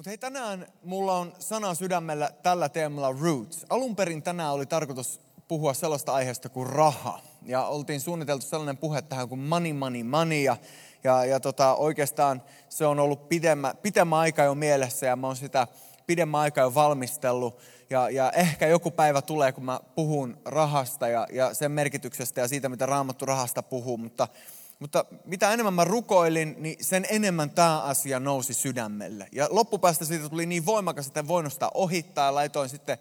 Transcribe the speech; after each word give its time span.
Mutta 0.00 0.10
hei, 0.10 0.18
tänään 0.18 0.66
mulla 0.82 1.16
on 1.16 1.32
sana 1.38 1.74
sydämellä 1.74 2.30
tällä 2.42 2.68
teemalla 2.68 3.16
Roots. 3.20 3.66
Alun 3.70 3.96
perin 3.96 4.22
tänään 4.22 4.52
oli 4.52 4.66
tarkoitus 4.66 5.20
puhua 5.48 5.74
sellaista 5.74 6.12
aiheesta 6.12 6.48
kuin 6.48 6.70
raha. 6.70 7.20
Ja 7.42 7.64
oltiin 7.64 8.00
suunniteltu 8.00 8.46
sellainen 8.46 8.76
puhe 8.76 9.02
tähän 9.02 9.28
kuin 9.28 9.38
money, 9.38 9.72
money, 9.72 10.02
money. 10.02 10.38
Ja, 10.38 10.56
ja, 11.04 11.24
ja 11.24 11.40
tota, 11.40 11.74
oikeastaan 11.74 12.42
se 12.68 12.86
on 12.86 12.98
ollut 12.98 13.28
pidemmä, 13.28 13.74
pidemmä 13.82 14.18
aika 14.18 14.42
jo 14.42 14.54
mielessä 14.54 15.06
ja 15.06 15.16
mä 15.16 15.26
oon 15.26 15.36
sitä 15.36 15.66
pidemmän 16.06 16.40
aikaa 16.40 16.64
jo 16.64 16.74
valmistellut. 16.74 17.58
Ja, 17.90 18.10
ja 18.10 18.30
ehkä 18.30 18.66
joku 18.66 18.90
päivä 18.90 19.22
tulee, 19.22 19.52
kun 19.52 19.64
mä 19.64 19.80
puhun 19.94 20.38
rahasta 20.44 21.08
ja, 21.08 21.26
ja 21.32 21.54
sen 21.54 21.72
merkityksestä 21.72 22.40
ja 22.40 22.48
siitä, 22.48 22.68
mitä 22.68 22.86
Raamattu 22.86 23.26
rahasta 23.26 23.62
puhuu. 23.62 23.96
Mutta 23.96 24.28
mutta 24.80 25.04
mitä 25.24 25.52
enemmän 25.52 25.74
mä 25.74 25.84
rukoilin, 25.84 26.56
niin 26.58 26.84
sen 26.84 27.06
enemmän 27.10 27.50
tämä 27.50 27.80
asia 27.82 28.20
nousi 28.20 28.54
sydämelle. 28.54 29.28
Ja 29.32 29.48
loppupäästä 29.50 30.04
siitä 30.04 30.28
tuli 30.28 30.46
niin 30.46 30.66
voimakas, 30.66 31.06
että 31.06 31.20
en 31.20 31.28
voinut 31.28 31.52
sitä 31.52 31.70
ohittaa. 31.74 32.34
Laitoin 32.34 32.68
sitten 32.68 32.98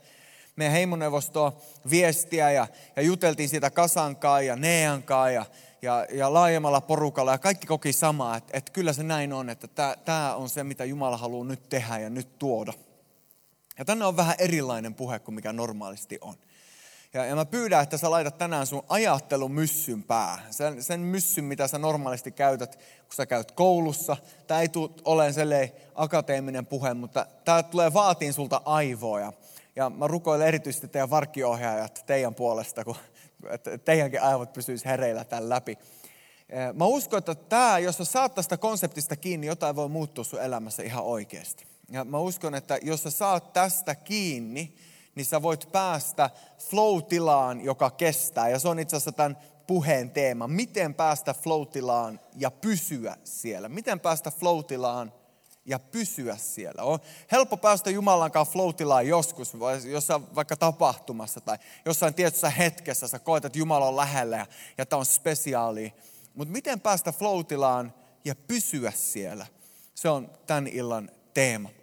meidän 0.55 0.73
heimoneuvostoon 0.73 1.51
viestiä 1.89 2.51
ja, 2.51 2.67
ja 2.95 3.01
juteltiin 3.01 3.49
siitä 3.49 3.69
Kasankaan 3.69 4.45
ja 4.45 4.55
Neankaan 4.55 5.33
ja, 5.33 5.45
ja, 5.81 6.05
ja 6.11 6.33
laajemmalla 6.33 6.81
porukalla. 6.81 7.31
Ja 7.31 7.37
kaikki 7.37 7.67
koki 7.67 7.93
samaa, 7.93 8.37
että, 8.37 8.57
että 8.57 8.71
kyllä 8.71 8.93
se 8.93 9.03
näin 9.03 9.33
on, 9.33 9.49
että 9.49 9.95
tämä 10.05 10.35
on 10.35 10.49
se, 10.49 10.63
mitä 10.63 10.85
Jumala 10.85 11.17
haluaa 11.17 11.45
nyt 11.45 11.69
tehdä 11.69 11.99
ja 11.99 12.09
nyt 12.09 12.39
tuoda. 12.39 12.73
Ja 13.77 13.85
tänne 13.85 14.05
on 14.05 14.17
vähän 14.17 14.35
erilainen 14.39 14.95
puhe 14.95 15.19
kuin 15.19 15.35
mikä 15.35 15.53
normaalisti 15.53 16.17
on. 16.21 16.35
Ja, 17.13 17.25
ja 17.25 17.35
mä 17.35 17.45
pyydän, 17.45 17.83
että 17.83 17.97
sä 17.97 18.11
laitat 18.11 18.37
tänään 18.37 18.67
sun 18.67 18.83
ajattelun 18.89 19.51
myssyn 19.51 20.03
päähän. 20.03 20.53
Sen, 20.53 20.83
sen 20.83 20.99
myssyn, 20.99 21.45
mitä 21.45 21.67
sä 21.67 21.77
normaalisti 21.77 22.31
käytät, 22.31 22.75
kun 22.75 23.15
sä 23.15 23.25
käyt 23.25 23.51
koulussa. 23.51 24.17
Tämä 24.47 24.61
ei 24.61 24.69
tule 24.69 24.89
olemaan 25.05 25.33
sellainen 25.33 25.71
akateeminen 25.95 26.65
puhe, 26.65 26.93
mutta 26.93 27.25
tämä 27.45 27.63
tulee 27.63 27.93
vaatiin 27.93 28.33
sulta 28.33 28.61
aivoja. 28.65 29.33
Ja 29.75 29.89
mä 29.89 30.07
rukoilen 30.07 30.47
erityisesti 30.47 30.87
teidän 30.87 31.09
varkkiohjaajat 31.09 32.03
teidän 32.05 32.35
puolesta, 32.35 32.85
kun 32.85 32.95
että 33.49 33.77
teidänkin 33.77 34.21
aivot 34.21 34.53
pysyisi 34.53 34.85
hereillä 34.85 35.23
tämän 35.23 35.49
läpi. 35.49 35.77
Mä 36.73 36.85
uskon, 36.85 37.19
että 37.19 37.35
tämä, 37.35 37.79
jos 37.79 37.97
sä 37.97 38.05
saat 38.05 38.35
tästä 38.35 38.57
konseptista 38.57 39.15
kiinni, 39.15 39.47
jotain 39.47 39.75
voi 39.75 39.89
muuttua 39.89 40.23
sun 40.23 40.41
elämässä 40.41 40.83
ihan 40.83 41.03
oikeasti. 41.03 41.65
Ja 41.89 42.05
mä 42.05 42.19
uskon, 42.19 42.55
että 42.55 42.79
jos 42.81 43.03
sä 43.03 43.09
saat 43.09 43.53
tästä 43.53 43.95
kiinni, 43.95 44.75
niin 45.19 45.25
sä 45.25 45.41
voit 45.41 45.71
päästä 45.71 46.29
flow-tilaan, 46.69 47.61
joka 47.61 47.89
kestää. 47.91 48.49
Ja 48.49 48.59
se 48.59 48.67
on 48.67 48.79
itse 48.79 48.95
asiassa 48.95 49.11
tämän 49.11 49.37
puheen 49.67 50.11
teema. 50.11 50.47
Miten 50.47 50.93
päästä 50.93 51.33
flow-tilaan 51.33 52.19
ja 52.35 52.51
pysyä 52.51 53.17
siellä? 53.23 53.69
Miten 53.69 53.99
päästä 53.99 54.31
flow-tilaan 54.31 55.13
ja 55.65 55.79
pysyä 55.79 56.37
siellä? 56.37 56.83
On 56.83 56.99
helppo 57.31 57.57
päästä 57.57 57.89
Jumalan 57.89 58.31
kanssa 58.31 58.51
flow 58.51 59.05
joskus, 59.07 59.53
jossain 59.85 60.35
vaikka 60.35 60.57
tapahtumassa 60.57 61.41
tai 61.41 61.57
jossain 61.85 62.13
tietyssä 62.13 62.49
hetkessä. 62.49 63.07
Sä 63.07 63.19
koet, 63.19 63.45
että 63.45 63.59
Jumala 63.59 63.87
on 63.87 63.95
lähellä 63.95 64.37
ja, 64.37 64.45
ja 64.77 64.85
tämä 64.85 64.99
on 64.99 65.05
spesiaali. 65.05 65.93
Mutta 66.33 66.51
miten 66.51 66.79
päästä 66.79 67.11
flow 67.11 67.41
ja 68.25 68.35
pysyä 68.35 68.91
siellä? 68.91 69.45
Se 69.95 70.09
on 70.09 70.31
tämän 70.47 70.67
illan 70.67 71.11
teema. 71.33 71.78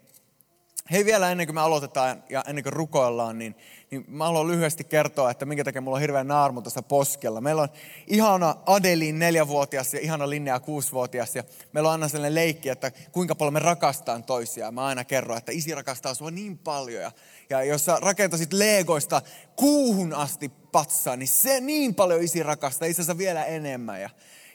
Hei 0.91 1.05
vielä 1.05 1.31
ennen 1.31 1.47
kuin 1.47 1.55
me 1.55 1.61
aloitetaan 1.61 2.25
ja 2.29 2.45
ennen 2.49 2.65
kuin 2.65 2.73
rukoillaan, 2.73 3.39
niin, 3.39 3.57
niin 3.91 4.05
mä 4.09 4.25
haluan 4.25 4.47
lyhyesti 4.47 4.85
kertoa, 4.85 5.31
että 5.31 5.47
minkä 5.47 5.65
takia 5.65 5.81
mulla 5.81 5.97
on 5.97 6.01
hirveän 6.01 6.29
naarmu 6.29 6.63
tuossa 6.63 6.83
poskella. 6.83 7.41
Meillä 7.41 7.63
on 7.63 7.69
ihana 8.07 8.55
Adelin 8.67 9.19
neljävuotias 9.19 9.95
ja 9.95 10.01
ihana 10.01 10.31
Linnea 10.31 10.61
kuusivuotias 10.61 11.37
ja 11.37 11.45
meillä 11.73 11.89
on 11.89 11.93
aina 11.93 12.09
sellainen 12.09 12.35
leikki, 12.35 12.69
että 12.69 12.93
kuinka 13.13 13.35
paljon 13.35 13.53
me 13.53 13.59
rakastaan 13.59 14.25
toisiaan. 14.25 14.75
Mä 14.75 14.87
aina 14.87 15.05
kerron, 15.05 15.39
että 15.39 15.53
isi 15.53 15.75
rakastaa 15.75 16.15
sua 16.15 16.31
niin 16.31 16.59
paljon 16.59 17.03
ja, 17.03 17.13
ja 17.51 17.65
jos 17.65 17.85
sä 17.85 17.99
rakentasit 18.03 18.53
Legoista 18.53 19.23
kuuhun 19.57 20.15
asti 20.15 20.49
patsaa, 20.49 21.17
niin 21.17 21.29
se 21.29 21.61
niin 21.61 21.95
paljon 21.95 22.23
isi 22.23 22.43
rakastaa, 22.43 22.89
itse 22.89 23.19
vielä 23.19 23.45
enemmän. 23.45 24.01
Ja, 24.01 24.11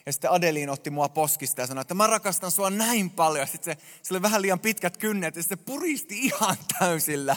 ja 0.06 0.12
sitten 0.12 0.30
Adelin 0.30 0.70
otti 0.70 0.90
mua 0.90 1.08
poskista 1.08 1.60
ja 1.60 1.66
sanoi, 1.66 1.82
että 1.82 1.94
mä 1.94 2.06
rakastan 2.06 2.50
sua 2.50 2.70
näin 2.70 3.10
paljon. 3.10 3.46
Sitten 3.46 3.76
se, 3.76 3.82
se 4.02 4.14
oli 4.14 4.22
vähän 4.22 4.42
liian 4.42 4.60
pitkät 4.60 4.96
kynnet 4.96 5.36
ja 5.36 5.42
se 5.42 5.56
puristi 5.56 6.18
ihan 6.18 6.56
täysillä 6.78 7.36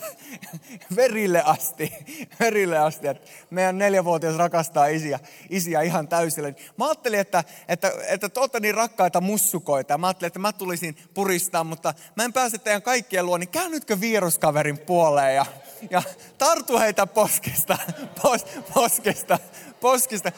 verille 0.96 1.44
asti. 1.46 1.94
Verille 2.40 2.78
asti, 2.78 3.08
että 3.08 3.30
meidän 3.50 3.78
neljävuotias 3.78 4.36
rakastaa 4.36 4.88
isiä, 4.88 5.20
isiä 5.50 5.82
ihan 5.82 6.08
täysillä. 6.08 6.54
Mä 6.78 6.86
ajattelin, 6.86 7.20
että, 7.20 7.44
että, 7.68 7.92
että 8.08 8.30
te 8.30 8.40
olette 8.40 8.60
niin 8.60 8.76
rakkaita 8.76 9.22
mussukoita. 9.22 9.98
Mä 9.98 10.08
ajattelin, 10.08 10.28
että 10.28 10.40
mä 10.40 10.54
tulisin 10.54 10.98
puristaa, 11.14 11.64
mutta 11.64 11.94
mä 12.16 12.24
en 12.24 12.34
pääse 12.34 12.58
teidän 12.58 12.82
kaikkien 12.82 13.26
luo, 13.26 13.38
niin 13.38 13.50
käännytkö 13.50 14.00
viruskaverin 14.00 14.78
puoleen 14.78 15.36
ja, 15.36 15.46
ja 15.90 16.04
tartu 16.38 16.80
heitä 16.80 17.08
poskesta, 17.08 17.78
pos, 18.22 18.46
poskesta, 18.74 19.40
poskesta. 19.82 20.32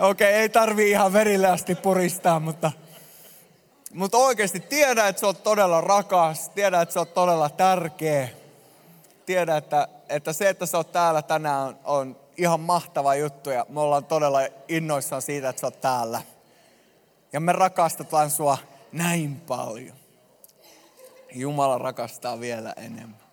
Okei, 0.00 0.28
okay, 0.28 0.40
ei 0.40 0.48
tarvi 0.48 0.90
ihan 0.90 1.12
verille 1.12 1.48
asti 1.48 1.74
puristaa, 1.74 2.40
mutta, 2.40 2.72
mutta 3.92 4.16
oikeasti 4.16 4.60
tiedä, 4.60 5.08
että 5.08 5.20
sä 5.20 5.26
oot 5.26 5.42
todella 5.42 5.80
rakas. 5.80 6.48
Tiedä, 6.48 6.80
että 6.80 6.92
sä 6.92 7.00
oot 7.00 7.14
todella 7.14 7.50
tärkeä. 7.50 8.28
Tiedä, 9.26 9.56
että, 9.56 9.88
että 10.08 10.32
se, 10.32 10.48
että 10.48 10.66
sä 10.66 10.76
oot 10.76 10.92
täällä 10.92 11.22
tänään 11.22 11.62
on, 11.66 11.76
on 11.84 12.16
ihan 12.36 12.60
mahtava 12.60 13.14
juttu 13.14 13.50
ja 13.50 13.66
me 13.68 13.80
ollaan 13.80 14.04
todella 14.04 14.40
innoissaan 14.68 15.22
siitä, 15.22 15.48
että 15.48 15.60
sä 15.60 15.66
oot 15.66 15.80
täällä. 15.80 16.22
Ja 17.32 17.40
me 17.40 17.52
rakastetaan 17.52 18.30
sua 18.30 18.58
näin 18.92 19.40
paljon. 19.40 19.96
Jumala 21.34 21.78
rakastaa 21.78 22.40
vielä 22.40 22.72
enemmän. 22.76 23.24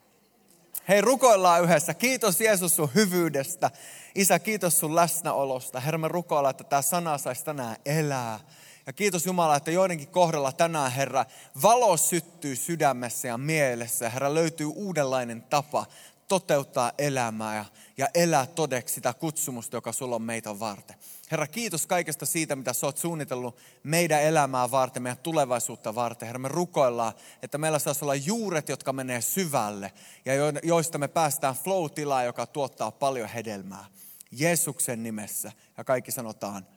Hei, 0.87 1.01
rukoillaan 1.01 1.63
yhdessä. 1.63 1.93
Kiitos 1.93 2.41
Jeesus 2.41 2.75
sun 2.75 2.89
hyvyydestä. 2.95 3.71
Isä, 4.15 4.39
kiitos 4.39 4.79
sun 4.79 4.95
läsnäolosta. 4.95 5.79
Herra, 5.79 5.97
me 5.97 6.07
rukoillaan, 6.07 6.51
että 6.51 6.63
tämä 6.63 6.81
sana 6.81 7.17
saisi 7.17 7.45
tänään 7.45 7.75
elää. 7.85 8.39
Ja 8.87 8.93
kiitos 8.93 9.25
Jumala, 9.25 9.55
että 9.55 9.71
joidenkin 9.71 10.07
kohdalla 10.07 10.51
tänään, 10.51 10.91
Herra, 10.91 11.25
valo 11.61 11.97
syttyy 11.97 12.55
sydämessä 12.55 13.27
ja 13.27 13.37
mielessä. 13.37 14.09
Herra, 14.09 14.33
löytyy 14.33 14.67
uudenlainen 14.75 15.41
tapa 15.41 15.85
toteuttaa 16.27 16.91
elämää 16.97 17.55
ja, 17.55 17.65
ja 17.97 18.07
elää 18.13 18.45
todeksi 18.45 18.95
sitä 18.95 19.13
kutsumusta, 19.13 19.77
joka 19.77 19.91
sulla 19.91 20.15
on 20.15 20.21
meitä 20.21 20.59
varten. 20.59 20.95
Herra, 21.31 21.47
kiitos 21.47 21.87
kaikesta 21.87 22.25
siitä, 22.25 22.55
mitä 22.55 22.73
sä 22.73 22.85
oot 22.85 22.97
suunnitellut 22.97 23.57
meidän 23.83 24.21
elämää 24.23 24.71
varten, 24.71 25.03
meidän 25.03 25.17
tulevaisuutta 25.17 25.95
varten. 25.95 26.25
Herra, 26.25 26.39
me 26.39 26.47
rukoillaan, 26.47 27.13
että 27.43 27.57
meillä 27.57 27.79
saisi 27.79 28.05
olla 28.05 28.15
juuret, 28.15 28.69
jotka 28.69 28.93
menee 28.93 29.21
syvälle 29.21 29.93
ja 30.25 30.33
joista 30.63 30.97
me 30.97 31.07
päästään 31.07 31.55
flow-tilaan, 31.55 32.25
joka 32.25 32.45
tuottaa 32.45 32.91
paljon 32.91 33.29
hedelmää. 33.29 33.85
Jeesuksen 34.31 35.03
nimessä. 35.03 35.51
Ja 35.77 35.83
kaikki 35.83 36.11
sanotaan 36.11 36.67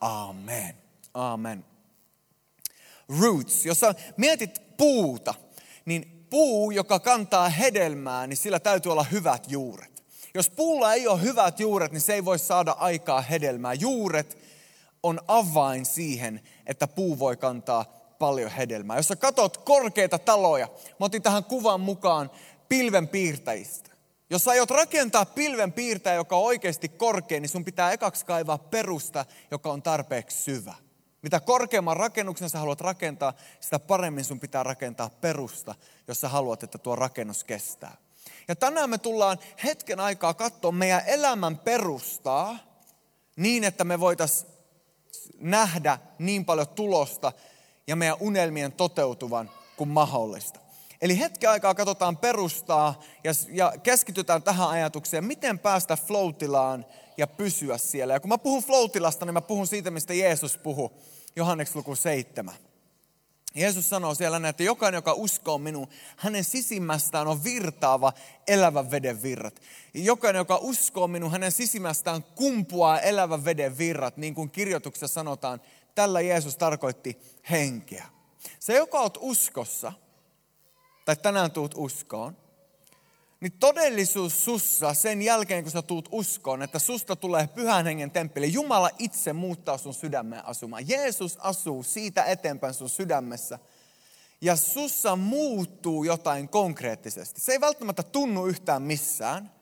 Amen. 0.00 0.74
Amen. 1.14 1.64
Roots. 3.20 3.66
Jos 3.66 3.80
sä 3.80 3.94
mietit 4.16 4.76
puuta, 4.76 5.34
niin 5.84 6.26
puu, 6.30 6.70
joka 6.70 7.00
kantaa 7.00 7.48
hedelmää, 7.48 8.26
niin 8.26 8.36
sillä 8.36 8.60
täytyy 8.60 8.92
olla 8.92 9.02
hyvät 9.02 9.50
juuret. 9.50 10.04
Jos 10.34 10.50
puulla 10.50 10.94
ei 10.94 11.08
ole 11.08 11.22
hyvät 11.22 11.60
juuret, 11.60 11.92
niin 11.92 12.00
se 12.00 12.14
ei 12.14 12.24
voi 12.24 12.38
saada 12.38 12.72
aikaa 12.72 13.20
hedelmää. 13.20 13.74
Juuret 13.74 14.38
on 15.02 15.20
avain 15.28 15.86
siihen, 15.86 16.40
että 16.66 16.88
puu 16.88 17.18
voi 17.18 17.36
kantaa 17.36 17.84
paljon 18.18 18.50
hedelmää. 18.50 18.96
Jos 18.96 19.08
sä 19.08 19.16
katot 19.16 19.56
korkeita 19.56 20.18
taloja, 20.18 20.68
mä 21.00 21.06
otin 21.06 21.22
tähän 21.22 21.44
kuvan 21.44 21.80
mukaan 21.80 22.30
pilvenpiirtäjistä. 22.68 23.91
Jos 24.32 24.48
aiot 24.48 24.70
rakentaa 24.70 25.26
pilvenpiirtäjä, 25.26 26.14
joka 26.14 26.36
on 26.36 26.42
oikeasti 26.42 26.88
korkea, 26.88 27.40
niin 27.40 27.48
sun 27.48 27.64
pitää 27.64 27.92
ekaksi 27.92 28.26
kaivaa 28.26 28.58
perusta, 28.58 29.24
joka 29.50 29.72
on 29.72 29.82
tarpeeksi 29.82 30.42
syvä. 30.42 30.74
Mitä 31.22 31.40
korkeamman 31.40 31.96
rakennuksen 31.96 32.50
sä 32.50 32.58
haluat 32.58 32.80
rakentaa, 32.80 33.32
sitä 33.60 33.78
paremmin 33.78 34.24
sun 34.24 34.40
pitää 34.40 34.62
rakentaa 34.62 35.10
perusta, 35.20 35.74
jos 36.08 36.20
sä 36.20 36.28
haluat, 36.28 36.62
että 36.62 36.78
tuo 36.78 36.96
rakennus 36.96 37.44
kestää. 37.44 37.96
Ja 38.48 38.56
tänään 38.56 38.90
me 38.90 38.98
tullaan 38.98 39.38
hetken 39.64 40.00
aikaa 40.00 40.34
katsoa 40.34 40.72
meidän 40.72 41.02
elämän 41.06 41.58
perustaa 41.58 42.58
niin, 43.36 43.64
että 43.64 43.84
me 43.84 44.00
voitaisiin 44.00 44.52
nähdä 45.40 45.98
niin 46.18 46.44
paljon 46.44 46.68
tulosta 46.68 47.32
ja 47.86 47.96
meidän 47.96 48.16
unelmien 48.20 48.72
toteutuvan 48.72 49.50
kuin 49.76 49.90
mahdollista. 49.90 50.61
Eli 51.02 51.18
hetken 51.18 51.50
aikaa 51.50 51.74
katsotaan 51.74 52.16
perustaa 52.16 53.00
ja, 53.24 53.32
ja 53.52 53.72
keskitytään 53.82 54.42
tähän 54.42 54.68
ajatukseen, 54.68 55.24
miten 55.24 55.58
päästä 55.58 55.96
floatilaan 55.96 56.86
ja 57.16 57.26
pysyä 57.26 57.78
siellä. 57.78 58.12
Ja 58.14 58.20
kun 58.20 58.28
mä 58.28 58.38
puhun 58.38 58.62
floatilasta, 58.62 59.26
niin 59.26 59.34
mä 59.34 59.40
puhun 59.40 59.66
siitä, 59.66 59.90
mistä 59.90 60.14
Jeesus 60.14 60.58
puhui. 60.58 60.90
Johannes 61.36 61.76
luku 61.76 61.94
7. 61.94 62.54
Jeesus 63.54 63.88
sanoo 63.88 64.14
siellä 64.14 64.38
näin, 64.38 64.50
että 64.50 64.62
jokainen, 64.62 64.98
joka 64.98 65.12
uskoo 65.12 65.58
minuun, 65.58 65.88
hänen 66.16 66.44
sisimmästään 66.44 67.28
on 67.28 67.44
virtaava 67.44 68.12
elävän 68.46 68.90
veden 68.90 69.22
virrat. 69.22 69.60
Jokainen, 69.94 70.40
joka 70.40 70.56
uskoo 70.56 71.08
minuun, 71.08 71.32
hänen 71.32 71.52
sisimmästään 71.52 72.22
kumpuaa 72.22 73.00
elävän 73.00 73.44
veden 73.44 73.78
virrat, 73.78 74.16
niin 74.16 74.34
kuin 74.34 74.50
kirjoituksessa 74.50 75.14
sanotaan. 75.14 75.60
Tällä 75.94 76.20
Jeesus 76.20 76.56
tarkoitti 76.56 77.18
henkeä. 77.50 78.04
Se, 78.60 78.76
joka 78.76 79.00
on 79.00 79.10
uskossa, 79.20 79.92
tai 81.04 81.16
tänään 81.16 81.50
tuut 81.50 81.74
uskoon, 81.76 82.36
niin 83.40 83.52
todellisuus 83.52 84.44
sussa 84.44 84.94
sen 84.94 85.22
jälkeen, 85.22 85.62
kun 85.62 85.72
sä 85.72 85.82
tuut 85.82 86.08
uskoon, 86.12 86.62
että 86.62 86.78
susta 86.78 87.16
tulee 87.16 87.46
pyhän 87.46 87.86
hengen 87.86 88.10
temppeli, 88.10 88.52
Jumala 88.52 88.90
itse 88.98 89.32
muuttaa 89.32 89.78
sun 89.78 89.94
sydämeen 89.94 90.46
asumaan. 90.46 90.88
Jeesus 90.88 91.38
asuu 91.40 91.82
siitä 91.82 92.24
eteenpäin 92.24 92.74
sun 92.74 92.88
sydämessä. 92.88 93.58
Ja 94.40 94.56
sussa 94.56 95.16
muuttuu 95.16 96.04
jotain 96.04 96.48
konkreettisesti. 96.48 97.40
Se 97.40 97.52
ei 97.52 97.60
välttämättä 97.60 98.02
tunnu 98.02 98.46
yhtään 98.46 98.82
missään. 98.82 99.52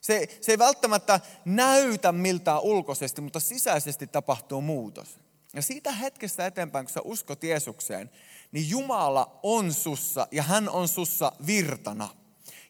Se, 0.00 0.38
se 0.40 0.52
ei 0.52 0.58
välttämättä 0.58 1.20
näytä 1.44 2.12
miltään 2.12 2.60
ulkoisesti, 2.60 3.20
mutta 3.20 3.40
sisäisesti 3.40 4.06
tapahtuu 4.06 4.60
muutos. 4.60 5.18
Ja 5.54 5.62
siitä 5.62 5.92
hetkestä 5.92 6.46
eteenpäin, 6.46 6.86
kun 6.86 6.92
sä 6.92 7.00
uskot 7.04 7.44
Jeesukseen, 7.44 8.10
niin 8.52 8.70
Jumala 8.70 9.38
on 9.42 9.72
sussa 9.72 10.28
ja 10.30 10.42
hän 10.42 10.68
on 10.68 10.88
sussa 10.88 11.32
virtana. 11.46 12.08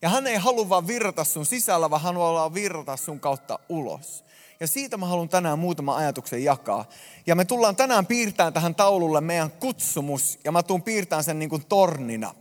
Ja 0.02 0.08
hän 0.08 0.26
ei 0.26 0.36
halua 0.36 0.68
vaan 0.68 0.86
virrata 0.86 1.24
sun 1.24 1.46
sisällä, 1.46 1.90
vaan 1.90 2.02
hän 2.02 2.14
haluaa 2.14 2.54
virrata 2.54 2.96
sun 2.96 3.20
kautta 3.20 3.58
ulos. 3.68 4.24
Ja 4.60 4.66
siitä 4.66 4.96
mä 4.96 5.06
haluan 5.06 5.28
tänään 5.28 5.58
muutaman 5.58 5.96
ajatuksen 5.96 6.44
jakaa. 6.44 6.88
Ja 7.26 7.34
me 7.34 7.44
tullaan 7.44 7.76
tänään 7.76 8.06
piirtämään 8.06 8.52
tähän 8.52 8.74
taululle 8.74 9.20
meidän 9.20 9.50
kutsumus, 9.50 10.38
ja 10.44 10.52
mä 10.52 10.62
tuun 10.62 10.82
piirtämään 10.82 11.24
sen 11.24 11.38
niin 11.38 11.50
kuin 11.50 11.66
tornina. 11.66 12.34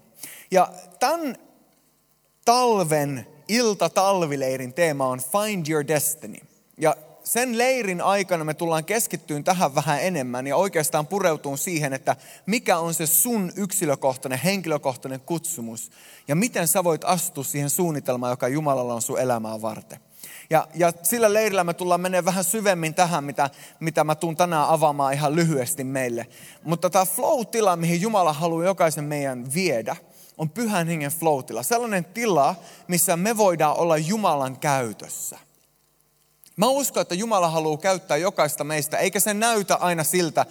Ja 0.52 0.70
tämän 1.00 1.38
talven 2.46 3.28
ilta-talvileirin 3.48 4.74
teema 4.74 5.08
on 5.08 5.20
Find 5.20 5.68
Your 5.68 5.88
Destiny. 5.88 6.38
Ja 6.78 6.96
sen 7.30 7.58
leirin 7.58 8.02
aikana 8.02 8.44
me 8.44 8.54
tullaan 8.54 8.86
keskittyyn 8.86 9.44
tähän 9.44 9.76
vähän 9.76 10.04
enemmän 10.04 10.48
ja 10.48 10.56
oikeastaan 10.56 11.08
pureutuun 11.08 11.58
siihen, 11.58 11.94
että 11.94 12.16
mikä 12.46 12.78
on 12.78 12.94
se 12.94 13.06
sun 13.06 13.52
yksilökohtainen, 13.56 14.40
henkilökohtainen 14.40 15.22
kutsumus 15.22 15.92
ja 16.28 16.36
miten 16.36 16.68
sä 16.68 16.84
voit 16.84 17.04
astua 17.04 17.44
siihen 17.44 17.70
suunnitelmaan, 17.70 18.32
joka 18.32 18.48
Jumalalla 18.48 18.94
on 18.94 19.02
sun 19.02 19.20
elämää 19.20 19.62
varten. 19.62 20.00
Ja, 20.50 20.68
ja 20.76 20.94
sillä 21.04 21.34
leirillä 21.34 21.64
me 21.64 21.74
tullaan 21.74 22.02
menemään 22.02 22.26
vähän 22.26 22.44
syvemmin 22.44 22.94
tähän, 22.94 23.24
mitä, 23.24 23.50
mitä 23.80 24.04
mä 24.04 24.16
tuun 24.16 24.38
tänään 24.38 24.70
avaamaan 24.70 25.14
ihan 25.14 25.36
lyhyesti 25.36 25.84
meille. 25.84 26.28
Mutta 26.64 26.90
tämä 26.90 27.06
flow-tila, 27.06 27.76
mihin 27.76 28.02
Jumala 28.02 28.34
haluaa 28.34 28.66
jokaisen 28.66 29.04
meidän 29.04 29.54
viedä, 29.54 29.96
on 30.38 30.50
pyhän 30.50 30.88
hengen 30.88 31.12
flow-tila. 31.12 31.64
Sellainen 31.64 32.06
tila, 32.06 32.56
missä 32.88 33.18
me 33.18 33.38
voidaan 33.38 33.78
olla 33.78 33.98
Jumalan 33.98 34.60
käytössä. 34.60 35.49
Mä 36.60 36.68
uskon, 36.68 37.02
että 37.02 37.16
Jumala 37.16 37.50
haluaa 37.50 37.78
käyttää 37.78 38.18
jokaista 38.18 38.64
meistä, 38.64 38.98
eikä 38.98 39.20
se 39.20 39.34
näytä 39.34 39.76
aina 39.76 40.04
siltä, 40.04 40.46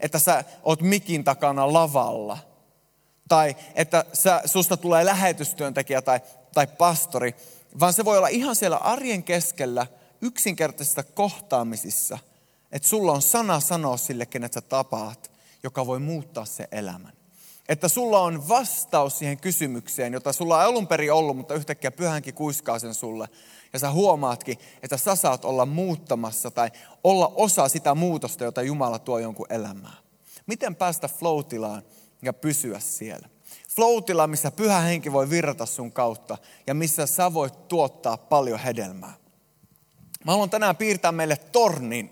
että 0.00 0.18
sä 0.18 0.44
oot 0.62 0.80
mikin 0.82 1.24
takana 1.24 1.72
lavalla. 1.72 2.38
Tai 3.28 3.56
että 3.74 4.04
sä, 4.12 4.42
susta 4.44 4.76
tulee 4.76 5.04
lähetystyöntekijä 5.04 6.02
tai, 6.02 6.20
tai 6.54 6.66
pastori, 6.66 7.34
vaan 7.80 7.92
se 7.92 8.04
voi 8.04 8.18
olla 8.18 8.28
ihan 8.28 8.56
siellä 8.56 8.76
arjen 8.76 9.22
keskellä 9.22 9.86
yksinkertaisissa 10.20 11.02
kohtaamisissa, 11.02 12.18
että 12.72 12.88
sulla 12.88 13.12
on 13.12 13.22
sana 13.22 13.60
sanoa 13.60 13.96
sille, 13.96 14.26
kenet 14.26 14.52
sä 14.52 14.60
tapaat, 14.60 15.30
joka 15.62 15.86
voi 15.86 15.98
muuttaa 15.98 16.44
se 16.44 16.68
elämän. 16.72 17.12
Että 17.68 17.88
sulla 17.88 18.20
on 18.20 18.48
vastaus 18.48 19.18
siihen 19.18 19.38
kysymykseen, 19.38 20.12
jota 20.12 20.32
sulla 20.32 20.62
ei 20.62 20.68
alun 20.68 20.86
perin 20.86 21.12
ollut, 21.12 21.36
mutta 21.36 21.54
yhtäkkiä 21.54 21.90
pyhänkin 21.90 22.34
kuiskaa 22.34 22.78
sen 22.78 22.94
sulle. 22.94 23.28
Ja 23.74 23.78
sä 23.78 23.90
huomaatkin, 23.90 24.58
että 24.82 24.96
sä 24.96 25.16
saat 25.16 25.44
olla 25.44 25.66
muuttamassa 25.66 26.50
tai 26.50 26.70
olla 27.04 27.32
osa 27.36 27.68
sitä 27.68 27.94
muutosta, 27.94 28.44
jota 28.44 28.62
Jumala 28.62 28.98
tuo 28.98 29.18
jonkun 29.18 29.46
elämään. 29.50 29.96
Miten 30.46 30.76
päästä 30.76 31.08
flow 31.08 31.38
ja 32.22 32.32
pysyä 32.32 32.80
siellä? 32.80 33.28
flow 33.76 34.26
missä 34.26 34.50
pyhä 34.50 34.80
henki 34.80 35.12
voi 35.12 35.30
virrata 35.30 35.66
sun 35.66 35.92
kautta 35.92 36.38
ja 36.66 36.74
missä 36.74 37.06
sä 37.06 37.34
voit 37.34 37.68
tuottaa 37.68 38.16
paljon 38.16 38.58
hedelmää. 38.58 39.14
Mä 40.24 40.32
haluan 40.32 40.50
tänään 40.50 40.76
piirtää 40.76 41.12
meille 41.12 41.36
tornin, 41.36 42.10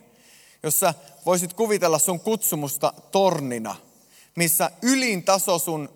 jossa 0.62 0.94
voisit 1.26 1.52
kuvitella 1.52 1.98
sun 1.98 2.20
kutsumusta 2.20 2.92
tornina, 3.12 3.76
missä 4.36 4.70
ylin 4.82 5.22
taso 5.22 5.58
sun 5.58 5.88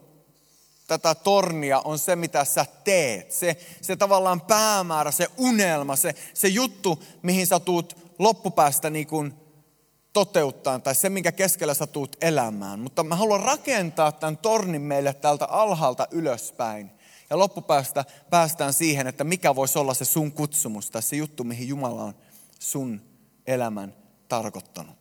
tätä 0.87 1.15
tornia 1.15 1.81
on 1.81 1.99
se, 1.99 2.17
mitä 2.17 2.45
sä 2.45 2.67
teet. 2.85 3.33
Se, 3.33 3.57
se 3.81 3.97
tavallaan 3.97 4.41
päämäärä, 4.41 5.11
se 5.11 5.27
unelma, 5.37 5.97
se, 5.97 6.15
se 6.35 6.49
juttu, 6.49 7.03
mihin 7.23 7.47
sä 7.47 7.61
tuut 7.61 7.97
loppupäästä 8.19 8.91
niin 8.91 9.07
kuin 9.07 9.35
toteuttaa, 10.13 10.79
tai 10.79 10.95
se, 10.95 11.09
minkä 11.09 11.33
keskellä 11.33 11.75
sä 11.75 11.87
tuut 11.87 12.17
elämään. 12.21 12.81
Mutta 12.81 13.05
mä 13.05 13.17
haluan 13.17 13.41
rakentaa 13.41 14.13
tämän 14.13 14.39
tornin 14.39 14.83
meille 14.83 15.15
täältä 15.15 15.45
alhaalta 15.45 16.07
ylöspäin. 16.11 16.91
Ja 17.31 17.39
loppupäästä 17.39 18.05
päästään 18.31 18.73
siihen, 18.73 19.07
että 19.07 19.25
mikä 19.25 19.55
voisi 19.55 19.79
olla 19.79 19.95
se 19.95 20.05
sun 20.05 20.33
kutsumus 20.33 20.91
tai 20.91 21.03
se 21.03 21.17
juttu, 21.17 21.45
mihin 21.45 21.69
Jumala 21.69 22.03
on 22.03 22.15
sun 22.59 23.03
elämän 23.47 23.95
tarkoittanut. 24.29 24.97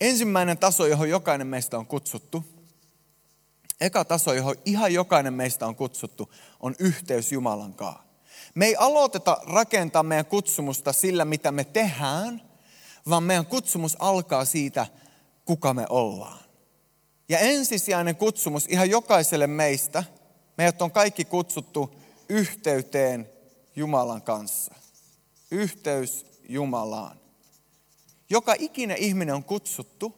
Ensimmäinen 0.00 0.58
taso, 0.58 0.86
johon 0.86 1.08
jokainen 1.08 1.46
meistä 1.46 1.78
on 1.78 1.86
kutsuttu, 1.86 2.44
eka 3.80 4.04
taso, 4.04 4.32
johon 4.32 4.56
ihan 4.64 4.94
jokainen 4.94 5.34
meistä 5.34 5.66
on 5.66 5.76
kutsuttu, 5.76 6.32
on 6.60 6.74
yhteys 6.78 7.32
Jumalan 7.32 7.74
kanssa. 7.74 8.06
Me 8.54 8.66
ei 8.66 8.76
aloiteta 8.76 9.40
rakentaa 9.46 10.02
meidän 10.02 10.26
kutsumusta 10.26 10.92
sillä, 10.92 11.24
mitä 11.24 11.52
me 11.52 11.64
tehdään, 11.64 12.42
vaan 13.08 13.22
meidän 13.22 13.46
kutsumus 13.46 13.96
alkaa 13.98 14.44
siitä, 14.44 14.86
kuka 15.44 15.74
me 15.74 15.86
ollaan. 15.88 16.38
Ja 17.28 17.38
ensisijainen 17.38 18.16
kutsumus 18.16 18.66
ihan 18.66 18.90
jokaiselle 18.90 19.46
meistä, 19.46 20.04
meidät 20.58 20.82
on 20.82 20.90
kaikki 20.90 21.24
kutsuttu 21.24 21.94
yhteyteen 22.28 23.30
Jumalan 23.76 24.22
kanssa. 24.22 24.74
Yhteys 25.50 26.26
Jumalaan. 26.48 27.20
Joka 28.30 28.54
ikinen 28.58 28.96
ihminen 28.96 29.34
on 29.34 29.44
kutsuttu 29.44 30.14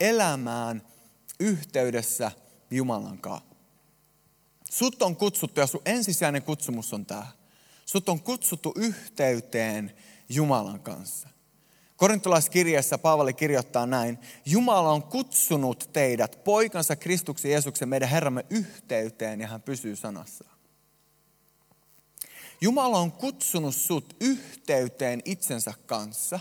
elämään 0.00 0.82
yhteydessä 1.40 2.32
Jumalan 2.70 3.18
kanssa. 3.18 3.54
Sut 4.70 5.02
on 5.02 5.16
kutsuttu 5.16 5.60
ja 5.60 5.66
sun 5.66 5.82
ensisijainen 5.84 6.42
kutsumus 6.42 6.92
on 6.92 7.06
tämä. 7.06 7.26
Sut 7.86 8.08
on 8.08 8.20
kutsuttu 8.20 8.72
yhteyteen 8.76 9.96
Jumalan 10.28 10.80
kanssa. 10.80 11.28
Korintolaiskirjeessä 11.96 12.98
Paavali 12.98 13.34
kirjoittaa 13.34 13.86
näin, 13.86 14.18
Jumala 14.46 14.90
on 14.90 15.02
kutsunut 15.02 15.90
teidät 15.92 16.44
poikansa 16.44 16.96
Kristuksen 16.96 17.50
Jeesuksen 17.50 17.88
meidän 17.88 18.08
Herramme 18.08 18.46
yhteyteen 18.50 19.40
ja 19.40 19.46
hän 19.48 19.62
pysyy 19.62 19.96
sanassaan. 19.96 20.58
Jumala 22.60 22.98
on 22.98 23.12
kutsunut 23.12 23.74
sut 23.74 24.16
yhteyteen 24.20 25.22
itsensä 25.24 25.74
kanssa. 25.86 26.40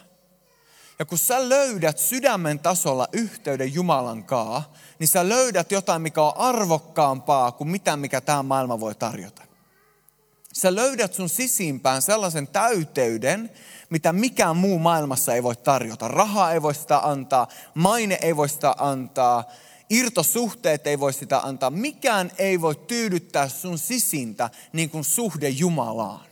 Ja 1.00 1.06
kun 1.06 1.18
sä 1.18 1.50
löydät 1.50 1.98
sydämen 1.98 2.60
tasolla 2.60 3.08
yhteyden 3.14 3.74
Jumalan 3.74 4.24
kaa, 4.24 4.74
niin 5.00 5.08
sä 5.08 5.30
löydät 5.30 5.72
jotain, 5.72 6.02
mikä 6.02 6.22
on 6.22 6.38
arvokkaampaa 6.38 7.52
kuin 7.52 7.68
mitä, 7.68 7.98
mikä 7.98 8.22
tämä 8.22 8.44
maailma 8.44 8.80
voi 8.80 8.96
tarjota. 8.96 9.42
Sä 10.54 10.76
löydät 10.76 11.14
sun 11.14 11.30
sisimpään 11.30 12.02
sellaisen 12.02 12.48
täyteyden, 12.48 13.50
mitä 13.90 14.14
mikään 14.14 14.58
muu 14.58 14.80
maailmassa 14.80 15.34
ei 15.34 15.44
voi 15.44 15.56
tarjota. 15.56 16.08
Raha 16.08 16.52
ei 16.52 16.62
voi 16.62 16.76
sitä 16.76 17.00
antaa, 17.00 17.48
maine 17.74 18.18
ei 18.22 18.36
voi 18.36 18.50
sitä 18.50 18.76
antaa, 18.78 19.44
irtosuhteet 19.90 20.88
ei 20.88 21.00
voi 21.00 21.14
sitä 21.14 21.40
antaa. 21.40 21.70
Mikään 21.70 22.32
ei 22.38 22.62
voi 22.62 22.76
tyydyttää 22.76 23.50
sun 23.50 23.78
sisintä 23.78 24.50
niin 24.74 24.90
kuin 24.90 25.04
suhde 25.04 25.50
Jumalaan. 25.50 26.26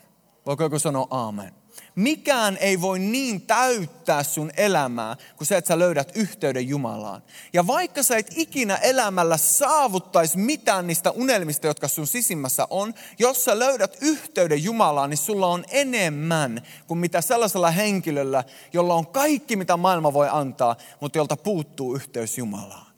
Voiko 0.45 0.63
joku 0.63 0.79
sanoa 0.79 1.07
aamen? 1.09 1.60
Mikään 1.95 2.57
ei 2.57 2.81
voi 2.81 2.99
niin 2.99 3.41
täyttää 3.41 4.23
sun 4.23 4.51
elämää, 4.57 5.15
kuin 5.37 5.47
se, 5.47 5.57
että 5.57 5.67
sä 5.67 5.79
löydät 5.79 6.11
yhteyden 6.15 6.67
Jumalaan. 6.67 7.23
Ja 7.53 7.67
vaikka 7.67 8.03
sä 8.03 8.17
et 8.17 8.33
ikinä 8.35 8.75
elämällä 8.75 9.37
saavuttaisi 9.37 10.37
mitään 10.37 10.87
niistä 10.87 11.11
unelmista, 11.11 11.67
jotka 11.67 11.87
sun 11.87 12.07
sisimmässä 12.07 12.67
on, 12.69 12.93
jos 13.19 13.45
sä 13.45 13.59
löydät 13.59 13.97
yhteyden 14.01 14.63
Jumalaan, 14.63 15.09
niin 15.09 15.17
sulla 15.17 15.47
on 15.47 15.65
enemmän 15.69 16.61
kuin 16.87 16.97
mitä 16.97 17.21
sellaisella 17.21 17.71
henkilöllä, 17.71 18.43
jolla 18.73 18.93
on 18.93 19.07
kaikki, 19.07 19.55
mitä 19.55 19.77
maailma 19.77 20.13
voi 20.13 20.27
antaa, 20.31 20.75
mutta 20.99 21.17
jolta 21.17 21.37
puuttuu 21.37 21.95
yhteys 21.95 22.37
Jumalaan. 22.37 22.91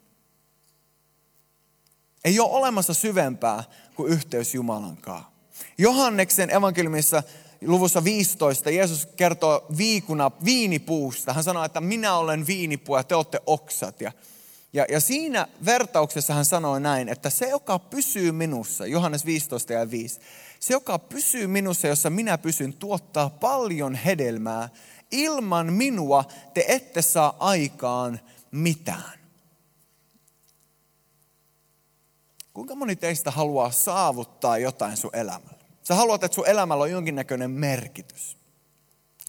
Ei 2.25 2.39
ole 2.39 2.51
olemassa 2.51 2.93
syvempää 2.93 3.63
kuin 3.95 4.11
yhteys 4.11 4.53
Jumalan 4.53 4.97
kanssa. 4.97 5.33
Johanneksen 5.77 6.49
evankeliumissa 6.49 7.23
luvussa 7.65 8.03
15 8.03 8.69
Jeesus 8.69 9.05
kertoo 9.05 9.65
viikuna 9.77 10.31
viinipuusta. 10.45 11.33
Hän 11.33 11.43
sanoo, 11.43 11.63
että 11.63 11.81
minä 11.81 12.15
olen 12.15 12.47
viinipuu 12.47 12.97
ja 12.97 13.03
te 13.03 13.15
olette 13.15 13.41
oksat. 13.45 14.01
Ja, 14.01 14.11
ja, 14.73 14.85
ja 14.89 14.99
siinä 14.99 15.47
vertauksessa 15.65 16.33
hän 16.33 16.45
sanoi 16.45 16.81
näin, 16.81 17.09
että 17.09 17.29
se, 17.29 17.49
joka 17.49 17.79
pysyy 17.79 18.31
minussa, 18.31 18.85
Johannes 18.85 19.25
15 19.25 19.73
ja 19.73 19.91
5, 19.91 20.19
se, 20.59 20.73
joka 20.73 20.99
pysyy 20.99 21.47
minussa, 21.47 21.87
jossa 21.87 22.09
minä 22.09 22.37
pysyn, 22.37 22.73
tuottaa 22.73 23.29
paljon 23.29 23.95
hedelmää. 23.95 24.69
Ilman 25.11 25.73
minua 25.73 26.25
te 26.53 26.65
ette 26.67 27.01
saa 27.01 27.35
aikaan 27.39 28.19
mitään. 28.51 29.19
Kuinka 32.53 32.75
moni 32.75 32.95
teistä 32.95 33.31
haluaa 33.31 33.71
saavuttaa 33.71 34.57
jotain 34.57 34.97
sun 34.97 35.09
elämällä? 35.13 35.52
Sä 35.83 35.95
haluat, 35.95 36.23
että 36.23 36.35
sun 36.35 36.47
elämällä 36.47 36.81
on 36.81 36.91
jonkinnäköinen 36.91 37.51
merkitys. 37.51 38.37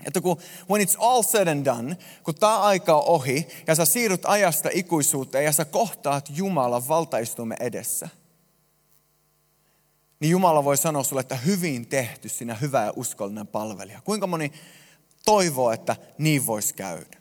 Että 0.05 0.21
kun 0.21 0.37
when 0.71 0.87
it's 0.87 0.97
all 0.99 1.23
said 1.23 1.49
and 1.49 1.65
done, 1.65 1.97
kun 2.23 2.35
tämä 2.35 2.61
aika 2.61 2.97
on 2.97 3.05
ohi 3.07 3.49
ja 3.67 3.75
sä 3.75 3.85
siirryt 3.85 4.25
ajasta 4.25 4.69
ikuisuuteen 4.73 5.45
ja 5.45 5.53
sä 5.53 5.65
kohtaat 5.65 6.29
Jumalan 6.35 6.89
valtaistumme 6.89 7.57
edessä, 7.61 8.09
niin 10.21 10.31
Jumala 10.31 10.65
voi 10.65 10.77
sanoa 10.77 11.03
sulle, 11.03 11.21
että 11.21 11.37
hyvin 11.37 11.87
tehty 11.87 12.29
sinä 12.29 12.55
hyvä 12.55 12.85
ja 12.85 12.93
uskollinen 12.97 13.47
palvelija. 13.47 14.01
Kuinka 14.05 14.27
moni 14.27 14.53
toivoo, 15.25 15.73
että 15.73 15.97
niin 16.19 16.47
voisi 16.47 16.75
käydä? 16.75 17.17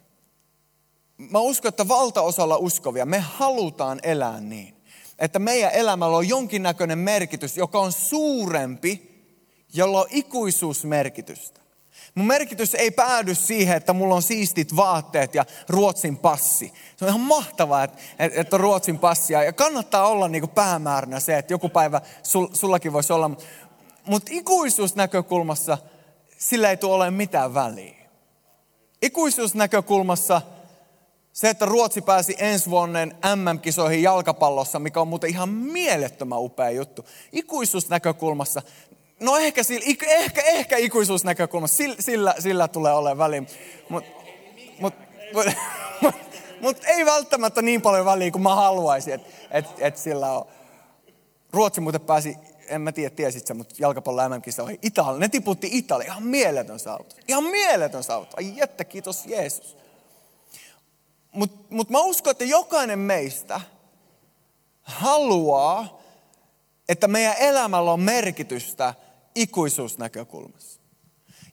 Mä 1.17 1.39
uskon, 1.39 1.69
että 1.69 1.87
valtaosalla 1.87 2.57
uskovia 2.57 3.05
me 3.05 3.19
halutaan 3.19 3.99
elää 4.03 4.39
niin, 4.39 4.75
että 5.19 5.39
meidän 5.39 5.71
elämällä 5.71 6.17
on 6.17 6.27
jonkinnäköinen 6.27 6.99
merkitys, 6.99 7.57
joka 7.57 7.79
on 7.79 7.91
suurempi, 7.91 9.12
jolla 9.73 10.01
on 10.01 10.07
ikuisuusmerkitystä. 10.09 11.63
Mun 12.15 12.27
merkitys 12.27 12.75
ei 12.75 12.91
päädy 12.91 13.35
siihen, 13.35 13.77
että 13.77 13.93
mulla 13.93 14.15
on 14.15 14.21
siistit 14.21 14.75
vaatteet 14.75 15.35
ja 15.35 15.45
Ruotsin 15.69 16.17
passi. 16.17 16.73
Se 16.95 17.05
on 17.05 17.09
ihan 17.09 17.21
mahtavaa, 17.21 17.83
että, 17.83 17.97
että 18.17 18.55
on 18.55 18.59
Ruotsin 18.59 18.99
passia. 18.99 19.43
Ja 19.43 19.53
kannattaa 19.53 20.07
olla 20.07 20.27
niin 20.27 20.49
päämääränä 20.49 21.19
se, 21.19 21.37
että 21.37 21.53
joku 21.53 21.69
päivä 21.69 22.01
sul, 22.23 22.47
sullakin 22.53 22.93
voisi 22.93 23.13
olla. 23.13 23.31
Mutta 24.05 24.31
ikuisuusnäkökulmassa 24.35 25.77
sillä 26.37 26.69
ei 26.69 26.77
tule 26.77 26.93
olemaan 26.93 27.13
mitään 27.13 27.53
väliä. 27.53 27.95
Ikuisuusnäkökulmassa 29.01 30.41
se, 31.33 31.49
että 31.49 31.65
Ruotsi 31.65 32.01
pääsi 32.01 32.35
ensi 32.37 32.69
vuonna 32.69 32.99
MM-kisoihin 33.35 34.03
jalkapallossa, 34.03 34.79
mikä 34.79 35.01
on 35.01 35.07
muuten 35.07 35.29
ihan 35.29 35.49
mielettömän 35.49 36.41
upea 36.41 36.69
juttu. 36.71 37.05
Ikuisuusnäkökulmassa 37.31 38.61
No 39.19 39.37
ehkä, 39.37 39.63
sillä, 39.63 39.85
ehkä, 40.07 40.41
ehkä 40.41 40.77
ikuisuusnäkökulmassa, 40.77 41.77
sillä, 41.77 41.95
sillä, 41.99 42.35
sillä 42.39 42.67
tulee 42.67 42.93
olemaan 42.93 43.17
väliä. 43.17 43.43
Mutta 43.89 44.09
mut, 44.79 44.93
mut, 45.33 45.45
mut, 46.01 46.15
mut 46.61 46.77
ei 46.85 47.05
välttämättä 47.05 47.61
niin 47.61 47.81
paljon 47.81 48.05
väliä 48.05 48.31
kuin 48.31 48.41
mä 48.41 48.55
haluaisin, 48.55 49.13
että 49.13 49.29
et, 49.51 49.65
et 49.79 49.97
sillä 49.97 50.31
on. 50.31 50.45
Ruotsi 51.53 51.81
muuten 51.81 52.01
pääsi, 52.01 52.37
en 52.67 52.81
mä 52.81 52.91
tiedä, 52.91 53.15
tiesit 53.15 53.47
sä, 53.47 53.53
mutta 53.53 53.75
jalkapallo 53.79 54.29
mm 54.29 54.63
ohi 54.63 54.79
Italia. 54.81 55.19
Ne 55.19 55.29
tiputti 55.29 55.69
Italia. 55.71 56.05
Ihan 56.07 56.23
mieletön 56.23 56.79
saavutus. 56.79 57.17
Ihan 57.27 57.43
mieletön 57.43 58.03
saavutus. 58.03 58.35
Ai 58.37 58.53
jättä, 58.55 58.83
kiitos 58.83 59.25
Jeesus. 59.25 59.77
Mutta 61.31 61.57
mut 61.69 61.89
mä 61.89 61.99
uskon, 61.99 62.31
että 62.31 62.43
jokainen 62.43 62.99
meistä 62.99 63.61
haluaa, 64.81 66.01
että 66.89 67.07
meidän 67.07 67.35
elämällä 67.39 67.91
on 67.91 67.99
merkitystä 67.99 68.93
ikuisuusnäkökulmassa. 69.35 70.83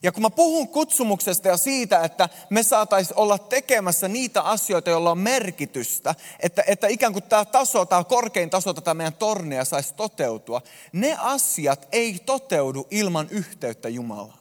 Ja 0.03 0.11
kun 0.11 0.21
mä 0.21 0.29
puhun 0.29 0.67
kutsumuksesta 0.67 1.47
ja 1.47 1.57
siitä, 1.57 2.03
että 2.03 2.29
me 2.49 2.63
saataisiin 2.63 3.17
olla 3.17 3.37
tekemässä 3.37 4.07
niitä 4.07 4.41
asioita, 4.41 4.89
joilla 4.89 5.11
on 5.11 5.17
merkitystä, 5.17 6.15
että, 6.39 6.63
että 6.67 6.87
ikään 6.87 7.13
kuin 7.13 7.23
tämä 7.23 7.45
taso, 7.45 7.85
tämä 7.85 8.03
korkein 8.03 8.49
taso 8.49 8.73
tätä 8.73 8.93
meidän 8.93 9.13
tornia 9.13 9.65
saisi 9.65 9.93
toteutua, 9.93 10.61
ne 10.93 11.17
asiat 11.19 11.87
ei 11.91 12.19
toteudu 12.25 12.87
ilman 12.91 13.27
yhteyttä 13.29 13.89
Jumalaan. 13.89 14.39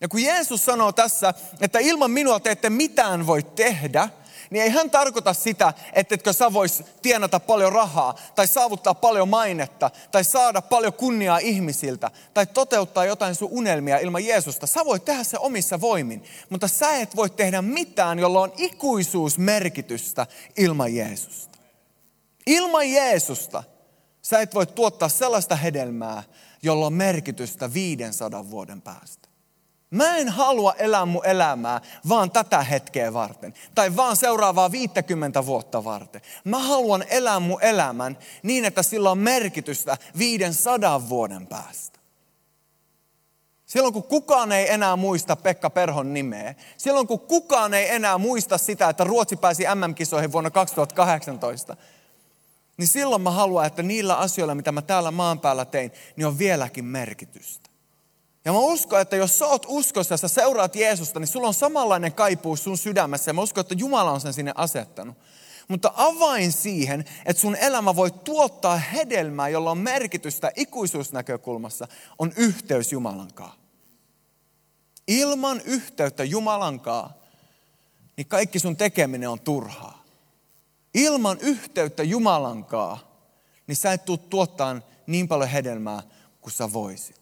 Ja 0.00 0.08
kun 0.08 0.22
Jeesus 0.22 0.64
sanoo 0.64 0.92
tässä, 0.92 1.34
että 1.60 1.78
ilman 1.78 2.10
minua 2.10 2.40
te 2.40 2.50
ette 2.50 2.70
mitään 2.70 3.26
voi 3.26 3.42
tehdä, 3.42 4.08
niin 4.52 4.62
ei 4.62 4.70
hän 4.70 4.90
tarkoita 4.90 5.32
sitä, 5.32 5.72
että 5.92 6.14
etkö 6.14 6.32
sä 6.32 6.52
vois 6.52 6.84
tienata 7.02 7.40
paljon 7.40 7.72
rahaa, 7.72 8.14
tai 8.34 8.46
saavuttaa 8.46 8.94
paljon 8.94 9.28
mainetta, 9.28 9.90
tai 10.10 10.24
saada 10.24 10.62
paljon 10.62 10.92
kunniaa 10.92 11.38
ihmisiltä, 11.38 12.10
tai 12.34 12.46
toteuttaa 12.46 13.04
jotain 13.04 13.34
sun 13.34 13.48
unelmia 13.50 13.98
ilman 13.98 14.24
Jeesusta. 14.24 14.66
Sä 14.66 14.84
voit 14.84 15.04
tehdä 15.04 15.24
se 15.24 15.38
omissa 15.38 15.80
voimin, 15.80 16.24
mutta 16.50 16.68
sä 16.68 16.96
et 16.96 17.16
voi 17.16 17.30
tehdä 17.30 17.62
mitään, 17.62 18.18
jolla 18.18 18.40
on 18.40 18.52
ikuisuusmerkitystä 18.56 20.26
ilman 20.56 20.94
Jeesusta. 20.94 21.58
Ilman 22.46 22.90
Jeesusta 22.90 23.62
sä 24.22 24.40
et 24.40 24.54
voi 24.54 24.66
tuottaa 24.66 25.08
sellaista 25.08 25.56
hedelmää, 25.56 26.22
jolla 26.62 26.86
on 26.86 26.92
merkitystä 26.92 27.74
500 27.74 28.50
vuoden 28.50 28.82
päästä. 28.82 29.31
Mä 29.92 30.16
en 30.16 30.28
halua 30.28 30.74
elää 30.78 31.06
mun 31.06 31.26
elämää 31.26 31.80
vaan 32.08 32.30
tätä 32.30 32.62
hetkeä 32.62 33.12
varten. 33.12 33.54
Tai 33.74 33.96
vaan 33.96 34.16
seuraavaa 34.16 34.72
50 34.72 35.46
vuotta 35.46 35.84
varten. 35.84 36.20
Mä 36.44 36.58
haluan 36.58 37.04
elää 37.10 37.40
mun 37.40 37.62
elämän 37.62 38.18
niin, 38.42 38.64
että 38.64 38.82
sillä 38.82 39.10
on 39.10 39.18
merkitystä 39.18 39.96
500 40.18 41.08
vuoden 41.08 41.46
päästä. 41.46 41.98
Silloin 43.66 43.92
kun 43.92 44.02
kukaan 44.02 44.52
ei 44.52 44.72
enää 44.72 44.96
muista 44.96 45.36
Pekka 45.36 45.70
Perhon 45.70 46.14
nimeä, 46.14 46.54
silloin 46.76 47.06
kun 47.06 47.20
kukaan 47.20 47.74
ei 47.74 47.94
enää 47.94 48.18
muista 48.18 48.58
sitä, 48.58 48.88
että 48.88 49.04
Ruotsi 49.04 49.36
pääsi 49.36 49.64
MM-kisoihin 49.74 50.32
vuonna 50.32 50.50
2018, 50.50 51.76
niin 52.76 52.88
silloin 52.88 53.22
mä 53.22 53.30
haluan, 53.30 53.66
että 53.66 53.82
niillä 53.82 54.16
asioilla, 54.16 54.54
mitä 54.54 54.72
mä 54.72 54.82
täällä 54.82 55.10
maan 55.10 55.40
päällä 55.40 55.64
tein, 55.64 55.92
niin 56.16 56.26
on 56.26 56.38
vieläkin 56.38 56.84
merkitystä. 56.84 57.71
Ja 58.44 58.52
mä 58.52 58.58
uskon, 58.58 59.00
että 59.00 59.16
jos 59.16 59.38
sä 59.38 59.46
oot 59.46 59.66
uskossa 59.68 60.12
ja 60.12 60.18
sä 60.18 60.28
seuraat 60.28 60.76
Jeesusta, 60.76 61.20
niin 61.20 61.28
sulla 61.28 61.48
on 61.48 61.54
samanlainen 61.54 62.12
kaipuus 62.12 62.64
sun 62.64 62.78
sydämessä. 62.78 63.28
Ja 63.28 63.34
mä 63.34 63.42
uskon, 63.42 63.60
että 63.60 63.74
Jumala 63.74 64.10
on 64.10 64.20
sen 64.20 64.32
sinne 64.32 64.52
asettanut. 64.54 65.16
Mutta 65.68 65.92
avain 65.96 66.52
siihen, 66.52 67.04
että 67.26 67.40
sun 67.40 67.56
elämä 67.56 67.96
voi 67.96 68.10
tuottaa 68.10 68.76
hedelmää, 68.76 69.48
jolla 69.48 69.70
on 69.70 69.78
merkitystä 69.78 70.52
ikuisuusnäkökulmassa, 70.56 71.88
on 72.18 72.32
yhteys 72.36 72.92
Jumalankaan. 72.92 73.52
Ilman 75.08 75.60
yhteyttä 75.60 76.24
Jumalankaan, 76.24 77.10
niin 78.16 78.26
kaikki 78.26 78.58
sun 78.58 78.76
tekeminen 78.76 79.28
on 79.28 79.40
turhaa. 79.40 80.04
Ilman 80.94 81.38
yhteyttä 81.40 82.02
Jumalankaan, 82.02 82.98
niin 83.66 83.76
sä 83.76 83.92
et 83.92 84.04
tule 84.04 84.18
tuottaa 84.18 84.80
niin 85.06 85.28
paljon 85.28 85.50
hedelmää 85.50 86.02
kuin 86.40 86.52
sä 86.52 86.72
voisit. 86.72 87.21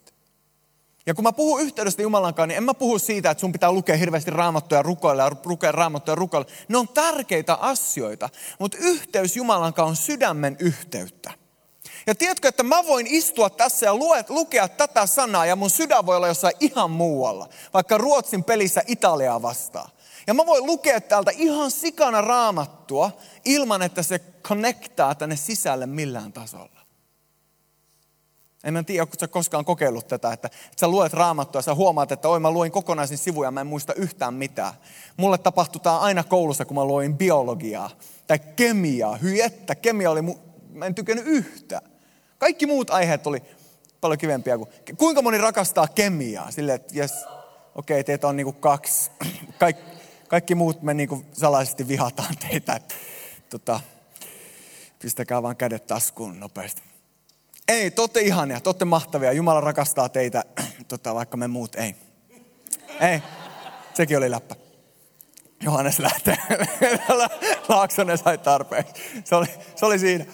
Ja 1.11 1.15
kun 1.15 1.25
mä 1.25 1.33
puhun 1.33 1.61
yhteydestä 1.61 2.03
Jumalan 2.03 2.35
kanssa, 2.35 2.47
niin 2.47 2.57
en 2.57 2.65
mä 2.65 2.75
puhu 2.75 2.99
siitä, 2.99 3.31
että 3.31 3.41
sun 3.41 3.53
pitää 3.53 3.73
lukea 3.73 3.97
hirveästi 3.97 4.31
raamattuja 4.31 4.83
rukoilla 4.83 5.23
ja 5.23 5.31
lukea 5.45 5.73
raamattuja 5.73 6.15
rukoilla. 6.15 6.47
Ne 6.69 6.79
on 6.79 6.89
tärkeitä 6.89 7.55
asioita, 7.55 8.29
mutta 8.59 8.79
yhteys 8.81 9.37
Jumalan 9.37 9.75
kanssa 9.75 9.91
on 9.91 9.97
sydämen 9.97 10.57
yhteyttä. 10.59 11.33
Ja 12.07 12.15
tiedätkö, 12.15 12.49
että 12.49 12.63
mä 12.63 12.87
voin 12.87 13.07
istua 13.07 13.51
tässä 13.51 13.87
ja 13.87 13.95
lukea 14.29 14.69
tätä 14.69 15.07
sanaa 15.07 15.47
ja 15.47 15.57
mun 15.57 15.71
sydän 15.71 16.07
voi 16.07 16.17
olla 16.17 16.29
jossain 16.29 16.55
ihan 16.61 16.91
muualla. 16.91 17.49
Vaikka 17.75 17.99
Ruotsin 17.99 18.45
pelissä 18.45 18.83
Italiaa 18.87 19.43
vastaan. 19.43 19.91
Ja 20.27 20.35
mä 20.35 20.47
voin 20.47 20.67
lukea 20.67 21.01
täältä 21.01 21.31
ihan 21.35 21.71
sikana 21.71 22.21
raamattua 22.21 23.11
ilman, 23.45 23.83
että 23.83 24.03
se 24.03 24.19
connectaa 24.43 25.15
tänne 25.15 25.37
sisälle 25.37 25.87
millään 25.87 26.33
tasolla. 26.33 26.80
En 28.65 28.73
mä 28.73 28.83
tiedä, 28.83 29.03
onko 29.03 29.15
sä 29.21 29.29
koskaan 29.29 29.65
kokeillut 29.65 30.09
tätä, 30.09 30.33
että, 30.33 30.47
että 30.47 30.81
sä 30.81 30.89
luet 30.89 31.13
raamattua 31.13 31.59
ja 31.59 31.63
sä 31.63 31.75
huomaat, 31.75 32.13
että 32.13 32.29
oi 32.29 32.41
mä 32.41 32.51
luin 32.51 32.73
kokonaisen 32.73 33.19
sivuja 33.19 33.47
ja 33.47 33.51
mä 33.51 33.61
en 33.61 33.67
muista 33.67 33.95
yhtään 33.95 34.35
mitään. 34.35 34.75
Mulle 35.17 35.39
tapahtui 35.39 35.81
tämä 35.81 35.99
aina 35.99 36.25
koulussa, 36.25 36.65
kun 36.65 36.75
mä 36.75 36.85
luin 36.85 37.17
biologiaa 37.17 37.91
tai 38.27 38.39
kemiaa. 38.39 39.17
Hyi 39.17 39.41
että, 39.41 39.75
kemia 39.75 40.11
oli, 40.11 40.21
mu- 40.21 40.39
mä 40.73 40.87
en 40.87 40.95
tykännyt 40.95 41.27
yhtään. 41.27 41.83
Kaikki 42.39 42.67
muut 42.67 42.91
aiheet 42.91 43.27
oli 43.27 43.43
paljon 44.01 44.19
kivempiä 44.19 44.59
kuin, 44.59 44.69
kuinka 44.99 45.23
moni 45.23 45.39
rakastaa 45.39 45.89
kemiaa? 45.89 46.51
Silleen, 46.51 46.77
että 46.77 46.99
jes, 46.99 47.13
okei, 47.75 47.95
okay, 47.95 48.05
teitä 48.05 48.29
on 48.29 48.37
niinku 48.37 48.53
kaksi. 48.53 49.11
Kaik, 49.59 49.77
kaikki 50.29 50.55
muut 50.55 50.83
me 50.83 50.95
niinku 50.95 51.25
salaisesti 51.33 51.89
vihataan 51.89 52.35
teitä. 52.49 52.81
Tota, 53.51 53.81
pistäkää 55.03 55.43
vaan 55.43 55.57
kädet 55.57 55.87
taskuun 55.87 56.41
nopeasti. 56.41 56.90
Ei, 57.71 57.91
te 57.91 58.01
olette 58.01 58.21
ihania, 58.21 58.61
te 58.61 58.69
olette 58.69 58.85
mahtavia. 58.85 59.33
Jumala 59.33 59.61
rakastaa 59.61 60.09
teitä, 60.09 60.45
tota, 60.89 61.15
vaikka 61.15 61.37
me 61.37 61.49
muut 61.49 61.75
ei. 61.75 61.95
Ei, 63.01 63.23
sekin 63.95 64.19
oli 64.19 64.31
läppä. 64.31 64.57
Johannes 65.63 65.99
lähtee. 65.99 66.37
Laaksonen 67.69 68.19
sai 68.19 68.39
tarpeen. 68.39 68.85
Se 69.25 69.35
oli, 69.35 69.47
se 69.77 69.87
oli 69.87 69.99
siinä. 69.99 70.25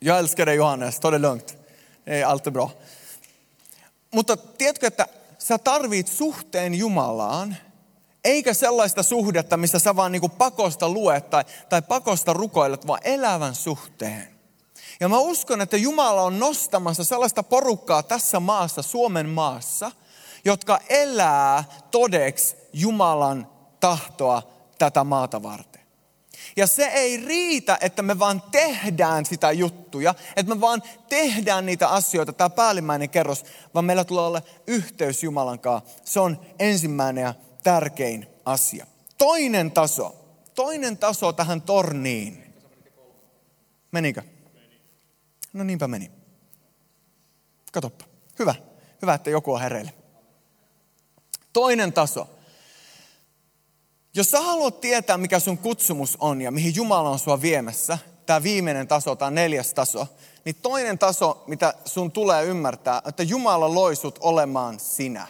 Jag 0.00 0.18
älskar 0.18 0.46
dig 0.46 0.56
Johannes, 0.56 1.00
ta 1.00 1.12
det 1.12 1.18
lugnt. 1.18 1.58
Allt 2.26 2.44
bra. 2.52 2.68
Mutta 4.14 4.36
tiedätkö, 4.36 4.86
että 4.86 5.06
sä 5.38 5.58
tarvit 5.58 6.08
suhteen 6.08 6.74
Jumalaan, 6.74 7.56
eikä 8.24 8.54
sellaista 8.54 9.02
suhdetta, 9.02 9.56
missä 9.56 9.78
sä 9.78 9.96
vaan 9.96 10.12
niinku 10.12 10.28
pakosta 10.28 10.88
luet 10.88 11.30
tai, 11.30 11.44
tai 11.68 11.82
pakosta 11.82 12.32
rukoilet, 12.32 12.86
vaan 12.86 13.00
elävän 13.04 13.54
suhteen. 13.54 14.41
Ja 15.02 15.08
mä 15.08 15.18
uskon, 15.18 15.60
että 15.60 15.76
Jumala 15.76 16.22
on 16.22 16.38
nostamassa 16.38 17.04
sellaista 17.04 17.42
porukkaa 17.42 18.02
tässä 18.02 18.40
maassa, 18.40 18.82
Suomen 18.82 19.28
maassa, 19.28 19.92
jotka 20.44 20.80
elää 20.88 21.64
todeksi 21.90 22.56
Jumalan 22.72 23.48
tahtoa 23.80 24.42
tätä 24.78 25.04
maata 25.04 25.42
varten. 25.42 25.82
Ja 26.56 26.66
se 26.66 26.84
ei 26.84 27.16
riitä, 27.16 27.78
että 27.80 28.02
me 28.02 28.18
vaan 28.18 28.42
tehdään 28.50 29.26
sitä 29.26 29.52
juttuja, 29.52 30.14
että 30.36 30.54
me 30.54 30.60
vaan 30.60 30.82
tehdään 31.08 31.66
niitä 31.66 31.88
asioita, 31.88 32.32
tämä 32.32 32.50
päällimmäinen 32.50 33.10
kerros, 33.10 33.44
vaan 33.74 33.84
meillä 33.84 34.04
tulee 34.04 34.24
olla 34.24 34.42
yhteys 34.66 35.22
Jumalan 35.22 35.58
kanssa. 35.58 36.00
Se 36.04 36.20
on 36.20 36.40
ensimmäinen 36.58 37.22
ja 37.22 37.34
tärkein 37.62 38.26
asia. 38.44 38.86
Toinen 39.18 39.70
taso, 39.70 40.16
toinen 40.54 40.98
taso 40.98 41.32
tähän 41.32 41.62
torniin. 41.62 42.54
Menikö? 43.92 44.31
No 45.52 45.64
niinpä 45.64 45.88
meni. 45.88 46.10
Katoppa. 47.72 48.04
Hyvä. 48.38 48.54
Hyvä, 49.02 49.14
että 49.14 49.30
joku 49.30 49.52
on 49.52 49.60
hereille. 49.60 49.94
Toinen 51.52 51.92
taso. 51.92 52.28
Jos 54.14 54.30
sä 54.30 54.40
haluat 54.40 54.80
tietää, 54.80 55.18
mikä 55.18 55.38
sun 55.38 55.58
kutsumus 55.58 56.16
on 56.20 56.40
ja 56.42 56.50
mihin 56.50 56.74
Jumala 56.74 57.10
on 57.10 57.18
sua 57.18 57.40
viemässä, 57.40 57.98
tämä 58.26 58.42
viimeinen 58.42 58.88
taso, 58.88 59.16
tämä 59.16 59.30
neljäs 59.30 59.74
taso, 59.74 60.06
niin 60.44 60.56
toinen 60.62 60.98
taso, 60.98 61.44
mitä 61.46 61.74
sun 61.84 62.12
tulee 62.12 62.44
ymmärtää, 62.44 63.02
että 63.06 63.22
Jumala 63.22 63.74
loi 63.74 63.96
sut 63.96 64.18
olemaan 64.22 64.80
sinä. 64.80 65.26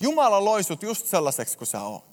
Jumala 0.00 0.44
loi 0.44 0.62
sut 0.62 0.82
just 0.82 1.06
sellaiseksi 1.06 1.58
kuin 1.58 1.68
sä 1.68 1.82
oot. 1.82 2.07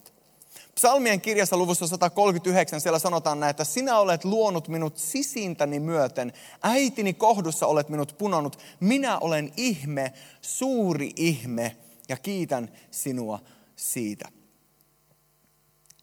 Psalmien 0.75 1.21
kirjassa 1.21 1.57
luvussa 1.57 1.87
139 1.87 2.81
siellä 2.81 2.99
sanotaan 2.99 3.39
näin, 3.39 3.49
että 3.49 3.63
sinä 3.63 3.99
olet 3.99 4.25
luonut 4.25 4.67
minut 4.67 4.97
sisintäni 4.97 5.79
myöten, 5.79 6.33
äitini 6.63 7.13
kohdussa 7.13 7.67
olet 7.67 7.89
minut 7.89 8.15
punonut, 8.17 8.59
minä 8.79 9.19
olen 9.19 9.51
ihme, 9.57 10.13
suuri 10.41 11.11
ihme 11.15 11.77
ja 12.09 12.17
kiitän 12.17 12.71
sinua 12.91 13.39
siitä. 13.75 14.29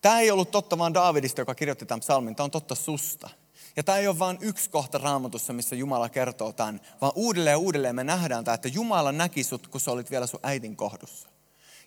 Tämä 0.01 0.21
ei 0.21 0.31
ollut 0.31 0.51
totta 0.51 0.79
vaan 0.79 0.95
Daavidista, 0.95 1.41
joka 1.41 1.55
kirjoitti 1.55 1.87
tämän 1.87 2.01
psalmin, 2.01 2.37
tämä 2.37 2.45
on 2.45 2.51
totta 2.51 2.75
susta. 2.75 3.31
Ja 3.77 3.83
tämä 3.83 3.99
ei 3.99 4.09
ole 4.09 4.19
vain 4.19 4.39
yksi 4.41 4.71
kohta 4.71 4.99
raamatussa, 4.99 5.53
missä 5.53 5.77
Jumala 5.77 6.09
kertoo 6.09 6.53
tämän, 6.53 6.81
vaan 7.01 7.13
uudelleen 7.15 7.55
ja 7.55 7.59
uudelleen 7.59 7.97
me 7.97 8.05
nähdään 8.05 8.45
tämä, 8.45 8.55
että 8.55 8.69
Jumala 8.69 9.13
näki 9.13 9.45
sut, 9.45 9.69
kun 9.69 9.81
sä 9.81 9.91
olit 9.91 10.11
vielä 10.11 10.27
sun 10.27 10.41
äitin 10.43 10.77
kohdussa. 10.77 11.29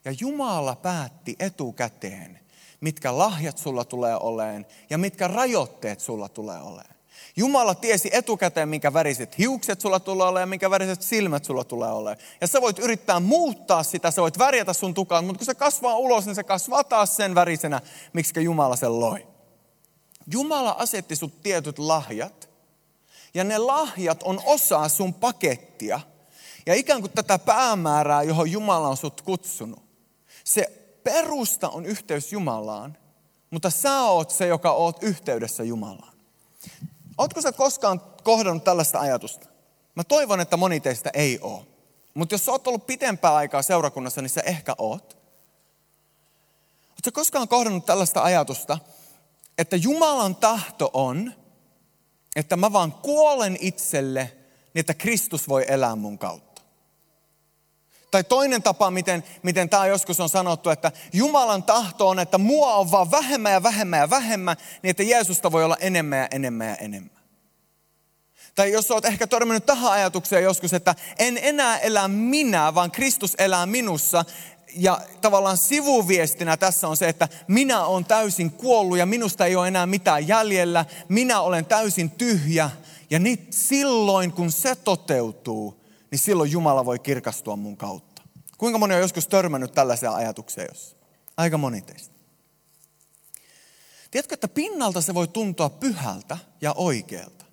Ja 0.06 0.12
Jumala 0.20 0.75
päätti 0.75 1.36
etukäteen, 1.39 2.44
mitkä 2.82 3.17
lahjat 3.17 3.58
sulla 3.58 3.86
tulee 3.86 4.17
oleen 4.17 4.65
ja 4.89 4.98
mitkä 4.98 5.27
rajoitteet 5.27 6.00
sulla 6.00 6.29
tulee 6.29 6.62
oleen. 6.62 6.96
Jumala 7.38 7.75
tiesi 7.75 8.10
etukäteen, 8.13 8.70
minkä 8.70 8.94
väriset 8.94 9.38
hiukset 9.38 9.82
sulla 9.82 10.00
tulee 10.00 10.27
olemaan 10.27 10.41
ja 10.41 10.46
minkä 10.46 10.70
väriset 10.70 11.01
silmät 11.01 11.46
sulla 11.46 11.63
tulee 11.63 11.91
olemaan. 11.91 12.25
Ja 12.41 12.48
sä 12.48 12.62
voit 12.62 12.79
yrittää 12.79 13.20
muuttaa 13.20 13.84
sitä, 13.84 14.12
sä 14.12 14.22
voit 14.22 14.39
värjätä 14.39 14.74
sun 14.74 14.94
tukaan, 14.94 15.25
mutta 15.25 15.38
kun 15.38 15.46
se 15.46 15.55
kasvaa 15.55 15.98
ulos, 15.98 16.25
niin 16.25 16.36
se 16.36 16.44
kasvaa 16.44 16.84
taas 16.84 17.15
sen 17.15 17.36
värisenä, 17.36 17.82
miksi 18.13 18.44
Jumala 18.44 18.75
sen 18.75 19.00
loi. 19.00 19.27
Jumala 20.32 20.75
asetti 20.79 21.15
sut 21.15 21.41
tietyt 21.41 21.79
lahjat, 21.79 22.50
ja 23.34 23.44
ne 23.44 23.58
lahjat 23.58 24.24
on 24.24 24.41
osa 24.46 24.89
sun 24.89 25.13
pakettia. 25.13 26.00
Ja 26.65 26.74
ikään 26.74 27.01
kuin 27.01 27.12
tätä 27.12 27.39
päämäärää, 27.39 28.24
johon 28.24 28.51
Jumala 28.51 28.88
on 28.88 28.98
sut 28.98 29.22
kutsunut. 29.22 29.84
Se 30.44 30.85
perusta 31.05 31.69
on 31.69 31.85
yhteys 31.85 32.31
Jumalaan, 32.33 32.97
mutta 33.51 33.69
sä 33.69 34.01
oot 34.01 34.29
se, 34.29 34.47
joka 34.47 34.71
oot 34.71 35.03
yhteydessä 35.03 35.63
Jumalaan. 35.63 36.13
Ootko 37.17 37.41
sä 37.41 37.51
koskaan 37.51 38.01
kohdannut 38.24 38.63
tällaista 38.63 39.00
ajatusta? 39.00 39.47
Mä 39.95 40.03
toivon, 40.03 40.41
että 40.41 40.57
moni 40.57 40.79
teistä 40.79 41.09
ei 41.13 41.39
ole. 41.39 41.65
Mutta 42.13 42.33
jos 42.33 42.45
sä 42.45 42.51
oot 42.51 42.67
ollut 42.67 42.88
pitempää 42.88 43.35
aikaa 43.35 43.62
seurakunnassa, 43.62 44.21
niin 44.21 44.29
sä 44.29 44.41
ehkä 44.45 44.75
oot. 44.77 45.17
Oletko 46.91 47.12
koskaan 47.13 47.47
kohdannut 47.47 47.85
tällaista 47.85 48.24
ajatusta, 48.24 48.77
että 49.57 49.75
Jumalan 49.75 50.35
tahto 50.35 50.89
on, 50.93 51.33
että 52.35 52.55
mä 52.55 52.74
vaan 52.74 52.91
kuolen 52.91 53.57
itselle, 53.62 54.31
niin 54.74 54.79
että 54.79 54.93
Kristus 54.93 55.50
voi 55.50 55.65
elää 55.67 55.95
mun 55.95 56.17
kautta? 56.17 56.44
Tai 58.15 58.24
toinen 58.24 58.63
tapa, 58.63 58.91
miten, 58.91 59.23
miten 59.43 59.69
tämä 59.69 59.88
joskus 59.88 60.19
on 60.19 60.30
sanottu, 60.30 60.69
että 60.69 60.91
Jumalan 61.13 61.63
tahto 61.63 62.10
on, 62.10 62.19
että 62.19 62.38
mua 62.38 62.73
on 62.73 62.91
vaan 62.91 63.12
vähemmän 63.12 63.51
ja 63.51 63.63
vähemmän 63.63 63.99
ja 63.99 64.10
vähemmän, 64.10 64.58
niin 64.84 64.89
että 64.89 65.04
Jeesusta 65.04 65.51
voi 65.51 65.63
olla 65.63 65.78
enemmän 65.80 66.19
ja 66.19 66.28
enemmän 66.32 66.67
ja 66.67 66.75
enemmän. 66.75 67.17
Tai 68.56 68.71
jos 68.71 68.91
olet 68.91 69.06
ehkä 69.06 69.28
törmännyt 69.28 69.65
tähän 69.65 69.91
ajatukseen 69.91 70.43
joskus, 70.43 70.73
että 70.73 70.95
en 71.19 71.39
enää 71.41 71.78
elä 71.78 72.08
minä, 72.08 72.75
vaan 72.75 72.91
Kristus 72.91 73.36
elää 73.38 73.65
minussa. 73.65 74.25
Ja 74.75 75.01
tavallaan 75.21 75.58
sivuviestinä 75.58 76.58
tässä 76.58 76.88
on 76.88 76.97
se, 76.97 77.10
että 77.10 77.30
minä 77.47 77.86
olen 77.86 78.06
täysin 78.06 78.51
kuollut 78.51 78.97
ja 78.97 79.06
minusta 79.06 79.45
ei 79.45 79.56
ole 79.56 79.67
enää 79.67 79.86
mitään 79.86 80.28
jäljellä. 80.28 80.86
Minä 81.10 81.41
olen 81.41 81.65
täysin 81.65 82.12
tyhjä. 82.12 82.69
Ja 83.10 83.19
nyt 83.19 83.47
silloin, 83.49 84.32
kun 84.32 84.51
se 84.51 84.75
toteutuu, 84.75 85.85
niin 86.12 86.20
silloin 86.20 86.52
Jumala 86.52 86.86
voi 86.86 87.00
kirkastua 87.00 87.56
mun 87.56 87.78
kautta. 87.78 88.22
Kuinka 88.58 88.80
moni 88.80 88.96
on 88.96 89.02
joskus 89.02 89.28
törmännyt 89.28 89.72
tällaiseen 89.72 90.12
ajatukseen 90.12 90.68
jos? 90.72 90.98
Aika 91.38 91.58
moni 91.58 91.82
teistä. 91.82 92.15
Tiedätkö, 94.12 94.34
että 94.34 94.48
pinnalta 94.48 95.02
se 95.02 95.13
voi 95.13 95.28
tuntua 95.28 95.70
pyhältä 95.70 96.38
ja 96.62 96.74
oikealta. 96.78 97.46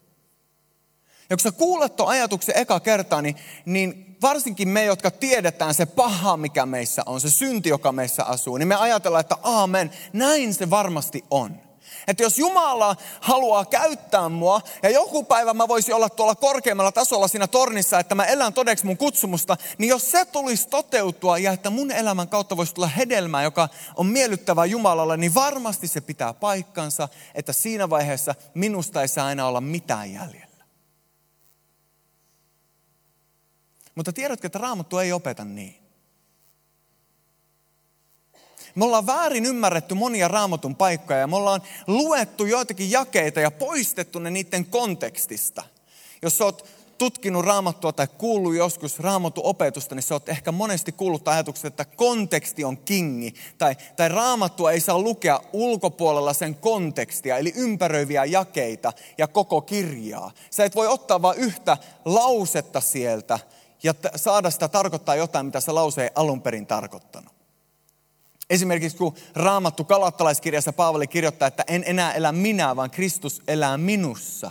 Ja 1.31 1.37
kun 1.37 1.43
sä 1.43 1.53
kuulet 1.53 1.97
tuon 1.97 2.09
ajatuksen 2.09 2.59
eka 2.59 2.81
kertaa, 2.81 3.23
niin, 3.23 3.37
niin 3.65 4.17
varsinkin 4.23 4.69
me, 4.69 4.85
jotka 4.85 5.11
tiedetään 5.11 5.75
se 5.75 5.87
paha, 5.87 6.37
mikä 6.37 6.67
meissä 6.67 7.03
on, 7.07 7.21
se 7.21 7.31
synti, 7.31 7.69
joka 7.69 7.93
meissä 7.93 8.25
asuu, 8.25 8.57
niin 8.57 8.69
me 8.69 8.75
ajatellaan, 8.75 9.21
että 9.21 9.37
aamen, 9.43 9.91
näin 10.13 10.55
se 10.55 10.71
varmasti 10.71 11.25
on. 11.31 11.72
Että 12.07 12.23
jos 12.23 12.39
Jumala 12.39 12.97
haluaa 13.21 13.65
käyttää 13.65 14.29
mua 14.29 14.61
ja 14.83 14.91
joku 14.91 15.25
päivä 15.25 15.55
mä 15.55 15.69
voisin 15.69 15.95
olla 15.95 16.09
tuolla 16.09 16.35
korkeammalla 16.35 16.93
tasolla 16.93 17.29
siinä 17.29 17.47
tornissa, 17.47 17.99
että 17.99 18.15
mä 18.15 18.25
elän 18.25 18.53
todeksi 18.53 18.87
mun 18.87 18.97
kutsumusta, 18.97 19.57
niin 19.79 19.89
jos 19.89 20.11
se 20.11 20.25
tulisi 20.25 20.69
toteutua 20.69 21.39
ja 21.39 21.53
että 21.53 21.71
mun 21.71 21.91
elämän 21.91 22.29
kautta 22.29 22.57
voisi 22.57 22.75
tulla 22.75 22.89
hedelmää, 22.89 23.43
joka 23.43 23.69
on 23.97 24.07
miellyttävää 24.07 24.65
Jumalalle, 24.65 25.17
niin 25.17 25.35
varmasti 25.35 25.89
se 25.89 26.01
pitää 26.01 26.33
paikkansa, 26.35 27.09
että 27.35 27.53
siinä 27.53 27.91
vaiheessa 27.91 28.35
minusta 28.55 29.03
ei 29.03 29.09
saa 29.09 29.33
enää 29.33 29.47
olla 29.47 29.61
mitään 29.61 30.13
jäljellä. 30.13 30.65
Mutta 33.95 34.13
tiedätkö, 34.13 34.47
että 34.47 34.59
Raamattu 34.59 34.99
ei 34.99 35.13
opeta 35.13 35.45
niin. 35.45 35.82
Me 38.75 38.85
ollaan 38.85 39.07
väärin 39.07 39.47
ymmärretty 39.47 39.95
monia 39.95 40.29
raamatun 40.29 40.77
paikkoja 40.77 41.19
ja 41.19 41.27
me 41.27 41.37
ollaan 41.37 41.63
luettu 41.87 42.45
joitakin 42.45 42.91
jakeita 42.91 43.41
ja 43.41 43.51
poistettu 43.51 44.19
ne 44.19 44.31
niiden 44.31 44.67
kontekstista. 44.67 45.63
Jos 46.23 46.39
sä 46.39 46.45
oot 46.45 46.69
tutkinut 46.99 47.45
raamattua 47.45 47.93
tai 47.93 48.07
kuullut 48.19 48.55
joskus 48.55 48.99
raamatun 48.99 49.45
opetusta, 49.45 49.95
niin 49.95 50.03
sä 50.03 50.15
oot 50.15 50.29
ehkä 50.29 50.53
monesti 50.53 50.93
kuullut 50.93 51.29
ajatuksen, 51.29 51.69
että 51.69 51.85
konteksti 51.85 52.65
on 52.65 52.77
kingi. 52.77 53.35
Tai, 53.59 53.77
tai 53.97 54.09
raamattua 54.09 54.73
ei 54.73 54.81
saa 54.81 54.99
lukea 54.99 55.41
ulkopuolella 55.53 56.33
sen 56.33 56.55
kontekstia, 56.55 57.39
eli 57.39 57.53
ympäröiviä 57.57 58.25
jakeita 58.25 58.93
ja 59.19 59.29
koko 59.29 59.61
kirjaa. 59.61 60.31
Sä 60.51 60.65
et 60.65 60.75
voi 60.75 60.87
ottaa 60.87 61.23
vain 61.23 61.39
yhtä 61.39 61.77
lausetta 62.05 62.81
sieltä 62.81 63.39
ja 63.83 63.95
saada 64.17 64.51
sitä 64.51 64.69
tarkoittaa 64.69 65.17
jotain, 65.17 65.47
mitä 65.47 65.61
se 65.61 65.73
lause 65.73 66.03
ei 66.03 66.11
alun 66.15 66.43
perin 66.43 66.67
tarkoittanut. 66.67 67.42
Esimerkiksi 68.51 68.99
kun 68.99 69.15
Raamattu 69.35 69.85
kalattalaiskirjassa 69.85 70.73
Paavali 70.73 71.07
kirjoittaa, 71.07 71.49
että 71.49 71.65
en 71.67 71.85
enää 71.87 72.13
elä 72.13 72.33
minä, 72.33 72.77
vaan 72.77 72.91
Kristus 72.91 73.43
elää 73.49 73.79
minussa. 73.79 74.51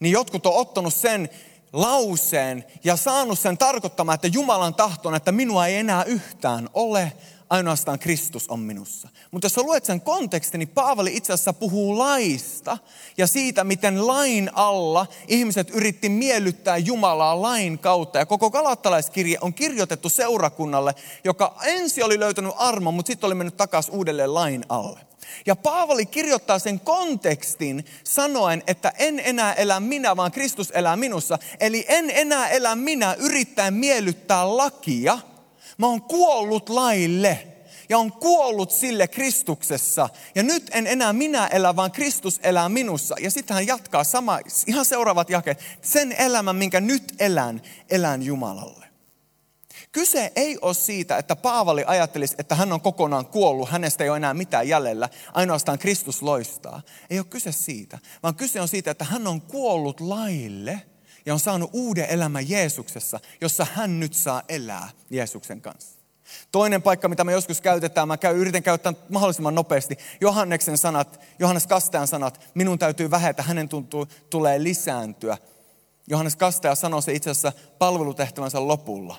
Niin 0.00 0.12
jotkut 0.12 0.46
on 0.46 0.54
ottanut 0.54 0.94
sen 0.94 1.28
lauseen 1.72 2.64
ja 2.84 2.96
saanut 2.96 3.38
sen 3.38 3.58
tarkoittamaan, 3.58 4.14
että 4.14 4.28
Jumalan 4.28 4.74
tahto 4.74 5.08
on, 5.08 5.14
että 5.14 5.32
minua 5.32 5.66
ei 5.66 5.76
enää 5.76 6.04
yhtään 6.04 6.68
ole, 6.74 7.12
ainoastaan 7.50 7.98
Kristus 7.98 8.48
on 8.48 8.60
minussa. 8.60 9.08
Mutta 9.30 9.46
jos 9.46 9.52
sä 9.52 9.62
luet 9.62 9.84
sen 9.84 10.00
kontekstin, 10.00 10.58
niin 10.58 10.68
Paavali 10.68 11.16
itse 11.16 11.32
asiassa 11.32 11.52
puhuu 11.52 11.98
laista 11.98 12.78
ja 13.18 13.26
siitä, 13.26 13.64
miten 13.64 14.06
lain 14.06 14.50
alla 14.54 15.06
ihmiset 15.28 15.70
yritti 15.70 16.08
miellyttää 16.08 16.76
Jumalaa 16.76 17.42
lain 17.42 17.78
kautta. 17.78 18.18
Ja 18.18 18.26
koko 18.26 18.50
galattalaiskirje 18.50 19.38
on 19.40 19.54
kirjoitettu 19.54 20.08
seurakunnalle, 20.08 20.94
joka 21.24 21.56
ensi 21.64 22.02
oli 22.02 22.20
löytänyt 22.20 22.52
armon, 22.56 22.94
mutta 22.94 23.06
sitten 23.06 23.26
oli 23.26 23.34
mennyt 23.34 23.56
takaisin 23.56 23.94
uudelleen 23.94 24.34
lain 24.34 24.64
alle. 24.68 25.00
Ja 25.46 25.56
Paavali 25.56 26.06
kirjoittaa 26.06 26.58
sen 26.58 26.80
kontekstin 26.80 27.84
sanoen, 28.04 28.62
että 28.66 28.92
en 28.98 29.20
enää 29.24 29.52
elä 29.52 29.80
minä, 29.80 30.16
vaan 30.16 30.32
Kristus 30.32 30.70
elää 30.70 30.96
minussa. 30.96 31.38
Eli 31.60 31.84
en 31.88 32.10
enää 32.10 32.48
elä 32.48 32.76
minä 32.76 33.14
yrittäen 33.14 33.74
miellyttää 33.74 34.56
lakia, 34.56 35.18
Mä 35.78 35.86
oon 35.86 36.02
kuollut 36.02 36.68
laille 36.68 37.56
ja 37.88 37.98
on 37.98 38.12
kuollut 38.12 38.70
sille 38.70 39.08
Kristuksessa. 39.08 40.08
Ja 40.34 40.42
nyt 40.42 40.70
en 40.72 40.86
enää 40.86 41.12
minä 41.12 41.46
elä, 41.46 41.76
vaan 41.76 41.92
Kristus 41.92 42.40
elää 42.42 42.68
minussa. 42.68 43.14
Ja 43.20 43.30
sitten 43.30 43.54
hän 43.54 43.66
jatkaa 43.66 44.04
sama, 44.04 44.40
ihan 44.66 44.84
seuraavat 44.84 45.30
jakeet. 45.30 45.60
Sen 45.82 46.12
elämän, 46.12 46.56
minkä 46.56 46.80
nyt 46.80 47.14
elän, 47.18 47.62
elän 47.90 48.22
Jumalalle. 48.22 48.86
Kyse 49.92 50.32
ei 50.36 50.58
ole 50.62 50.74
siitä, 50.74 51.18
että 51.18 51.36
Paavali 51.36 51.84
ajattelisi, 51.86 52.34
että 52.38 52.54
hän 52.54 52.72
on 52.72 52.80
kokonaan 52.80 53.26
kuollut, 53.26 53.68
hänestä 53.68 54.04
ei 54.04 54.10
ole 54.10 54.16
enää 54.16 54.34
mitään 54.34 54.68
jäljellä, 54.68 55.08
ainoastaan 55.34 55.78
Kristus 55.78 56.22
loistaa. 56.22 56.82
Ei 57.10 57.18
ole 57.18 57.26
kyse 57.30 57.52
siitä, 57.52 57.98
vaan 58.22 58.34
kyse 58.34 58.60
on 58.60 58.68
siitä, 58.68 58.90
että 58.90 59.04
hän 59.04 59.26
on 59.26 59.40
kuollut 59.40 60.00
laille 60.00 60.82
ja 61.26 61.32
on 61.32 61.40
saanut 61.40 61.70
uuden 61.72 62.06
elämän 62.08 62.48
Jeesuksessa, 62.48 63.20
jossa 63.40 63.66
hän 63.74 64.00
nyt 64.00 64.14
saa 64.14 64.42
elää 64.48 64.88
Jeesuksen 65.10 65.60
kanssa. 65.60 65.96
Toinen 66.52 66.82
paikka, 66.82 67.08
mitä 67.08 67.24
me 67.24 67.32
joskus 67.32 67.60
käytetään, 67.60 68.08
mä 68.08 68.18
yritän 68.34 68.62
käyttää 68.62 68.92
mahdollisimman 69.08 69.54
nopeasti. 69.54 69.98
Johanneksen 70.20 70.78
sanat, 70.78 71.20
Johannes 71.38 71.66
Kastajan 71.66 72.08
sanat, 72.08 72.50
minun 72.54 72.78
täytyy 72.78 73.10
vähetä, 73.10 73.42
hänen 73.42 73.68
tuntuu, 73.68 74.06
tulee 74.30 74.62
lisääntyä. 74.62 75.38
Johannes 76.08 76.36
Kastaja 76.36 76.74
sanoi 76.74 77.02
se 77.02 77.12
itse 77.12 77.30
asiassa 77.30 77.52
palvelutehtävänsä 77.78 78.68
lopulla. 78.68 79.16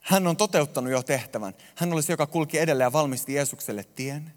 Hän 0.00 0.26
on 0.26 0.36
toteuttanut 0.36 0.92
jo 0.92 1.02
tehtävän. 1.02 1.54
Hän 1.74 1.92
olisi, 1.92 2.12
joka 2.12 2.26
kulki 2.26 2.58
edelleen 2.58 2.86
ja 2.86 2.92
valmisti 2.92 3.34
Jeesukselle 3.34 3.84
tien. 3.84 4.32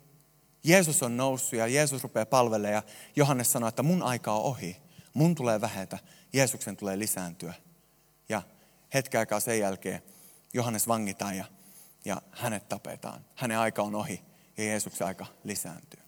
Jeesus 0.64 1.04
on 1.04 1.18
noussut 1.18 1.60
ja 1.60 1.68
Jeesus 1.68 2.04
rupeaa 2.04 2.26
palvelemaan 2.26 2.74
ja 2.74 2.84
Johannes 3.16 3.52
sanoi, 3.52 3.70
että 3.70 3.84
mun 3.84 4.04
aika 4.04 4.34
on 4.34 4.44
ohi. 4.44 4.78
Mun 5.14 5.36
tulee 5.36 5.62
vähetä, 5.62 6.00
Jeesuksen 6.36 6.78
tulee 6.78 7.00
lisääntyä. 7.00 7.54
Ja 8.30 8.42
hetken 8.94 9.20
aikaa 9.20 9.40
sen 9.40 9.60
jälkeen 9.60 10.04
Johannes 10.54 10.88
vangitaan 10.88 11.38
ja, 11.38 11.46
ja 12.06 12.22
hänet 12.32 12.70
tapetaan. 12.70 13.26
Hänen 13.36 13.60
aika 13.60 13.84
on 13.84 13.96
ohi 13.96 14.22
ja 14.58 14.64
Jeesuksen 14.64 15.08
aika 15.08 15.26
lisääntyy. 15.44 16.00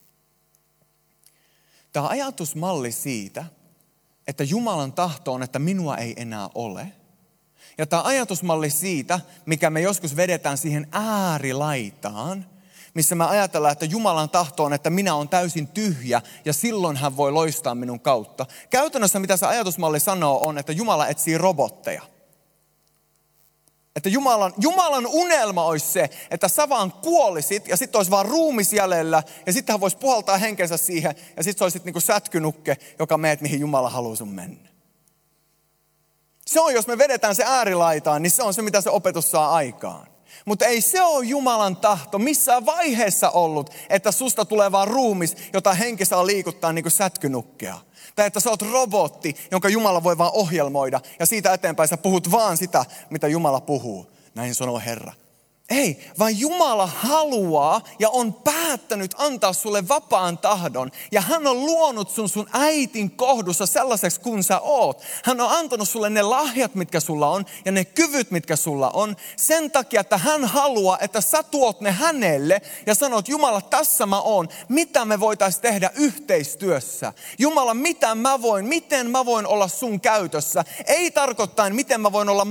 Tämä 1.94 2.08
ajatusmalli 2.08 2.92
siitä, 2.92 3.46
että 4.28 4.44
Jumalan 4.44 4.94
tahto 4.94 5.34
on, 5.34 5.44
että 5.44 5.60
minua 5.60 5.98
ei 5.98 6.14
enää 6.18 6.50
ole. 6.56 6.92
Ja 7.78 7.86
tämä 7.86 8.04
ajatusmalli 8.04 8.70
siitä, 8.70 9.20
mikä 9.46 9.70
me 9.70 9.82
joskus 9.82 10.16
vedetään 10.16 10.58
siihen 10.58 10.88
äärilaitaan, 10.92 12.46
missä 12.98 13.16
me 13.16 13.26
ajatellaan, 13.26 13.72
että 13.72 13.86
Jumalan 13.86 14.30
tahto 14.30 14.64
on, 14.64 14.74
että 14.74 14.90
minä 14.90 15.16
olen 15.16 15.30
täysin 15.30 15.68
tyhjä 15.68 16.22
ja 16.46 16.54
silloin 16.54 16.98
hän 16.98 17.18
voi 17.18 17.32
loistaa 17.32 17.76
minun 17.76 18.00
kautta. 18.00 18.46
Käytännössä 18.70 19.20
mitä 19.20 19.38
se 19.38 19.46
ajatusmalli 19.46 20.00
sanoo 20.00 20.48
on, 20.48 20.58
että 20.58 20.72
Jumala 20.72 21.08
etsii 21.08 21.38
robotteja– 21.38 22.02
että 23.96 24.10
Jumalan, 24.10 24.54
Jumalan 24.58 25.06
unelma 25.08 25.64
olisi 25.64 25.86
se, 25.86 26.10
että 26.32 26.48
sä 26.48 26.70
vaan 26.70 26.92
kuolisit 26.92 27.68
ja 27.68 27.78
sitten 27.78 28.00
olisi 28.00 28.12
vaan 28.12 28.26
ruumis 28.26 28.74
jäljellä 28.74 29.24
ja 29.46 29.54
sitten 29.54 29.74
hän 29.74 29.80
voisi 29.80 29.98
puhaltaa 29.98 30.38
henkensä 30.38 30.78
siihen 30.78 31.16
ja 31.38 31.44
sitten 31.44 31.58
se 31.58 31.66
olisi 31.66 31.82
niin 31.84 31.94
kuin 31.94 32.04
sätkynukke, 32.04 32.78
joka 33.00 33.18
meet 33.18 33.42
mihin 33.42 33.60
Jumala 33.60 33.90
haluaa 33.90 34.16
sun 34.16 34.30
mennä. 34.30 34.70
Se 36.46 36.60
on, 36.62 36.74
jos 36.74 36.88
me 36.88 36.98
vedetään 36.98 37.36
se 37.36 37.44
äärilaitaan, 37.44 38.22
niin 38.22 38.32
se 38.32 38.44
on 38.44 38.54
se, 38.54 38.62
mitä 38.62 38.82
se 38.82 38.90
opetus 38.90 39.32
saa 39.32 39.56
aikaan. 39.56 40.17
Mutta 40.46 40.66
ei 40.66 40.82
se 40.82 41.02
ole 41.02 41.26
Jumalan 41.26 41.78
tahto 41.78 42.20
missään 42.20 42.66
vaiheessa 42.66 43.30
ollut, 43.30 43.70
että 43.90 44.12
susta 44.12 44.46
tulee 44.46 44.72
vaan 44.72 44.88
ruumis, 44.88 45.36
jota 45.54 45.74
henki 45.74 46.06
saa 46.06 46.26
liikuttaa 46.26 46.74
niin 46.74 46.84
kuin 46.84 46.92
sätkynukkea. 46.92 47.78
Tai 48.16 48.28
että 48.28 48.40
sä 48.40 48.50
oot 48.50 48.62
robotti, 48.62 49.36
jonka 49.52 49.70
Jumala 49.70 50.04
voi 50.04 50.18
vaan 50.18 50.32
ohjelmoida. 50.34 51.02
Ja 51.20 51.26
siitä 51.26 51.54
eteenpäin 51.54 51.90
sä 51.90 51.98
puhut 51.98 52.32
vaan 52.32 52.58
sitä, 52.58 52.86
mitä 53.10 53.28
Jumala 53.28 53.62
puhuu. 53.62 54.12
Näin 54.36 54.56
sanoo 54.56 54.82
Herra. 54.86 55.14
Ei, 55.70 56.00
vaan 56.20 56.40
Jumala 56.40 56.88
haluaa 56.88 57.82
ja 58.00 58.10
on 58.10 58.34
päättänyt 58.34 59.16
antaa 59.18 59.54
sulle 59.54 59.88
vapaan 59.88 60.38
tahdon. 60.38 60.92
Ja 61.12 61.22
hän 61.22 61.48
on 61.48 61.66
luonut 61.66 62.10
sun 62.10 62.30
sun 62.30 62.48
äitin 62.54 63.12
kohdussa 63.12 63.66
sellaiseksi 63.66 64.20
kuin 64.20 64.44
sä 64.44 64.60
oot. 64.60 65.02
Hän 65.24 65.42
on 65.42 65.52
antanut 65.52 65.90
sulle 65.90 66.10
ne 66.10 66.22
lahjat, 66.22 66.76
mitkä 66.76 67.00
sulla 67.00 67.30
on 67.30 67.46
ja 67.66 67.72
ne 67.72 67.86
kyvyt, 67.86 68.32
mitkä 68.32 68.56
sulla 68.56 68.90
on. 68.90 69.16
Sen 69.36 69.72
takia, 69.72 70.02
että 70.02 70.18
hän 70.18 70.46
haluaa, 70.46 70.98
että 71.02 71.22
sä 71.22 71.44
tuot 71.44 71.82
ne 71.82 71.92
hänelle 71.92 72.62
ja 72.86 72.96
sanot, 72.96 73.30
Jumala, 73.30 73.62
tässä 73.62 74.06
mä 74.06 74.22
oon. 74.22 74.50
Mitä 74.70 75.06
me 75.06 75.20
voitaisiin 75.20 75.62
tehdä 75.62 75.92
yhteistyössä? 75.96 77.14
Jumala, 77.40 77.74
mitä 77.74 78.16
mä 78.16 78.42
voin, 78.42 78.66
miten 78.66 79.10
mä 79.10 79.26
voin 79.26 79.48
olla 79.48 79.68
sun 79.68 80.02
käytössä? 80.02 80.64
Ei 80.86 81.12
tarkoittain, 81.12 81.76
miten 81.76 82.02
mä 82.02 82.12
voin 82.12 82.30
olla 82.30 82.48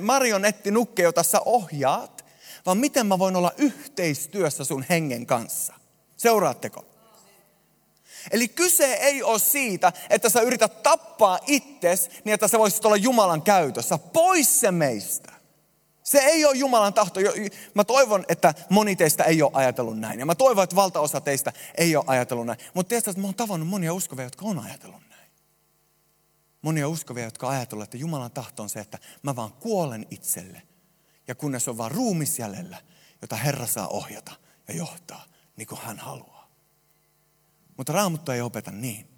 marionettinukke, 0.00 1.02
jota 1.02 1.22
sä 1.22 1.40
ohjaat 1.44 2.09
vaan 2.66 2.78
miten 2.78 3.06
mä 3.06 3.18
voin 3.18 3.36
olla 3.36 3.52
yhteistyössä 3.56 4.64
sun 4.64 4.84
hengen 4.90 5.26
kanssa. 5.26 5.74
Seuraatteko? 6.16 6.84
Eli 8.30 8.48
kyse 8.48 8.94
ei 8.94 9.22
ole 9.22 9.38
siitä, 9.38 9.92
että 10.10 10.28
sä 10.28 10.40
yrität 10.40 10.82
tappaa 10.82 11.38
itses 11.46 12.10
niin, 12.24 12.34
että 12.34 12.48
sä 12.48 12.58
voisit 12.58 12.84
olla 12.84 12.96
Jumalan 12.96 13.42
käytössä. 13.42 13.98
Pois 13.98 14.60
se 14.60 14.70
meistä. 14.70 15.32
Se 16.02 16.18
ei 16.18 16.44
ole 16.44 16.56
Jumalan 16.56 16.94
tahto. 16.94 17.20
Mä 17.74 17.84
toivon, 17.84 18.24
että 18.28 18.54
moni 18.68 18.96
teistä 18.96 19.24
ei 19.24 19.42
ole 19.42 19.50
ajatellut 19.54 19.98
näin. 19.98 20.20
Ja 20.20 20.26
mä 20.26 20.34
toivon, 20.34 20.64
että 20.64 20.76
valtaosa 20.76 21.20
teistä 21.20 21.52
ei 21.74 21.96
ole 21.96 22.04
ajatellut 22.06 22.46
näin. 22.46 22.58
Mutta 22.74 22.88
tiedätkö, 22.88 23.10
että 23.10 23.20
mä 23.20 23.26
oon 23.26 23.34
tavannut 23.34 23.68
monia 23.68 23.94
uskovia, 23.94 24.24
jotka 24.24 24.46
on 24.46 24.58
ajatellut 24.58 25.02
näin. 25.10 25.30
Monia 26.62 26.88
uskovia, 26.88 27.24
jotka 27.24 27.46
on 27.46 27.52
ajatellut, 27.52 27.84
että 27.84 27.96
Jumalan 27.96 28.30
tahto 28.30 28.62
on 28.62 28.68
se, 28.68 28.80
että 28.80 28.98
mä 29.22 29.36
vaan 29.36 29.52
kuolen 29.52 30.06
itselle 30.10 30.62
ja 31.28 31.34
kunnes 31.34 31.68
on 31.68 31.78
vain 31.78 31.92
ruumis 31.92 32.38
jäljellä, 32.38 32.82
jota 33.22 33.36
Herra 33.36 33.66
saa 33.66 33.88
ohjata 33.88 34.32
ja 34.68 34.74
johtaa 34.74 35.24
niin 35.56 35.66
kuin 35.66 35.80
hän 35.80 35.98
haluaa. 35.98 36.50
Mutta 37.76 37.92
Raamattu 37.92 38.32
ei 38.32 38.40
opeta 38.40 38.70
niin, 38.70 39.08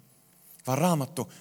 vaan 0.67 0.77
Raamattu 0.77 1.31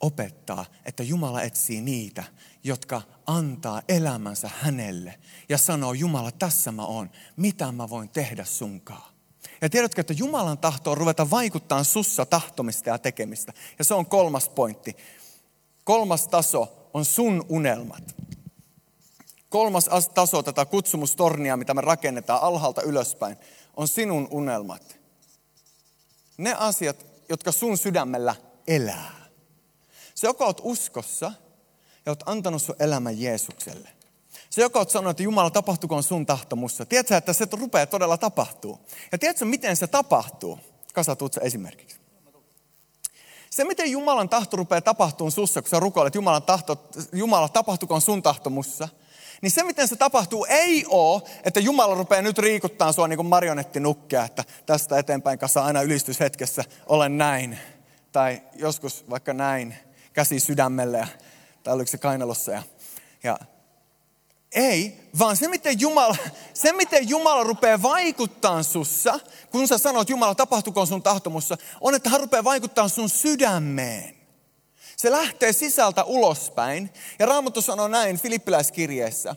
opettaa, 0.00 0.64
että 0.84 1.02
Jumala 1.02 1.42
etsii 1.42 1.80
niitä, 1.80 2.24
jotka 2.64 3.02
antaa 3.26 3.82
elämänsä 3.88 4.50
hänelle 4.60 5.18
ja 5.48 5.58
sanoo, 5.58 5.92
Jumala, 5.92 6.32
tässä 6.32 6.72
mä 6.72 6.86
oon, 6.86 7.10
mitä 7.36 7.72
mä 7.72 7.88
voin 7.88 8.08
tehdä 8.08 8.44
sunkaan. 8.44 9.12
Ja 9.60 9.70
tiedätkö, 9.70 10.00
että 10.00 10.12
Jumalan 10.12 10.58
tahto 10.58 10.90
on 10.90 10.96
ruveta 10.96 11.30
vaikuttaa 11.30 11.84
sussa 11.84 12.26
tahtomista 12.26 12.88
ja 12.88 12.98
tekemistä. 12.98 13.52
Ja 13.78 13.84
se 13.84 13.94
on 13.94 14.06
kolmas 14.06 14.48
pointti. 14.48 14.96
Kolmas 15.84 16.28
taso 16.28 16.90
on 16.94 17.04
sun 17.04 17.46
unelmat. 17.48 18.16
Kolmas 19.52 19.88
taso 20.14 20.42
tätä 20.42 20.64
kutsumustornia, 20.64 21.56
mitä 21.56 21.74
me 21.74 21.80
rakennetaan 21.80 22.42
alhaalta 22.42 22.82
ylöspäin, 22.82 23.36
on 23.76 23.88
sinun 23.88 24.28
unelmat. 24.30 24.98
Ne 26.38 26.54
asiat, 26.54 27.06
jotka 27.28 27.52
sun 27.52 27.78
sydämellä 27.78 28.34
elää. 28.66 29.12
Se, 30.14 30.26
joka 30.26 30.44
oot 30.44 30.60
uskossa 30.62 31.32
ja 32.06 32.12
oot 32.12 32.22
antanut 32.26 32.62
sun 32.62 32.74
elämän 32.78 33.20
Jeesukselle. 33.20 33.88
Se, 34.50 34.62
joka 34.62 34.78
oot 34.78 34.90
sanonut, 34.90 35.10
että 35.10 35.22
Jumala 35.22 35.50
tapahtukoon 35.50 36.02
sun 36.02 36.26
tahtomussa. 36.26 36.86
Tiedätkö, 36.86 37.16
että 37.16 37.32
se 37.32 37.48
rupeaa 37.52 37.86
todella 37.86 38.16
tapahtuu. 38.16 38.78
Ja 39.12 39.18
tiedätkö, 39.18 39.44
miten 39.44 39.76
se 39.76 39.86
tapahtuu? 39.86 40.58
Kasa, 40.94 41.16
tuut 41.16 41.36
esimerkiksi. 41.36 41.96
Se, 43.50 43.64
miten 43.64 43.90
Jumalan 43.90 44.28
tahto 44.28 44.56
rupeaa 44.56 44.80
tapahtumaan 44.80 45.32
sussa, 45.32 45.62
kun 45.62 45.70
sä 45.70 45.80
rukoilet, 45.80 46.14
Jumalan 46.14 46.42
tahto, 46.42 46.88
Jumala 47.12 47.48
tapahtukoon 47.48 48.00
sun 48.00 48.22
tahtomussa– 48.22 48.88
niin 49.42 49.50
se, 49.50 49.62
miten 49.62 49.88
se 49.88 49.96
tapahtuu, 49.96 50.46
ei 50.48 50.84
ole, 50.88 51.22
että 51.44 51.60
Jumala 51.60 51.94
rupeaa 51.94 52.22
nyt 52.22 52.38
riikuttaa 52.38 52.92
sua 52.92 53.08
niin 53.08 53.16
kuin 53.16 53.26
marionettinukkea, 53.26 54.24
että 54.24 54.44
tästä 54.66 54.98
eteenpäin 54.98 55.38
kanssa 55.38 55.64
aina 55.64 55.82
ylistyshetkessä 55.82 56.64
olen 56.86 57.18
näin. 57.18 57.58
Tai 58.12 58.42
joskus 58.54 59.04
vaikka 59.10 59.32
näin, 59.32 59.74
käsi 60.12 60.40
sydämelle 60.40 60.98
ja, 60.98 61.06
tai 61.62 61.74
oliko 61.74 61.90
se 61.90 61.98
kainalossa. 61.98 62.52
Ja, 62.52 62.62
ja 63.22 63.38
ei, 64.52 65.10
vaan 65.18 65.36
se 65.36 65.48
miten, 65.48 65.80
Jumala, 65.80 66.16
se, 66.54 66.72
miten 66.72 67.08
Jumala 67.08 67.44
rupeaa 67.44 67.82
vaikuttaa 67.82 68.62
sussa, 68.62 69.20
kun 69.50 69.68
sä 69.68 69.78
sanot, 69.78 70.10
Jumala, 70.10 70.34
tapahtukoon 70.34 70.86
sun 70.86 71.02
tahtomussa, 71.02 71.56
on, 71.80 71.94
että 71.94 72.10
hän 72.10 72.20
rupeaa 72.20 72.44
vaikuttaa 72.44 72.88
sun 72.88 73.08
sydämeen. 73.08 74.21
Se 75.02 75.10
lähtee 75.10 75.52
sisältä 75.52 76.04
ulospäin. 76.04 76.90
Ja 77.18 77.26
Raamattu 77.26 77.62
sanoo 77.62 77.88
näin 77.88 78.18
Filippiläiskirjeessä, 78.18 79.36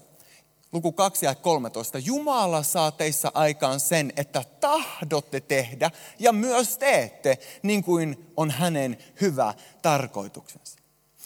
luku 0.71 0.91
2 0.91 1.25
ja 1.25 1.35
13. 1.35 1.99
Jumala 1.99 2.63
saa 2.63 2.91
teissä 2.91 3.31
aikaan 3.33 3.79
sen, 3.79 4.13
että 4.17 4.43
tahdotte 4.59 5.39
tehdä 5.39 5.91
ja 6.19 6.31
myös 6.31 6.77
teette, 6.77 7.37
niin 7.63 7.83
kuin 7.83 8.31
on 8.37 8.51
hänen 8.51 8.97
hyvä 9.21 9.53
tarkoituksensa. 9.81 10.79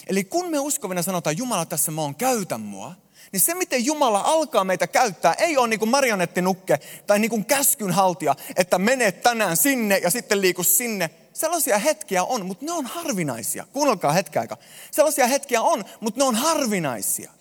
Eli 0.07 0.23
kun 0.23 0.51
me 0.51 0.59
uskovina 0.59 1.01
sanotaan, 1.01 1.37
Jumala 1.37 1.65
tässä 1.65 1.91
mä 1.91 2.01
oon, 2.01 2.15
käytä 2.15 2.57
mua, 2.57 2.95
niin 3.31 3.41
se 3.41 3.53
miten 3.53 3.85
Jumala 3.85 4.21
alkaa 4.21 4.63
meitä 4.63 4.87
käyttää, 4.87 5.33
ei 5.33 5.57
ole 5.57 5.67
niin 5.67 5.79
kuin 5.79 5.91
marionettinukke 5.91 6.79
tai 7.07 7.19
niin 7.19 7.29
kuin 7.29 7.45
käskynhaltija, 7.45 8.35
että 8.55 8.79
mene 8.79 9.11
tänään 9.11 9.57
sinne 9.57 9.97
ja 9.97 10.09
sitten 10.09 10.41
liiku 10.41 10.63
sinne, 10.63 11.09
Sellaisia 11.39 11.77
hetkiä 11.77 12.23
on, 12.23 12.45
mutta 12.45 12.65
ne 12.65 12.71
on 12.71 12.85
harvinaisia. 12.85 13.65
Kuunnelkaa 13.73 14.11
hetken 14.11 14.41
aika. 14.41 14.57
Sellaisia 14.91 15.27
hetkiä 15.27 15.61
on, 15.61 15.85
mutta 15.99 16.17
ne 16.19 16.23
on 16.23 16.35
harvinaisia. 16.35 17.31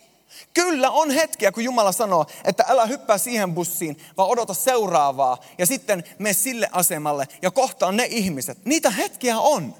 Kyllä 0.53 0.89
on 0.89 1.11
hetkiä, 1.11 1.51
kun 1.51 1.63
Jumala 1.63 1.91
sanoo, 1.91 2.25
että 2.43 2.65
älä 2.67 2.85
hyppää 2.85 3.17
siihen 3.17 3.53
bussiin, 3.53 3.97
vaan 4.17 4.29
odota 4.29 4.53
seuraavaa. 4.53 5.37
Ja 5.57 5.65
sitten 5.65 6.03
me 6.19 6.33
sille 6.33 6.69
asemalle 6.71 7.27
ja 7.41 7.51
kohtaan 7.51 7.97
ne 7.97 8.05
ihmiset. 8.09 8.65
Niitä 8.65 8.89
hetkiä 8.89 9.39
on. 9.39 9.75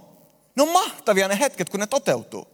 Ne 0.55 0.63
on 0.63 0.69
mahtavia 0.69 1.27
ne 1.27 1.39
hetket, 1.39 1.69
kun 1.69 1.79
ne 1.79 1.87
toteutuu. 1.87 2.47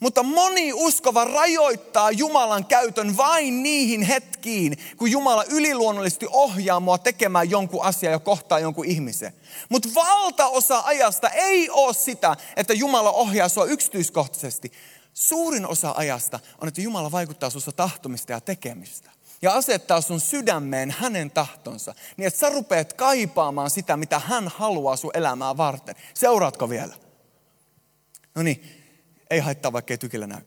Mutta 0.00 0.22
moni 0.22 0.72
uskova 0.72 1.24
rajoittaa 1.24 2.10
Jumalan 2.10 2.64
käytön 2.64 3.16
vain 3.16 3.62
niihin 3.62 4.02
hetkiin, 4.02 4.78
kun 4.96 5.10
Jumala 5.10 5.44
yliluonnollisesti 5.44 6.26
ohjaa 6.30 6.80
mua 6.80 6.98
tekemään 6.98 7.50
jonkun 7.50 7.84
asian 7.84 8.12
ja 8.12 8.18
kohtaa 8.18 8.58
jonkun 8.58 8.84
ihmisen. 8.84 9.32
Mutta 9.68 9.88
valtaosa 9.94 10.82
ajasta 10.84 11.28
ei 11.28 11.70
ole 11.70 11.94
sitä, 11.94 12.36
että 12.56 12.72
Jumala 12.72 13.10
ohjaa 13.10 13.48
sua 13.48 13.64
yksityiskohtaisesti. 13.64 14.72
Suurin 15.14 15.66
osa 15.66 15.94
ajasta 15.96 16.40
on, 16.60 16.68
että 16.68 16.80
Jumala 16.80 17.12
vaikuttaa 17.12 17.50
sinussa 17.50 17.72
tahtomista 17.72 18.32
ja 18.32 18.40
tekemistä. 18.40 19.10
Ja 19.42 19.52
asettaa 19.52 20.00
sun 20.00 20.20
sydämeen 20.20 20.90
hänen 20.98 21.30
tahtonsa. 21.30 21.94
Niin 22.16 22.26
että 22.26 22.40
sä 22.40 22.48
rupeat 22.48 22.92
kaipaamaan 22.92 23.70
sitä, 23.70 23.96
mitä 23.96 24.18
hän 24.18 24.48
haluaa 24.48 24.96
sun 24.96 25.10
elämää 25.14 25.56
varten. 25.56 25.94
Seuraatko 26.14 26.70
vielä? 26.70 26.94
No 28.34 28.42
niin, 28.42 28.77
ei 29.30 29.40
haittaa, 29.40 29.72
vaikka 29.72 29.94
ei 29.94 29.98
tykillä 29.98 30.26
näy. 30.26 30.40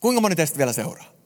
Kuinka 0.00 0.20
moni 0.20 0.36
teistä 0.36 0.58
vielä 0.58 0.72
seuraa? 0.72 1.18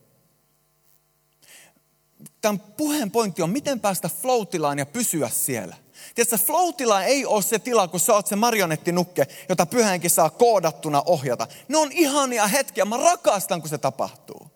Tämän 2.40 2.60
puheen 2.60 3.10
pointti 3.10 3.42
on, 3.42 3.50
miten 3.50 3.80
päästä 3.80 4.08
floatilaan 4.08 4.78
ja 4.78 4.86
pysyä 4.86 5.28
siellä. 5.28 5.76
Tiedätkö, 6.14 6.38
floatila 6.38 7.04
ei 7.04 7.26
ole 7.26 7.42
se 7.42 7.58
tila, 7.58 7.88
kun 7.88 8.00
sä 8.00 8.14
oot 8.14 8.26
se 8.26 8.36
marionettinukke, 8.36 9.26
jota 9.48 9.66
pyhänkin 9.66 10.10
saa 10.10 10.30
koodattuna 10.30 11.02
ohjata. 11.06 11.46
Ne 11.68 11.78
on 11.78 11.92
ihania 11.92 12.46
hetkiä. 12.46 12.84
Mä 12.84 12.96
rakastan, 12.96 13.60
kun 13.60 13.70
se 13.70 13.78
tapahtuu. 13.78 14.51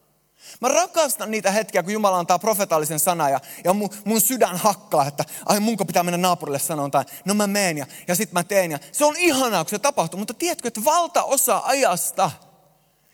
Mä 0.61 0.69
rakastan 0.69 1.31
niitä 1.31 1.51
hetkiä, 1.51 1.83
kun 1.83 1.93
Jumala 1.93 2.19
antaa 2.19 2.39
profetaalisen 2.39 2.99
sanan 2.99 3.33
ja, 3.33 3.41
ja 3.65 3.73
mun, 3.73 3.91
mun 4.05 4.21
sydän 4.21 4.57
hakkaa, 4.57 5.07
että 5.07 5.25
ai 5.47 5.61
munko 5.61 5.85
pitää 5.85 6.03
mennä 6.03 6.19
naapurille 6.19 6.59
sanoa 6.59 6.91
tai 6.91 7.05
no 7.25 7.35
mä 7.35 7.47
meen 7.47 7.79
ja, 7.79 7.87
ja 8.09 8.15
sit 8.15 8.33
mä 8.33 8.45
teen. 8.45 8.71
Ja 8.71 8.79
se 8.93 9.05
on 9.05 9.17
ihanaa, 9.17 9.65
kun 9.65 9.71
se 9.71 9.79
tapahtuu, 9.79 10.19
mutta 10.19 10.35
tiedätkö, 10.35 10.69
että 10.69 10.85
valtaosa 10.85 11.63
ajasta 11.65 12.31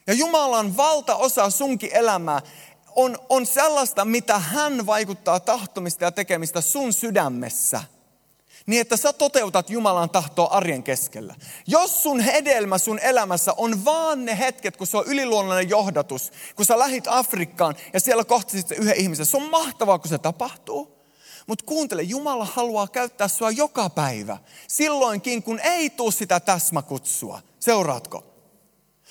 ja 0.07 0.15
Jumalan 0.15 0.77
valtaosa 0.77 1.51
sunkin 1.51 1.91
elämää 1.93 2.41
on, 2.95 3.19
on 3.29 3.47
sellaista, 3.47 4.05
mitä 4.05 4.39
hän 4.39 4.87
vaikuttaa 4.87 5.41
tahtomista 5.41 6.05
ja 6.05 6.13
tekemistä 6.13 6.61
sun 6.61 6.93
sydämessä– 6.93 7.83
niin 8.67 8.81
että 8.81 8.97
sä 8.97 9.13
toteutat 9.13 9.71
Jumalan 9.71 10.11
tahtoa 10.11 10.47
arjen 10.47 10.83
keskellä. 10.83 11.35
Jos 11.67 12.03
sun 12.03 12.21
hedelmä 12.21 12.79
sun 12.79 12.99
elämässä 12.99 13.53
on 13.57 13.85
vaan 13.85 14.25
ne 14.25 14.39
hetket, 14.39 14.77
kun 14.77 14.87
se 14.87 14.97
on 14.97 15.07
yliluonnollinen 15.07 15.71
johdatus, 15.71 16.33
kun 16.57 16.67
sä 16.67 16.79
lähit 16.79 17.05
Afrikkaan 17.09 17.77
ja 17.93 18.01
siellä 18.01 18.25
kohtasit 18.25 18.71
yhden 18.71 18.97
ihmisen, 18.97 19.27
se 19.27 19.37
on 19.37 19.51
mahtavaa, 19.51 19.99
kun 19.99 20.09
se 20.09 20.19
tapahtuu. 20.19 21.03
Mutta 21.47 21.65
kuuntele, 21.65 22.03
Jumala 22.03 22.45
haluaa 22.45 22.89
käyttää 22.89 23.29
sua 23.29 23.51
joka 23.51 23.91
päivä, 23.91 24.39
silloinkin 24.69 25.43
kun 25.43 25.61
ei 25.61 25.91
tule 25.91 26.13
sitä 26.13 26.41
täsmäkutsua. 26.41 27.41
Seuraatko? 27.61 28.25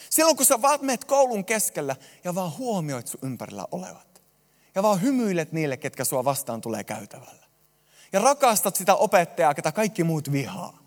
Silloin 0.10 0.38
kun 0.38 0.46
sä 0.46 0.62
vaan 0.62 0.80
meet 0.82 1.06
koulun 1.06 1.46
keskellä 1.46 1.96
ja 2.24 2.36
vaan 2.36 2.58
huomioit 2.58 3.08
sun 3.08 3.20
ympärillä 3.24 3.66
olevat. 3.72 4.22
Ja 4.76 4.84
vaan 4.84 5.02
hymyilet 5.02 5.52
niille, 5.52 5.78
ketkä 5.78 6.04
sua 6.06 6.26
vastaan 6.26 6.62
tulee 6.62 6.84
käytävällä 6.84 7.41
ja 8.14 8.20
rakastat 8.20 8.76
sitä 8.76 8.96
opettajaa, 8.96 9.54
ketä 9.54 9.72
kaikki 9.72 10.04
muut 10.04 10.32
vihaa. 10.32 10.78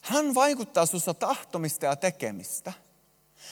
Hän 0.00 0.34
vaikuttaa 0.34 0.86
sussa 0.86 1.14
tahtomista 1.14 1.86
ja 1.86 1.96
tekemistä. 1.96 2.72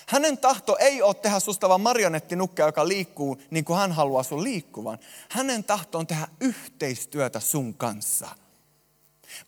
Hänen 0.07 0.39
tahto 0.39 0.77
ei 0.81 1.03
ole 1.03 1.15
tehdä 1.15 1.41
susta 1.41 1.69
vaan 1.69 1.81
marionettinukkeja, 1.81 2.69
joka 2.69 2.89
liikkuu 2.89 3.43
niin 3.51 3.65
kuin 3.65 3.79
hän 3.79 3.93
haluaa 3.93 4.23
sun 4.23 4.45
liikkuvan. 4.45 4.99
Hänen 5.29 5.65
tahto 5.65 5.99
on 5.99 6.07
tehdä 6.07 6.29
yhteistyötä 6.41 7.41
sun 7.41 7.75
kanssa. 7.75 8.29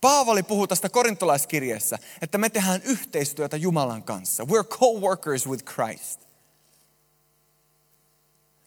Paavali 0.01 0.43
puhuu 0.43 0.67
tästä 0.67 0.89
korintolaiskirjeessä, 0.89 1.99
että 2.23 2.39
me 2.39 2.51
tehdään 2.51 2.83
yhteistyötä 2.83 3.57
Jumalan 3.57 4.03
kanssa. 4.03 4.43
We're 4.43 4.69
co-workers 4.69 5.49
with 5.49 5.65
Christ. 5.65 6.32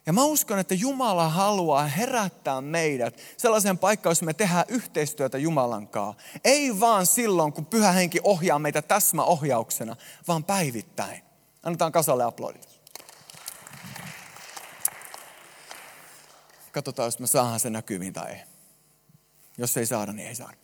Ja 0.06 0.14
mä 0.14 0.24
uskon, 0.24 0.60
että 0.60 0.74
Jumala 0.74 1.30
haluaa 1.30 1.88
herättää 1.88 2.62
meidät 2.62 3.22
sellaiseen 3.38 3.78
paikkaan, 3.78 4.12
jossa 4.12 4.26
me 4.26 4.34
tehdään 4.34 4.66
yhteistyötä 4.68 5.38
Jumalan 5.38 5.88
kanssa. 5.88 6.22
Ei 6.44 6.80
vaan 6.80 7.06
silloin, 7.06 7.54
kun 7.54 7.66
pyhä 7.66 7.92
henki 7.92 8.20
ohjaa 8.24 8.60
meitä 8.60 8.82
täsmäohjauksena, 8.82 9.96
vaan 10.28 10.44
päivittäin. 10.44 11.24
Annetaan 11.64 11.92
kasalle 11.92 12.24
aplodit. 12.24 12.80
Katsotaan, 16.72 17.08
jos 17.08 17.20
me 17.20 17.28
saadaan 17.28 17.60
se 17.60 17.70
näkyviin 17.70 18.14
tai 18.14 18.32
ei. 18.32 18.42
Jos 19.58 19.78
ei 19.78 19.86
saada, 19.86 20.14
niin 20.14 20.28
ei 20.28 20.36
saada. 20.36 20.58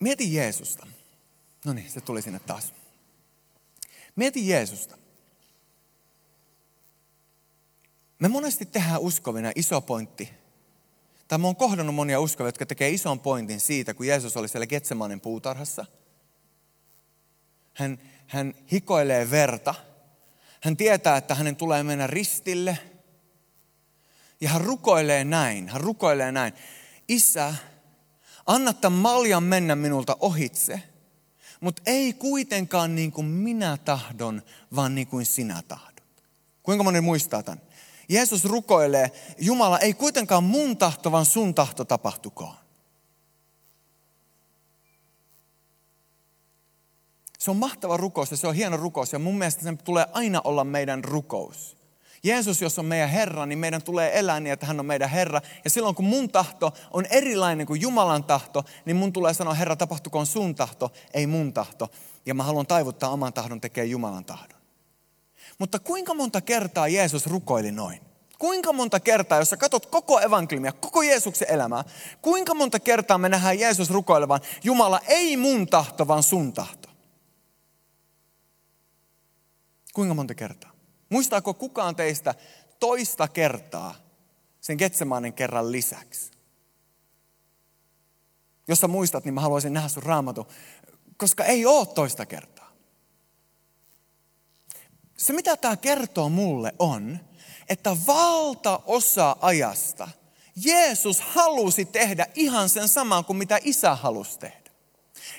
Mieti 0.00 0.34
Jeesusta. 0.34 0.86
No 1.64 1.72
niin, 1.72 1.90
se 1.90 2.00
tuli 2.00 2.22
sinne 2.22 2.38
taas. 2.38 2.83
Mieti 4.16 4.48
Jeesusta. 4.48 4.98
Me 8.18 8.28
monesti 8.28 8.66
tehdään 8.66 9.00
uskovina 9.00 9.52
iso 9.56 9.80
pointti. 9.80 10.30
Tai 11.28 11.38
mä 11.38 11.46
oon 11.46 11.56
kohdannut 11.56 11.94
monia 11.94 12.20
uskovia, 12.20 12.48
jotka 12.48 12.66
tekee 12.66 12.90
ison 12.90 13.20
pointin 13.20 13.60
siitä, 13.60 13.94
kun 13.94 14.06
Jeesus 14.06 14.36
oli 14.36 14.48
siellä 14.48 14.66
Getsemanin 14.66 15.20
puutarhassa. 15.20 15.86
Hän, 17.74 17.98
hän 18.26 18.54
hikoilee 18.72 19.30
verta. 19.30 19.74
Hän 20.62 20.76
tietää, 20.76 21.16
että 21.16 21.34
hänen 21.34 21.56
tulee 21.56 21.82
mennä 21.82 22.06
ristille. 22.06 22.78
Ja 24.40 24.48
hän 24.48 24.60
rukoilee 24.60 25.24
näin. 25.24 25.68
Hän 25.68 25.80
rukoilee 25.80 26.32
näin. 26.32 26.52
Isä, 27.08 27.54
anna 28.46 28.72
tämän 28.72 28.98
maljan 28.98 29.42
mennä 29.42 29.76
minulta 29.76 30.16
ohitse– 30.20 30.82
mutta 31.64 31.82
ei 31.86 32.12
kuitenkaan 32.12 32.94
niin 32.94 33.12
kuin 33.12 33.26
minä 33.26 33.76
tahdon, 33.84 34.42
vaan 34.76 34.94
niin 34.94 35.06
kuin 35.06 35.26
sinä 35.26 35.62
tahdot. 35.68 36.04
Kuinka 36.62 36.84
moni 36.84 37.00
muistaa 37.00 37.42
tämän? 37.42 37.60
Jeesus 38.08 38.44
rukoilee, 38.44 39.12
Jumala, 39.38 39.78
ei 39.78 39.94
kuitenkaan 39.94 40.44
mun 40.44 40.76
tahto, 40.76 41.12
vaan 41.12 41.26
sun 41.26 41.54
tahto 41.54 41.84
tapahtukoon. 41.84 42.54
Se 47.38 47.50
on 47.50 47.56
mahtava 47.56 47.96
rukous 47.96 48.30
ja 48.30 48.36
se 48.36 48.46
on 48.46 48.54
hieno 48.54 48.76
rukous 48.76 49.12
ja 49.12 49.18
mun 49.18 49.38
mielestä 49.38 49.62
sen 49.62 49.78
tulee 49.78 50.06
aina 50.12 50.40
olla 50.44 50.64
meidän 50.64 51.04
rukous. 51.04 51.76
Jeesus, 52.24 52.62
jos 52.62 52.78
on 52.78 52.84
meidän 52.84 53.08
Herra, 53.08 53.46
niin 53.46 53.58
meidän 53.58 53.82
tulee 53.82 54.18
elää 54.18 54.40
niin, 54.40 54.52
että 54.52 54.66
hän 54.66 54.80
on 54.80 54.86
meidän 54.86 55.10
Herra. 55.10 55.40
Ja 55.64 55.70
silloin 55.70 55.94
kun 55.94 56.04
mun 56.04 56.28
tahto 56.28 56.72
on 56.90 57.06
erilainen 57.10 57.66
kuin 57.66 57.80
Jumalan 57.80 58.24
tahto, 58.24 58.64
niin 58.84 58.96
mun 58.96 59.12
tulee 59.12 59.34
sanoa, 59.34 59.54
Herra, 59.54 59.76
tapahtukoon 59.76 60.26
sun 60.26 60.54
tahto, 60.54 60.92
ei 61.14 61.26
mun 61.26 61.52
tahto. 61.52 61.88
Ja 62.26 62.34
mä 62.34 62.42
haluan 62.42 62.66
taivuttaa 62.66 63.10
oman 63.10 63.32
tahdon 63.32 63.60
tekee 63.60 63.84
Jumalan 63.84 64.24
tahdon. 64.24 64.60
Mutta 65.58 65.78
kuinka 65.78 66.14
monta 66.14 66.40
kertaa 66.40 66.88
Jeesus 66.88 67.26
rukoili 67.26 67.70
noin? 67.72 68.00
Kuinka 68.38 68.72
monta 68.72 69.00
kertaa, 69.00 69.38
jos 69.38 69.50
sä 69.50 69.56
katsot 69.56 69.86
koko 69.86 70.20
evankeliumia, 70.20 70.72
koko 70.72 71.02
Jeesuksen 71.02 71.50
elämää, 71.50 71.84
kuinka 72.22 72.54
monta 72.54 72.80
kertaa 72.80 73.18
me 73.18 73.28
nähdään 73.28 73.58
Jeesus 73.58 73.90
rukoilevan, 73.90 74.40
Jumala 74.64 75.00
ei 75.06 75.36
mun 75.36 75.66
tahto, 75.66 76.08
vaan 76.08 76.22
sun 76.22 76.52
tahto? 76.52 76.88
Kuinka 79.94 80.14
monta 80.14 80.34
kertaa? 80.34 80.73
Muistaako 81.08 81.54
kukaan 81.54 81.96
teistä 81.96 82.34
toista 82.80 83.28
kertaa 83.28 83.94
sen 84.60 84.76
Getsemaanin 84.76 85.32
kerran 85.32 85.72
lisäksi? 85.72 86.30
Jos 88.68 88.80
sä 88.80 88.88
muistat, 88.88 89.24
niin 89.24 89.34
mä 89.34 89.40
haluaisin 89.40 89.72
nähdä 89.72 89.88
sun 89.88 90.02
raamatu, 90.02 90.46
koska 91.16 91.44
ei 91.44 91.66
ole 91.66 91.86
toista 91.86 92.26
kertaa. 92.26 92.72
Se 95.16 95.32
mitä 95.32 95.56
tämä 95.56 95.76
kertoo 95.76 96.28
mulle 96.28 96.74
on, 96.78 97.18
että 97.68 97.96
valtaosa 98.06 99.36
ajasta 99.40 100.08
Jeesus 100.56 101.20
halusi 101.20 101.84
tehdä 101.84 102.26
ihan 102.34 102.68
sen 102.68 102.88
saman 102.88 103.24
kuin 103.24 103.36
mitä 103.36 103.58
isä 103.64 103.94
halusi 103.94 104.38
tehdä. 104.38 104.63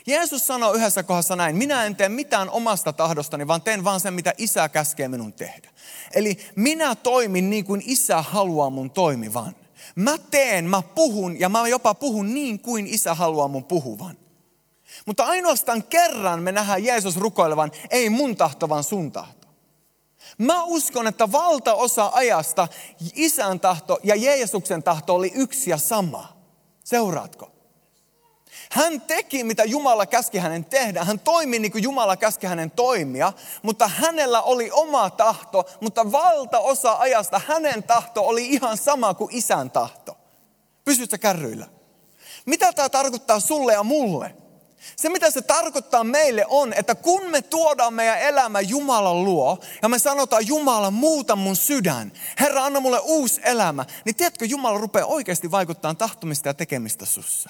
Jeesus 0.07 0.47
sanoi 0.47 0.77
yhdessä 0.77 1.03
kohdassa 1.03 1.35
näin, 1.35 1.55
minä 1.55 1.85
en 1.85 1.95
tee 1.95 2.09
mitään 2.09 2.49
omasta 2.49 2.93
tahdostani, 2.93 3.47
vaan 3.47 3.61
teen 3.61 3.83
vaan 3.83 3.99
sen, 3.99 4.13
mitä 4.13 4.33
isä 4.37 4.69
käskee 4.69 5.07
minun 5.07 5.33
tehdä. 5.33 5.69
Eli 6.13 6.37
minä 6.55 6.95
toimin 6.95 7.49
niin 7.49 7.65
kuin 7.65 7.81
isä 7.85 8.21
haluaa 8.21 8.69
mun 8.69 8.91
toimivan. 8.91 9.55
Mä 9.95 10.17
teen, 10.17 10.65
mä 10.65 10.81
puhun 10.81 11.39
ja 11.39 11.49
mä 11.49 11.67
jopa 11.67 11.93
puhun 11.93 12.33
niin 12.33 12.59
kuin 12.59 12.87
isä 12.87 13.13
haluaa 13.13 13.47
mun 13.47 13.63
puhuvan. 13.63 14.17
Mutta 15.05 15.23
ainoastaan 15.23 15.83
kerran 15.83 16.43
me 16.43 16.51
nähdään 16.51 16.83
Jeesus 16.83 17.17
rukoilevan, 17.17 17.71
ei 17.89 18.09
mun 18.09 18.35
tahto, 18.35 18.69
vaan 18.69 18.83
sun 18.83 19.11
tahto. 19.11 19.47
Mä 20.37 20.63
uskon, 20.63 21.07
että 21.07 21.31
valtaosa 21.31 22.11
ajasta 22.13 22.67
isän 23.15 23.59
tahto 23.59 23.99
ja 24.03 24.15
Jeesuksen 24.15 24.83
tahto 24.83 25.15
oli 25.15 25.31
yksi 25.35 25.69
ja 25.69 25.77
sama. 25.77 26.37
Seuraatko? 26.83 27.54
Hän 28.75 29.01
teki, 29.01 29.43
mitä 29.43 29.63
Jumala 29.63 30.05
käski 30.05 30.37
hänen 30.37 30.65
tehdä. 30.65 31.03
Hän 31.03 31.19
toimi 31.19 31.59
niin 31.59 31.71
kuin 31.71 31.83
Jumala 31.83 32.17
käski 32.17 32.47
hänen 32.47 32.71
toimia, 32.71 33.33
mutta 33.61 33.87
hänellä 33.87 34.41
oli 34.41 34.71
oma 34.71 35.09
tahto, 35.09 35.65
mutta 35.81 36.11
valtaosa 36.11 36.93
ajasta 36.93 37.41
hänen 37.47 37.83
tahto 37.83 38.27
oli 38.27 38.47
ihan 38.47 38.77
sama 38.77 39.13
kuin 39.13 39.35
isän 39.35 39.71
tahto. 39.71 40.17
Pysytkö 40.85 41.17
kärryillä? 41.17 41.67
Mitä 42.45 42.73
tämä 42.73 42.89
tarkoittaa 42.89 43.39
sulle 43.39 43.73
ja 43.73 43.83
mulle? 43.83 44.35
Se 44.95 45.09
mitä 45.09 45.31
se 45.31 45.41
tarkoittaa 45.41 46.03
meille 46.03 46.45
on, 46.49 46.73
että 46.73 46.95
kun 46.95 47.29
me 47.31 47.41
tuodaan 47.41 47.93
meidän 47.93 48.19
elämä 48.19 48.61
Jumalan 48.61 49.23
luo 49.23 49.59
ja 49.81 49.89
me 49.89 49.99
sanotaan 49.99 50.47
Jumala 50.47 50.91
muuta 50.91 51.35
mun 51.35 51.55
sydän, 51.55 52.11
Herra 52.39 52.65
anna 52.65 52.79
mulle 52.79 52.99
uusi 52.99 53.41
elämä, 53.43 53.85
niin 54.05 54.15
tiedätkö 54.15 54.45
Jumala 54.45 54.77
rupeaa 54.77 55.05
oikeasti 55.05 55.51
vaikuttaa 55.51 55.93
tahtomista 55.93 56.49
ja 56.49 56.53
tekemistä 56.53 57.05
sussa. 57.05 57.49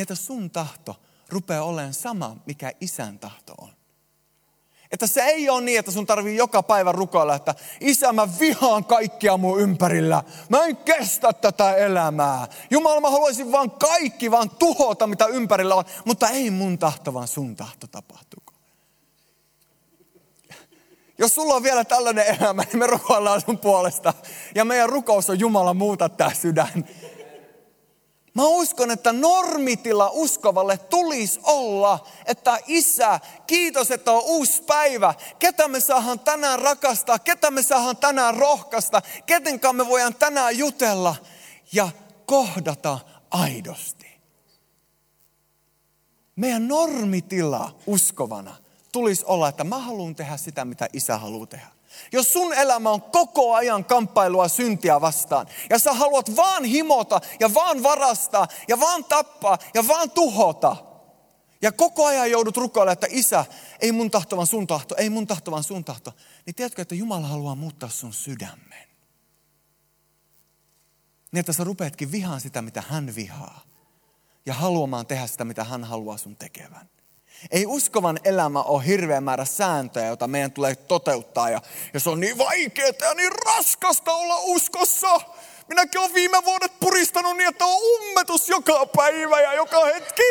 Niin 0.00 0.02
että 0.02 0.14
sun 0.14 0.50
tahto 0.50 0.96
rupeaa 1.28 1.64
olemaan 1.64 1.94
sama, 1.94 2.36
mikä 2.46 2.72
isän 2.80 3.18
tahto 3.18 3.54
on. 3.58 3.68
Että 4.92 5.06
se 5.06 5.20
ei 5.20 5.48
ole 5.48 5.60
niin, 5.60 5.78
että 5.78 5.90
sun 5.90 6.06
tarvii 6.06 6.36
joka 6.36 6.62
päivä 6.62 6.92
rukoilla, 6.92 7.34
että 7.34 7.54
isä 7.80 8.12
mä 8.12 8.28
vihaan 8.40 8.84
kaikkia 8.84 9.36
mun 9.36 9.60
ympärillä. 9.60 10.22
Mä 10.48 10.64
en 10.64 10.76
kestä 10.76 11.32
tätä 11.32 11.76
elämää. 11.76 12.48
Jumala 12.70 13.00
mä 13.00 13.10
haluaisin 13.10 13.52
vaan 13.52 13.70
kaikki 13.70 14.30
vaan 14.30 14.50
tuhota, 14.50 15.06
mitä 15.06 15.26
ympärillä 15.26 15.74
on. 15.74 15.84
Mutta 16.04 16.28
ei 16.28 16.50
mun 16.50 16.78
tahto, 16.78 17.14
vaan 17.14 17.28
sun 17.28 17.56
tahto 17.56 17.86
tapahtuu. 17.86 18.42
Jos 21.18 21.34
sulla 21.34 21.54
on 21.54 21.62
vielä 21.62 21.84
tällainen 21.84 22.24
elämä, 22.26 22.62
niin 22.62 22.78
me 22.78 22.86
rukoillaan 22.86 23.40
sun 23.40 23.58
puolesta. 23.58 24.14
Ja 24.54 24.64
meidän 24.64 24.88
rukous 24.88 25.30
on 25.30 25.40
Jumala 25.40 25.74
muuta 25.74 26.08
tämä 26.08 26.34
sydän. 26.34 26.84
Mä 28.34 28.46
uskon, 28.46 28.90
että 28.90 29.12
normitila 29.12 30.10
uskovalle 30.12 30.78
tulisi 30.78 31.40
olla, 31.42 32.06
että 32.26 32.58
isä, 32.66 33.20
kiitos, 33.46 33.90
että 33.90 34.12
on 34.12 34.22
uusi 34.24 34.62
päivä. 34.62 35.14
Ketä 35.38 35.68
me 35.68 35.80
saadaan 35.80 36.20
tänään 36.20 36.58
rakastaa, 36.58 37.18
ketä 37.18 37.50
me 37.50 37.62
saadaan 37.62 37.96
tänään 37.96 38.36
rohkaista, 38.36 39.02
ketenkaan 39.26 39.76
me 39.76 39.88
voidaan 39.88 40.14
tänään 40.14 40.58
jutella 40.58 41.16
ja 41.72 41.88
kohdata 42.26 42.98
aidosti. 43.30 44.20
Meidän 46.36 46.68
normitila 46.68 47.76
uskovana 47.86 48.56
tulisi 48.92 49.24
olla, 49.26 49.48
että 49.48 49.64
mä 49.64 49.78
haluan 49.78 50.14
tehdä 50.14 50.36
sitä, 50.36 50.64
mitä 50.64 50.88
isä 50.92 51.18
haluaa 51.18 51.46
tehdä. 51.46 51.79
Jos 52.12 52.32
sun 52.32 52.54
elämä 52.54 52.90
on 52.90 53.02
koko 53.02 53.54
ajan 53.54 53.84
kamppailua 53.84 54.48
syntiä 54.48 55.00
vastaan 55.00 55.46
ja 55.70 55.78
sä 55.78 55.92
haluat 55.92 56.36
vaan 56.36 56.64
himota 56.64 57.20
ja 57.40 57.54
vaan 57.54 57.82
varastaa 57.82 58.48
ja 58.68 58.80
vaan 58.80 59.04
tappaa 59.04 59.58
ja 59.74 59.88
vaan 59.88 60.10
tuhota. 60.10 60.76
Ja 61.62 61.72
koko 61.72 62.06
ajan 62.06 62.30
joudut 62.30 62.56
rukoilemaan, 62.56 62.92
että 62.92 63.06
isä, 63.10 63.44
ei 63.80 63.92
mun 63.92 64.10
tahto 64.10 64.36
vaan 64.36 64.46
sun 64.46 64.66
tahto, 64.66 64.94
ei 64.98 65.10
mun 65.10 65.26
tahto 65.26 65.50
vaan 65.50 65.64
sun 65.64 65.84
tahto. 65.84 66.12
Niin 66.46 66.54
tiedätkö, 66.54 66.82
että 66.82 66.94
Jumala 66.94 67.26
haluaa 67.26 67.54
muuttaa 67.54 67.88
sun 67.88 68.12
sydämen. 68.12 68.88
Niin 71.32 71.40
että 71.40 71.52
sä 71.52 71.64
rupeatkin 71.64 72.12
vihaan 72.12 72.40
sitä, 72.40 72.62
mitä 72.62 72.82
hän 72.88 73.14
vihaa. 73.14 73.64
Ja 74.46 74.54
haluamaan 74.54 75.06
tehdä 75.06 75.26
sitä, 75.26 75.44
mitä 75.44 75.64
hän 75.64 75.84
haluaa 75.84 76.16
sun 76.16 76.36
tekevän. 76.36 76.88
Ei 77.50 77.66
uskovan 77.66 78.20
elämä 78.24 78.62
ole 78.62 78.86
hirveä 78.86 79.20
määrä 79.20 79.44
sääntöjä, 79.44 80.06
joita 80.06 80.26
meidän 80.26 80.52
tulee 80.52 80.76
toteuttaa. 80.76 81.50
Ja, 81.50 81.60
ja 81.94 82.00
se 82.00 82.10
on 82.10 82.20
niin 82.20 82.38
vaikeaa 82.38 82.92
ja 83.00 83.14
niin 83.14 83.32
raskasta 83.46 84.12
olla 84.12 84.36
uskossa. 84.38 85.20
Minäkin 85.68 86.00
olen 86.00 86.14
viime 86.14 86.38
vuodet 86.44 86.72
puristanut 86.80 87.36
niin, 87.36 87.48
että 87.48 87.64
on 87.64 87.82
ummetus 87.82 88.48
joka 88.48 88.86
päivä 88.86 89.40
ja 89.40 89.54
joka 89.54 89.84
hetki. 89.84 90.22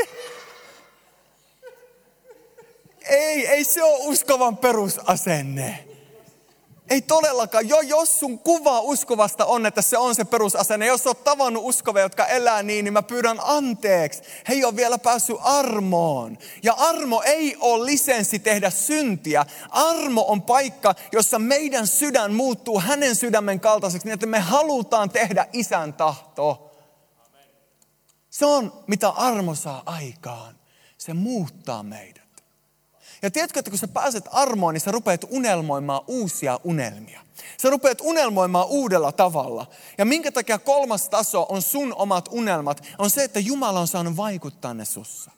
Ei, 3.10 3.48
ei 3.48 3.64
se 3.64 3.84
ole 3.84 4.00
uskovan 4.00 4.58
perusasenne. 4.58 5.86
Ei 6.90 7.02
todellakaan. 7.02 7.70
Jo, 7.70 7.82
jos 7.82 8.20
sun 8.20 8.40
kuva 8.40 8.80
uskovasta 8.80 9.46
on, 9.46 9.66
että 9.66 9.82
se 9.82 9.98
on 9.98 10.16
se 10.16 10.26
perusasenne. 10.26 10.86
Jos 10.86 11.08
oot 11.08 11.24
tavannut 11.24 11.64
uskovia, 11.66 12.04
jotka 12.04 12.28
elää 12.28 12.64
niin, 12.64 12.86
niin 12.86 12.94
mä 12.94 13.02
pyydän 13.02 13.40
anteeksi. 13.44 14.22
He 14.48 14.54
ei 14.54 14.66
ole 14.66 14.76
vielä 14.76 14.98
päässyt 14.98 15.38
armoon. 15.42 16.38
Ja 16.64 16.74
armo 16.74 17.22
ei 17.26 17.58
ole 17.60 17.86
lisenssi 17.86 18.40
tehdä 18.40 18.70
syntiä. 18.70 19.46
Armo 19.70 20.26
on 20.28 20.42
paikka, 20.42 20.96
jossa 21.12 21.40
meidän 21.40 21.88
sydän 21.88 22.34
muuttuu 22.34 22.80
hänen 22.80 23.16
sydämen 23.16 23.60
kaltaiseksi, 23.60 24.08
niin 24.08 24.14
että 24.14 24.26
me 24.26 24.40
halutaan 24.40 25.10
tehdä 25.10 25.48
isän 25.54 25.94
tahto. 25.94 26.72
Se 28.30 28.46
on, 28.46 28.84
mitä 28.88 29.10
armo 29.10 29.56
saa 29.56 29.84
aikaan. 29.86 30.56
Se 30.98 31.14
muuttaa 31.14 31.84
meitä. 31.84 32.19
Ja 33.22 33.32
tiedätkö, 33.32 33.60
että 33.60 33.72
kun 33.72 33.78
sä 33.78 33.88
pääset 33.88 34.26
armoon, 34.32 34.74
niin 34.74 34.82
sä 34.82 34.92
rupeat 34.92 35.26
unelmoimaan 35.30 36.02
uusia 36.08 36.60
unelmia. 36.64 37.22
Sä 37.62 37.70
rupeat 37.70 38.02
unelmoimaan 38.02 38.68
uudella 38.68 39.12
tavalla. 39.12 39.68
Ja 39.98 40.06
minkä 40.06 40.32
takia 40.32 40.60
kolmas 40.60 41.10
taso 41.10 41.46
on 41.50 41.62
sun 41.62 41.94
omat 41.94 42.30
unelmat, 42.32 42.84
on 42.98 43.10
se, 43.10 43.24
että 43.24 43.40
Jumala 43.40 43.80
on 43.80 43.88
saanut 43.88 44.18
vaikuttaa 44.18 44.74
ne 44.74 44.86
sussa. 44.86 45.32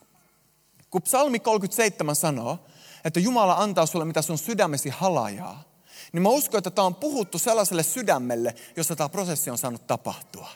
Kun 0.89 1.01
psalmi 1.01 1.39
37 1.39 2.15
sanoo, 2.15 2.59
että 3.05 3.19
Jumala 3.19 3.53
antaa 3.53 3.85
sulle 3.85 4.05
mitä 4.05 4.21
sun 4.21 4.37
sydämesi 4.37 4.89
halajaa, 4.89 5.63
niin 6.11 6.23
mä 6.23 6.29
uskon, 6.29 6.57
että 6.57 6.71
tämä 6.71 6.85
on 6.85 6.95
puhuttu 6.95 7.39
sellaiselle 7.39 7.83
sydämelle, 7.83 8.55
jossa 8.77 8.95
tämä 8.95 9.09
prosessi 9.09 9.49
on 9.49 9.57
saanut 9.57 9.87
tapahtua. 9.87 10.49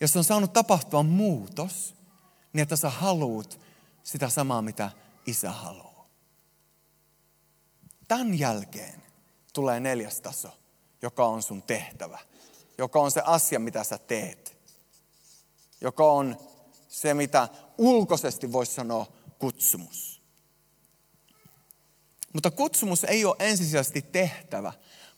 Jos 0.00 0.16
on 0.16 0.24
saanut 0.24 0.52
tapahtua 0.52 1.02
muutos, 1.02 1.94
niin 2.52 2.62
että 2.62 2.76
sä 2.76 2.90
haluut 2.90 3.60
sitä 4.02 4.28
samaa, 4.28 4.62
mitä 4.62 4.90
isä 5.26 5.50
haluaa. 5.50 6.08
Tämän 8.08 8.38
jälkeen 8.38 9.02
tulee 9.52 9.80
neljäs 9.80 10.20
taso, 10.20 10.48
joka 11.02 11.26
on 11.26 11.42
sun 11.42 11.62
tehtävä. 11.62 12.18
Joka 12.78 13.00
on 13.00 13.10
se 13.10 13.22
asia, 13.24 13.58
mitä 13.58 13.84
sä 13.84 13.98
teet. 13.98 14.56
Joka 15.80 16.12
on 16.12 16.36
se, 16.88 17.14
mitä 17.14 17.48
ulkoisesti 17.78 18.52
voisi 18.52 18.74
sanoa 18.74 19.06
kutsumus. 19.38 20.22
Mutta 22.32 22.50
kutsumus 22.50 23.04
ei 23.04 23.24
ole 23.24 23.36
ensisijaisesti 23.38 24.02
tehtävä. 24.02 24.72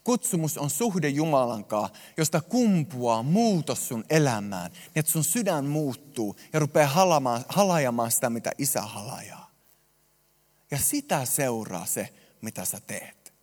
Kutsumus 0.04 0.58
on 0.58 0.70
suhde 0.70 1.08
Jumalankaan, 1.08 1.90
josta 2.16 2.40
kumpuaa 2.40 3.22
muutos 3.22 3.88
sun 3.88 4.04
elämään, 4.10 4.70
niin 4.70 4.82
että 4.94 5.12
sun 5.12 5.24
sydän 5.24 5.64
muuttuu 5.64 6.36
ja 6.52 6.58
rupeaa 6.58 7.44
halajamaan 7.48 8.10
sitä, 8.10 8.30
mitä 8.30 8.52
isä 8.58 8.82
halajaa. 8.82 9.45
Ja 10.70 10.78
sitä 10.78 11.24
seuraa 11.24 11.86
se, 11.86 12.14
mitä 12.40 12.64
sä 12.64 12.80
teet. 12.86 13.34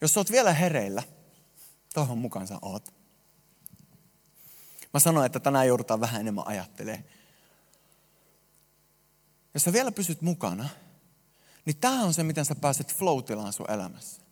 Jos 0.00 0.16
oot 0.16 0.30
vielä 0.30 0.52
hereillä, 0.52 1.02
toivon 1.94 2.18
mukaan 2.18 2.46
sä 2.46 2.58
oot. 2.62 2.94
Mä 4.94 5.00
sanoin, 5.00 5.26
että 5.26 5.40
tänään 5.40 5.66
joudutaan 5.66 6.00
vähän 6.00 6.20
enemmän 6.20 6.46
ajattelemaan. 6.46 7.04
Jos 9.54 9.62
sä 9.62 9.72
vielä 9.72 9.92
pysyt 9.92 10.22
mukana, 10.22 10.68
niin 11.64 11.76
tämä 11.76 12.02
on 12.02 12.14
se, 12.14 12.22
miten 12.22 12.44
sä 12.44 12.54
pääset 12.54 12.94
floatilaan 12.94 13.52
sun 13.52 13.70
elämässä. 13.70 14.22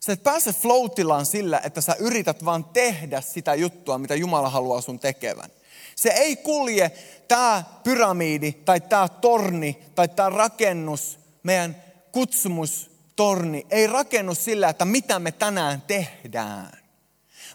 Sä 0.00 0.12
et 0.12 0.22
pääse 0.22 0.52
floatilaan 0.52 1.26
sillä, 1.26 1.60
että 1.64 1.80
sä 1.80 1.96
yrität 1.98 2.44
vaan 2.44 2.64
tehdä 2.64 3.20
sitä 3.20 3.54
juttua, 3.54 3.98
mitä 3.98 4.14
Jumala 4.14 4.50
haluaa 4.50 4.80
sun 4.80 4.98
tekevän. 4.98 5.50
Se 5.96 6.08
ei 6.08 6.36
kulje 6.36 6.90
tämä 7.28 7.64
pyramidi 7.84 8.52
tai 8.52 8.80
tämä 8.80 9.08
torni 9.08 9.78
tai 9.94 10.08
tämä 10.08 10.28
rakennus, 10.28 11.18
meidän 11.42 11.82
kutsumustorni, 12.12 13.66
ei 13.70 13.86
rakennu 13.86 14.34
sillä, 14.34 14.68
että 14.68 14.84
mitä 14.84 15.18
me 15.18 15.32
tänään 15.32 15.82
tehdään. 15.82 16.78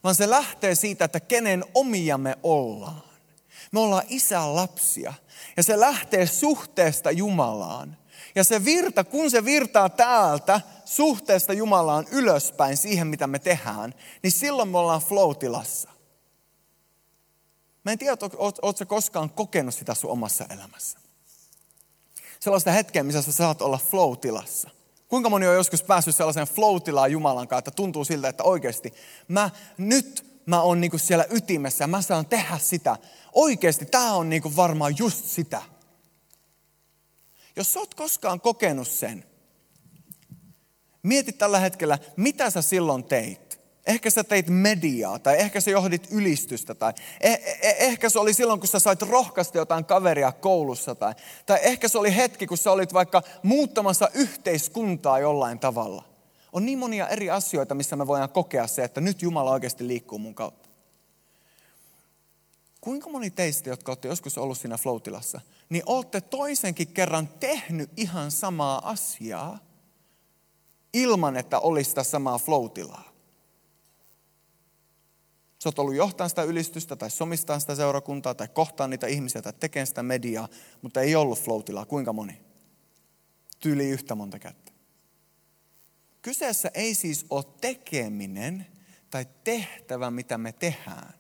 Vaan 0.04 0.16
se 0.16 0.30
lähtee 0.30 0.76
siitä, 0.76 1.06
että 1.06 1.20
kenen 1.20 1.66
omia 1.74 2.18
me 2.18 2.38
ollaan. 2.44 3.04
Me 3.72 3.80
ollaan 3.80 4.06
isän 4.10 4.56
lapsia. 4.56 5.14
Ja 5.58 5.64
se 5.64 5.80
lähtee 5.80 6.28
suhteesta 6.28 7.12
Jumalaan. 7.12 7.98
Ja 8.36 8.44
se 8.44 8.66
virta, 8.66 9.04
kun 9.04 9.32
se 9.32 9.46
virtaa 9.46 9.90
täältä 9.90 10.62
suhteesta 10.86 11.54
Jumalaan 11.54 12.08
ylöspäin 12.12 12.78
siihen, 12.78 13.08
mitä 13.08 13.28
me 13.28 13.40
tehdään, 13.40 13.94
niin 14.24 14.32
silloin 14.32 14.70
me 14.70 14.78
ollaan 14.78 15.02
flow-tilassa. 15.02 15.91
Mä 17.84 17.92
en 17.92 17.98
tiedä, 17.98 18.18
ootko 18.62 18.86
koskaan 18.88 19.30
kokenut 19.30 19.76
sitä 19.76 19.94
sun 19.94 20.12
omassa 20.12 20.46
elämässä. 20.50 21.00
Sellaista 22.40 22.72
hetkeä, 22.72 23.04
missä 23.04 23.22
sä 23.22 23.32
saat 23.32 23.62
olla 23.62 23.78
flow-tilassa. 23.78 24.70
Kuinka 25.08 25.30
moni 25.30 25.48
on 25.48 25.56
joskus 25.56 25.84
päässyt 25.84 26.16
sellaiseen 26.16 26.48
flow-tilaan 26.48 27.12
Jumalan 27.12 27.48
kanssa, 27.48 27.60
että 27.60 27.72
tuntuu 27.72 28.06
siltä, 28.06 28.30
että 28.30 28.44
oikeasti 28.44 28.94
mä 29.28 29.50
nyt 29.78 30.32
mä 30.46 30.62
oon 30.62 30.82
niinku 30.82 30.98
siellä 30.98 31.26
ytimessä 31.30 31.84
ja 31.84 31.88
mä 31.88 32.02
saan 32.02 32.26
tehdä 32.26 32.58
sitä. 32.58 32.98
Oikeasti 33.34 33.86
tämä 33.86 34.14
on 34.14 34.30
niinku 34.30 34.56
varmaan 34.56 34.98
just 34.98 35.26
sitä. 35.26 35.62
Jos 37.56 37.74
sä 37.74 37.80
oot 37.80 37.94
koskaan 37.94 38.42
kokenut 38.42 38.88
sen, 38.88 39.26
mieti 41.04 41.32
tällä 41.32 41.60
hetkellä, 41.60 42.00
mitä 42.18 42.50
sä 42.50 42.62
silloin 42.62 43.04
teit. 43.04 43.41
Ehkä 43.88 44.10
sä 44.10 44.24
teit 44.24 44.50
mediaa 44.50 45.20
tai 45.20 45.40
ehkä 45.40 45.62
sä 45.62 45.72
johdit 45.72 46.08
ylistystä 46.12 46.76
tai 46.76 46.94
eh, 47.22 47.40
eh, 47.62 47.76
ehkä 47.80 48.10
se 48.10 48.20
oli 48.20 48.34
silloin, 48.34 48.60
kun 48.60 48.68
sä 48.68 48.80
sait 48.80 49.02
rohkaista 49.02 49.58
jotain 49.58 49.86
kaveria 49.86 50.32
koulussa 50.32 50.96
tai, 50.96 51.14
tai 51.46 51.60
ehkä 51.62 51.88
se 51.88 51.98
oli 51.98 52.16
hetki, 52.16 52.48
kun 52.48 52.58
sä 52.58 52.72
olit 52.72 52.94
vaikka 52.94 53.22
muuttamassa 53.44 54.10
yhteiskuntaa 54.14 55.20
jollain 55.20 55.60
tavalla. 55.60 56.04
On 56.54 56.66
niin 56.66 56.80
monia 56.80 57.08
eri 57.08 57.30
asioita, 57.30 57.76
missä 57.76 57.96
me 57.96 58.08
voidaan 58.08 58.30
kokea 58.30 58.68
se, 58.68 58.84
että 58.84 59.02
nyt 59.02 59.22
Jumala 59.22 59.52
oikeasti 59.52 59.88
liikkuu 59.88 60.20
mun 60.20 60.36
kautta. 60.36 60.70
Kuinka 62.82 63.10
moni 63.10 63.30
teistä, 63.30 63.70
jotka 63.70 63.92
olette 63.92 64.08
joskus 64.08 64.38
ollut 64.38 64.58
siinä 64.58 64.78
floatilassa, 64.78 65.42
niin 65.70 65.84
olette 65.86 66.22
toisenkin 66.22 66.88
kerran 66.88 67.28
tehnyt 67.28 67.90
ihan 67.98 68.32
samaa 68.32 68.90
asiaa 68.90 69.60
ilman, 70.94 71.38
että 71.38 71.60
olisi 71.60 71.90
sitä 71.90 72.04
samaa 72.04 72.38
floatilaa? 72.38 73.11
Sä 75.64 75.70
oot 75.70 75.80
ollut 75.80 75.96
johtamaan 75.96 76.30
sitä 76.30 76.44
ylistystä 76.44 76.96
tai 76.96 77.12
somistaa 77.12 77.60
sitä 77.60 77.76
seurakuntaa 77.76 78.34
tai 78.34 78.48
kohtaan 78.48 78.90
niitä 78.90 79.08
ihmisiä 79.08 79.42
tai 79.42 79.54
tekemään 79.60 79.88
sitä 79.88 80.04
mediaa, 80.04 80.48
mutta 80.82 81.02
ei 81.02 81.16
ollut 81.16 81.40
floatilaa. 81.40 81.86
Kuinka 81.86 82.14
moni? 82.14 82.42
Tyyli 83.60 83.90
yhtä 83.90 84.16
monta 84.16 84.40
kättä. 84.40 84.72
Kyseessä 86.22 86.72
ei 86.74 86.96
siis 86.96 87.26
ole 87.30 87.44
tekeminen 87.62 88.68
tai 89.10 89.26
tehtävä, 89.44 90.12
mitä 90.12 90.38
me 90.38 90.52
tehdään. 90.52 91.14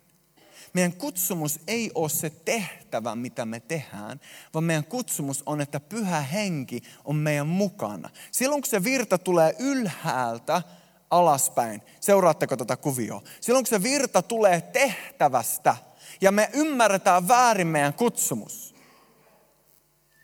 Meidän 0.74 0.94
kutsumus 0.94 1.60
ei 1.68 1.92
ole 1.96 2.10
se 2.10 2.30
tehtävä, 2.30 3.16
mitä 3.16 3.46
me 3.46 3.60
tehdään, 3.60 4.20
vaan 4.54 4.64
meidän 4.64 4.86
kutsumus 4.86 5.44
on, 5.46 5.62
että 5.62 5.80
pyhä 5.80 6.22
henki 6.22 6.82
on 7.04 7.16
meidän 7.16 7.48
mukana. 7.48 8.10
Silloin 8.32 8.62
kun 8.62 8.70
se 8.70 8.84
virta 8.84 9.18
tulee 9.18 9.56
ylhäältä 9.60 10.62
alaspäin, 11.12 11.82
seuraatteko 12.00 12.58
tätä 12.58 12.78
kuvioa? 12.78 13.22
Silloin 13.42 13.66
kun 13.66 13.70
se 13.70 13.84
virta 13.84 14.22
tulee 14.22 14.62
tehtävästä 14.62 15.76
ja 16.22 16.32
me 16.32 16.50
ymmärretään 16.54 17.28
väärin 17.28 17.68
meidän 17.68 17.94
kutsumus. 17.94 18.76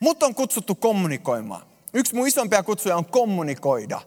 Mut 0.00 0.22
on 0.22 0.34
kutsuttu 0.34 0.74
kommunikoimaan. 0.74 1.62
Yksi 1.94 2.14
mun 2.14 2.26
isompia 2.26 2.62
kutsuja 2.62 2.96
on 2.96 3.04
kommunikoida. 3.04 4.00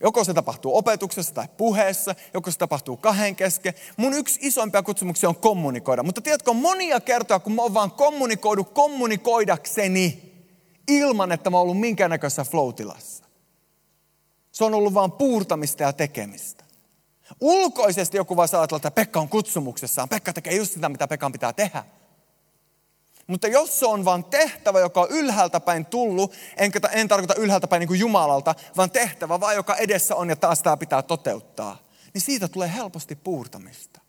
Joko 0.00 0.24
se 0.24 0.34
tapahtuu 0.34 0.76
opetuksessa 0.76 1.34
tai 1.34 1.48
puheessa, 1.56 2.14
joko 2.34 2.50
se 2.50 2.58
tapahtuu 2.58 2.96
kahden 2.96 3.36
kesken. 3.36 3.74
Mun 3.96 4.14
yksi 4.14 4.40
isoimpia 4.42 4.82
kutsumuksia 4.82 5.28
on 5.28 5.36
kommunikoida. 5.36 6.02
Mutta 6.02 6.20
tiedätkö, 6.20 6.52
monia 6.52 7.00
kertoja, 7.00 7.38
kun 7.38 7.52
mä 7.52 7.62
oon 7.62 7.74
vaan 7.74 7.90
kommunikoidu 7.90 8.64
kommunikoidakseni 8.64 10.32
ilman, 10.88 11.32
että 11.32 11.50
mä 11.50 11.56
oon 11.56 11.62
ollut 11.62 11.80
minkäännäköisessä 11.80 12.44
floatilassa. 12.44 13.25
Se 14.56 14.64
on 14.64 14.74
ollut 14.74 14.94
vaan 14.94 15.12
puurtamista 15.12 15.82
ja 15.82 15.92
tekemistä. 15.92 16.64
Ulkoisesti 17.40 18.16
joku 18.16 18.36
vaan 18.36 18.48
saa 18.48 18.64
että 18.76 18.90
Pekka 18.90 19.20
on 19.20 19.28
kutsumuksessaan. 19.28 20.08
Pekka 20.08 20.32
tekee 20.32 20.54
just 20.54 20.72
sitä, 20.72 20.88
mitä 20.88 21.08
Pekan 21.08 21.32
pitää 21.32 21.52
tehdä. 21.52 21.84
Mutta 23.26 23.48
jos 23.48 23.78
se 23.78 23.86
on 23.86 24.04
vain 24.04 24.24
tehtävä, 24.24 24.80
joka 24.80 25.00
on 25.00 25.10
ylhäältä 25.10 25.60
päin 25.60 25.86
tullut, 25.86 26.32
enkä 26.56 26.80
en 26.92 27.08
tarkoita 27.08 27.34
ylhäältä 27.34 27.66
päin 27.66 27.80
niin 27.80 27.88
kuin 27.88 28.00
Jumalalta, 28.00 28.54
vaan 28.76 28.90
tehtävä 28.90 29.40
vaan, 29.40 29.54
joka 29.54 29.76
edessä 29.76 30.16
on 30.16 30.28
ja 30.28 30.36
taas 30.36 30.62
tämä 30.62 30.76
pitää 30.76 31.02
toteuttaa, 31.02 31.78
niin 32.14 32.22
siitä 32.22 32.48
tulee 32.48 32.72
helposti 32.74 33.16
puurtamista. 33.16 34.00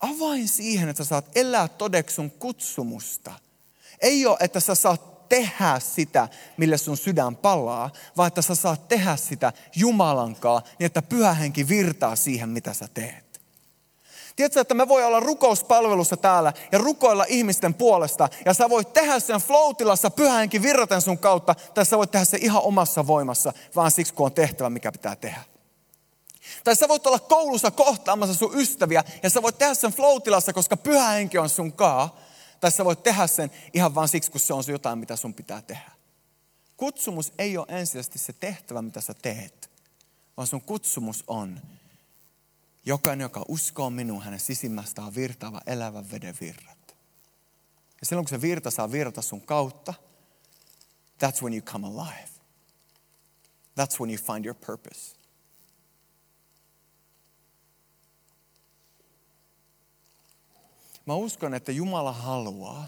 Avain 0.00 0.48
siihen, 0.48 0.88
että 0.88 1.04
sä 1.04 1.08
saat 1.08 1.30
elää 1.34 1.68
todeksi 1.68 2.14
sun 2.14 2.30
kutsumusta, 2.30 3.32
ei 4.00 4.26
ole, 4.26 4.36
että 4.40 4.60
sä 4.60 4.74
saat 4.74 5.17
tehdä 5.28 5.80
sitä, 5.80 6.28
mille 6.56 6.78
sun 6.78 6.96
sydän 6.96 7.36
palaa, 7.36 7.90
vaan 8.16 8.28
että 8.28 8.42
sä 8.42 8.54
saat 8.54 8.88
tehdä 8.88 9.16
sitä 9.16 9.52
Jumalankaa, 9.76 10.62
niin 10.78 10.86
että 10.86 11.02
pyhä 11.02 11.32
henki 11.32 11.68
virtaa 11.68 12.16
siihen, 12.16 12.48
mitä 12.48 12.72
sä 12.72 12.88
teet. 12.94 13.28
Tiedätkö, 14.36 14.60
että 14.60 14.74
me 14.74 14.88
voi 14.88 15.04
olla 15.04 15.20
rukouspalvelussa 15.20 16.16
täällä 16.16 16.52
ja 16.72 16.78
rukoilla 16.78 17.24
ihmisten 17.28 17.74
puolesta. 17.74 18.28
Ja 18.44 18.54
sä 18.54 18.70
voit 18.70 18.92
tehdä 18.92 19.20
sen 19.20 19.40
floatilassa 19.40 20.10
pyhänkin 20.10 20.62
virraten 20.62 21.00
sun 21.02 21.18
kautta. 21.18 21.54
Tai 21.74 21.86
sä 21.86 21.98
voit 21.98 22.10
tehdä 22.10 22.24
se 22.24 22.38
ihan 22.40 22.62
omassa 22.62 23.06
voimassa, 23.06 23.52
vaan 23.76 23.90
siksi 23.90 24.14
kun 24.14 24.26
on 24.26 24.32
tehtävä, 24.32 24.70
mikä 24.70 24.92
pitää 24.92 25.16
tehdä. 25.16 25.40
Tai 26.64 26.76
sä 26.76 26.88
voit 26.88 27.06
olla 27.06 27.18
koulussa 27.18 27.70
kohtaamassa 27.70 28.34
sun 28.34 28.54
ystäviä 28.54 29.04
ja 29.22 29.30
sä 29.30 29.42
voit 29.42 29.58
tehdä 29.58 29.74
sen 29.74 29.92
floatilassa, 29.92 30.52
koska 30.52 30.76
pyhä 30.76 31.08
henki 31.08 31.38
on 31.38 31.48
sun 31.48 31.72
kaa. 31.72 32.16
Tai 32.60 32.70
sä 32.70 32.84
voit 32.84 33.02
tehdä 33.02 33.26
sen 33.26 33.50
ihan 33.74 33.94
vain 33.94 34.08
siksi, 34.08 34.30
kun 34.30 34.40
se 34.40 34.54
on 34.54 34.64
se 34.64 34.72
jotain, 34.72 34.98
mitä 34.98 35.16
sun 35.16 35.34
pitää 35.34 35.62
tehdä. 35.62 35.90
Kutsumus 36.76 37.32
ei 37.38 37.56
ole 37.56 37.66
ensisijaisesti 37.68 38.18
se 38.18 38.32
tehtävä, 38.32 38.82
mitä 38.82 39.00
sä 39.00 39.14
teet, 39.14 39.70
vaan 40.36 40.46
sun 40.46 40.62
kutsumus 40.62 41.24
on 41.26 41.60
Jokainen, 42.88 43.24
joka 43.24 43.44
uskoo 43.48 43.90
minuun, 43.90 44.22
hänen 44.22 44.40
sisimmästään 44.40 45.14
virtaava 45.14 45.60
elävän 45.66 46.10
veden 46.10 46.34
virrat. 46.40 46.96
Ja 48.00 48.06
silloin 48.06 48.24
kun 48.24 48.30
se 48.30 48.40
virta 48.40 48.70
saa 48.70 48.92
virta 48.92 49.22
sun 49.22 49.40
kautta, 49.40 49.94
that's 51.24 51.42
when 51.42 51.54
you 51.54 51.62
come 51.62 51.86
alive. 51.86 52.28
That's 53.80 54.00
when 54.00 54.10
you 54.10 54.18
find 54.32 54.44
your 54.44 54.56
purpose. 54.66 55.17
Mä 61.08 61.14
uskon, 61.14 61.54
että 61.54 61.72
Jumala 61.72 62.12
haluaa, 62.12 62.86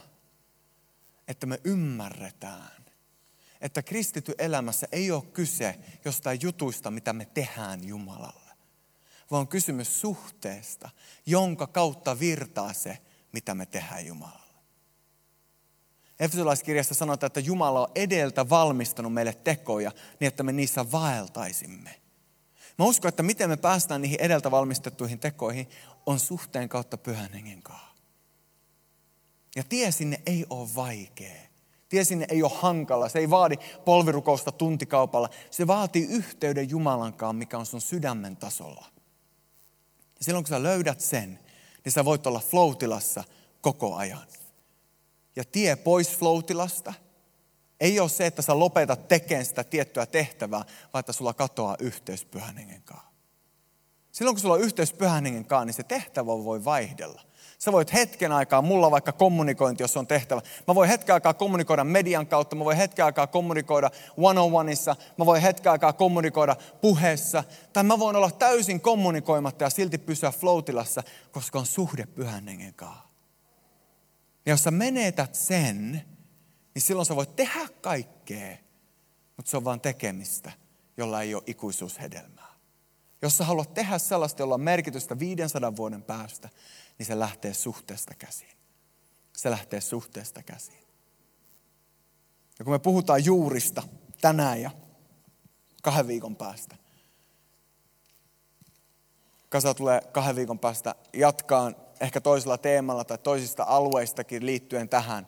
että 1.28 1.46
me 1.46 1.60
ymmärretään, 1.64 2.84
että 3.60 3.82
kristity 3.82 4.34
elämässä 4.38 4.88
ei 4.92 5.10
ole 5.10 5.22
kyse 5.22 5.78
jostain 6.04 6.38
jutuista, 6.42 6.90
mitä 6.90 7.12
me 7.12 7.24
tehdään 7.24 7.84
Jumalalle 7.84 8.50
vaan 9.30 9.48
kysymys 9.48 10.00
suhteesta, 10.00 10.90
jonka 11.26 11.66
kautta 11.66 12.18
virtaa 12.20 12.72
se, 12.72 12.98
mitä 13.32 13.54
me 13.54 13.66
tehdään 13.66 14.06
Jumalalle. 14.06 14.60
Efesolaiskirjassa 16.20 16.94
sanotaan, 16.94 17.26
että 17.26 17.40
Jumala 17.40 17.80
on 17.80 17.92
edeltä 17.94 18.48
valmistanut 18.48 19.12
meille 19.12 19.34
tekoja 19.34 19.92
niin, 20.20 20.28
että 20.28 20.42
me 20.42 20.52
niissä 20.52 20.92
vaeltaisimme. 20.92 22.00
Mä 22.78 22.84
uskon, 22.84 23.08
että 23.08 23.22
miten 23.22 23.48
me 23.48 23.56
päästään 23.56 24.02
niihin 24.02 24.20
edeltä 24.20 24.50
valmistettuihin 24.50 25.18
tekoihin, 25.18 25.68
on 26.06 26.18
suhteen 26.18 26.68
kautta 26.68 26.96
pyhän 26.96 27.32
hengen 27.32 27.62
kanssa. 27.62 27.89
Ja 29.60 29.64
tie 29.68 29.92
sinne 29.92 30.20
ei 30.26 30.46
ole 30.50 30.68
vaikea. 30.74 31.40
Tie 31.88 32.04
sinne 32.04 32.26
ei 32.28 32.42
ole 32.42 32.52
hankala. 32.54 33.08
Se 33.08 33.18
ei 33.18 33.30
vaadi 33.30 33.56
polvirukousta 33.84 34.52
tuntikaupalla. 34.52 35.28
Se 35.50 35.66
vaatii 35.66 36.06
yhteyden 36.06 36.70
Jumalankaan, 36.70 37.36
mikä 37.36 37.58
on 37.58 37.66
sun 37.66 37.80
sydämen 37.80 38.36
tasolla. 38.36 38.86
Ja 40.18 40.24
silloin 40.24 40.44
kun 40.44 40.48
sä 40.48 40.62
löydät 40.62 41.00
sen, 41.00 41.38
niin 41.84 41.92
sä 41.92 42.04
voit 42.04 42.26
olla 42.26 42.40
floatilassa 42.40 43.24
koko 43.60 43.94
ajan. 43.94 44.26
Ja 45.36 45.44
tie 45.44 45.76
pois 45.76 46.16
floatilasta 46.16 46.94
ei 47.80 48.00
ole 48.00 48.08
se, 48.08 48.26
että 48.26 48.42
sä 48.42 48.58
lopetat 48.58 49.08
tekemään 49.08 49.44
sitä 49.44 49.64
tiettyä 49.64 50.06
tehtävää, 50.06 50.64
vaan 50.92 51.00
että 51.00 51.12
sulla 51.12 51.34
katoaa 51.34 51.76
yhteys 51.80 52.24
pyhän 52.24 52.82
kanssa. 52.84 53.10
Silloin 54.12 54.34
kun 54.34 54.40
sulla 54.40 54.54
on 54.54 54.60
yhteys 54.60 54.92
pyhän 54.92 55.44
kanssa, 55.44 55.64
niin 55.64 55.74
se 55.74 55.82
tehtävä 55.82 56.26
voi 56.26 56.64
vaihdella. 56.64 57.29
Sä 57.64 57.72
voit 57.72 57.92
hetken 57.92 58.32
aikaa, 58.32 58.62
mulla 58.62 58.90
vaikka 58.90 59.12
kommunikointi, 59.12 59.82
jos 59.82 59.96
on 59.96 60.06
tehtävä. 60.06 60.40
Mä 60.68 60.74
voin 60.74 60.88
hetken 60.88 61.14
aikaa 61.14 61.34
kommunikoida 61.34 61.84
median 61.84 62.26
kautta, 62.26 62.56
mä 62.56 62.64
voin 62.64 62.76
hetken 62.76 63.04
aikaa 63.04 63.26
kommunikoida 63.26 63.90
one-on-oneissa, 64.16 64.96
mä 65.18 65.26
voin 65.26 65.42
hetken 65.42 65.72
aikaa 65.72 65.92
kommunikoida 65.92 66.56
puheessa. 66.80 67.44
Tai 67.72 67.84
mä 67.84 67.98
voin 67.98 68.16
olla 68.16 68.30
täysin 68.30 68.80
kommunikoimatta 68.80 69.64
ja 69.64 69.70
silti 69.70 69.98
pysyä 69.98 70.30
floatilassa, 70.30 71.02
koska 71.32 71.58
on 71.58 71.66
suhde 71.66 72.06
pyhän 72.06 72.48
hengen 72.48 72.74
kanssa. 72.74 73.04
Ja 74.46 74.52
jos 74.52 74.62
sä 74.62 74.70
menetät 74.70 75.34
sen, 75.34 75.92
niin 76.74 76.82
silloin 76.82 77.06
sä 77.06 77.16
voit 77.16 77.36
tehdä 77.36 77.68
kaikkea, 77.80 78.56
mutta 79.36 79.50
se 79.50 79.56
on 79.56 79.64
vain 79.64 79.80
tekemistä, 79.80 80.52
jolla 80.96 81.22
ei 81.22 81.34
ole 81.34 81.42
ikuisuushedelmää. 81.46 82.54
Jos 83.22 83.36
sä 83.38 83.44
haluat 83.44 83.74
tehdä 83.74 83.98
sellaista, 83.98 84.42
jolla 84.42 84.54
on 84.54 84.60
merkitystä 84.60 85.18
500 85.18 85.76
vuoden 85.76 86.02
päästä, 86.02 86.48
niin 87.00 87.06
se 87.06 87.18
lähtee 87.18 87.54
suhteesta 87.54 88.14
käsiin. 88.14 88.56
Se 89.36 89.50
lähtee 89.50 89.80
suhteesta 89.80 90.42
käsiin. 90.42 90.84
Ja 92.58 92.64
kun 92.64 92.74
me 92.74 92.78
puhutaan 92.78 93.24
juurista 93.24 93.82
tänään 94.20 94.62
ja 94.62 94.70
kahden 95.82 96.08
viikon 96.08 96.36
päästä, 96.36 96.76
Kasa 99.48 99.74
tulee 99.74 100.00
kahden 100.12 100.36
viikon 100.36 100.58
päästä 100.58 100.94
jatkaan 101.12 101.76
ehkä 102.00 102.20
toisella 102.20 102.58
teemalla 102.58 103.04
tai 103.04 103.18
toisista 103.18 103.64
alueistakin 103.68 104.46
liittyen 104.46 104.88
tähän. 104.88 105.26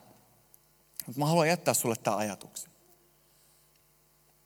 Mutta 1.07 1.21
mä 1.21 1.27
haluan 1.27 1.49
jättää 1.49 1.75
sulle 1.75 1.97
tämän 1.97 2.19
ajatuksen. 2.19 2.73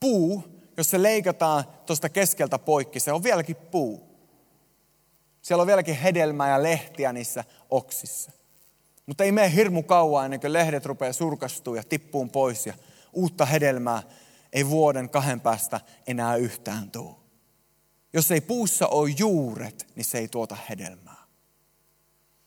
Puu, 0.00 0.44
jos 0.76 0.90
se 0.90 1.02
leikataan 1.02 1.64
tuosta 1.86 2.08
keskeltä 2.08 2.58
poikki, 2.58 3.00
se 3.00 3.12
on 3.12 3.22
vieläkin 3.22 3.56
puu. 3.56 4.05
Siellä 5.46 5.62
on 5.62 5.66
vieläkin 5.66 5.96
hedelmää 5.96 6.50
ja 6.50 6.62
lehtiä 6.62 7.12
niissä 7.12 7.44
oksissa. 7.70 8.32
Mutta 9.06 9.24
ei 9.24 9.32
mene 9.32 9.54
hirmu 9.54 9.82
kauan 9.82 10.24
ennen 10.24 10.40
kuin 10.40 10.52
lehdet 10.52 10.86
rupeaa 10.86 11.12
surkastuu 11.12 11.74
ja 11.74 11.82
tippuun 11.82 12.30
pois 12.30 12.66
ja 12.66 12.74
uutta 13.12 13.46
hedelmää 13.46 14.02
ei 14.52 14.68
vuoden 14.68 15.10
kahden 15.10 15.40
päästä 15.40 15.80
enää 16.06 16.36
yhtään 16.36 16.90
tule. 16.90 17.14
Jos 18.12 18.30
ei 18.30 18.40
puussa 18.40 18.86
ole 18.86 19.14
juuret, 19.18 19.86
niin 19.94 20.04
se 20.04 20.18
ei 20.18 20.28
tuota 20.28 20.56
hedelmää. 20.70 21.24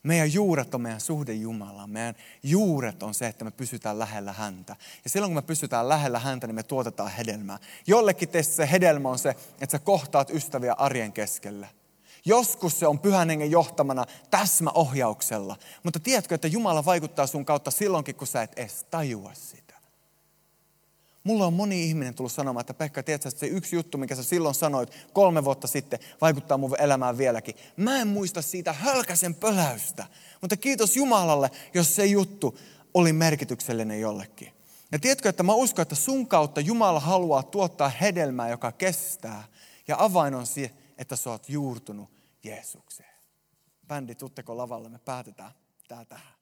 Meidän 0.04 0.34
juuret 0.34 0.76
on 0.76 0.82
meidän 0.82 1.02
suhde 1.02 1.34
Jumalaan. 1.34 1.90
Meidän 1.90 2.16
juuret 2.44 3.04
on 3.04 3.14
se, 3.14 3.28
että 3.28 3.46
me 3.46 3.52
pysytään 3.52 4.00
lähellä 4.00 4.34
häntä. 4.34 4.76
Ja 5.04 5.10
silloin 5.10 5.30
kun 5.30 5.44
me 5.44 5.48
pysytään 5.48 5.90
lähellä 5.90 6.20
häntä, 6.20 6.48
niin 6.48 6.56
me 6.56 6.64
tuotetaan 6.64 7.12
hedelmää. 7.12 7.60
Jollekin 7.88 8.30
teistä 8.30 8.56
se 8.56 8.72
hedelmä 8.72 9.10
on 9.10 9.20
se, 9.20 9.30
että 9.30 9.72
sä 9.72 9.80
kohtaat 9.80 10.30
ystäviä 10.30 10.74
arjen 10.74 11.14
keskellä. 11.14 11.68
Joskus 12.26 12.80
se 12.80 12.88
on 12.88 13.00
pyhän 13.00 13.30
hengen 13.30 13.52
johtamana 13.52 14.06
täsmäohjauksella. 14.30 15.56
Mutta 15.84 16.00
tiedätkö, 16.00 16.36
että 16.36 16.48
Jumala 16.48 16.86
vaikuttaa 16.86 17.28
sun 17.28 17.46
kautta 17.46 17.72
silloinkin, 17.72 18.16
kun 18.16 18.28
sä 18.28 18.42
et 18.42 18.60
edes 18.60 18.86
tajua 18.92 19.32
sitä. 19.34 19.74
Mulla 21.24 21.46
on 21.46 21.54
moni 21.54 21.86
ihminen 21.86 22.14
tullut 22.14 22.32
sanomaan, 22.32 22.62
että 22.62 22.74
Pekka, 22.74 23.04
tiedätkö, 23.04 23.30
että 23.30 23.40
se 23.40 23.48
yksi 23.48 23.76
juttu, 23.76 23.98
mikä 23.98 24.16
sä 24.16 24.24
silloin 24.24 24.56
sanoit 24.56 25.08
kolme 25.14 25.46
vuotta 25.46 25.68
sitten, 25.68 26.00
vaikuttaa 26.22 26.58
mun 26.58 26.76
elämään 26.80 27.18
vieläkin. 27.18 27.56
Mä 27.78 28.02
en 28.02 28.08
muista 28.08 28.42
siitä 28.42 28.74
hölkäsen 28.74 29.36
pöläystä, 29.36 30.06
mutta 30.42 30.58
kiitos 30.58 30.96
Jumalalle, 30.98 31.52
jos 31.74 31.96
se 31.96 32.06
juttu 32.06 32.58
oli 32.94 33.14
merkityksellinen 33.14 34.02
jollekin. 34.02 34.54
Ja 34.92 35.00
tiedätkö, 35.00 35.30
että 35.30 35.44
mä 35.44 35.54
uskon, 35.54 35.82
että 35.82 35.96
sun 35.96 36.28
kautta 36.28 36.62
Jumala 36.62 37.00
haluaa 37.00 37.44
tuottaa 37.44 37.90
hedelmää, 37.90 38.50
joka 38.50 38.72
kestää. 38.72 39.44
Ja 39.88 39.96
avain 40.00 40.36
on 40.36 40.46
se, 40.46 40.72
että 41.00 41.16
sä 41.16 41.30
oot 41.30 41.50
juurtunut 41.50 42.10
Jeesukseen. 42.44 43.16
Bändi, 43.88 44.16
tutteko 44.16 44.58
lavalle, 44.58 44.90
me 44.90 45.00
päätetään 45.00 45.52
tää 45.88 46.06
tähän. 46.06 46.39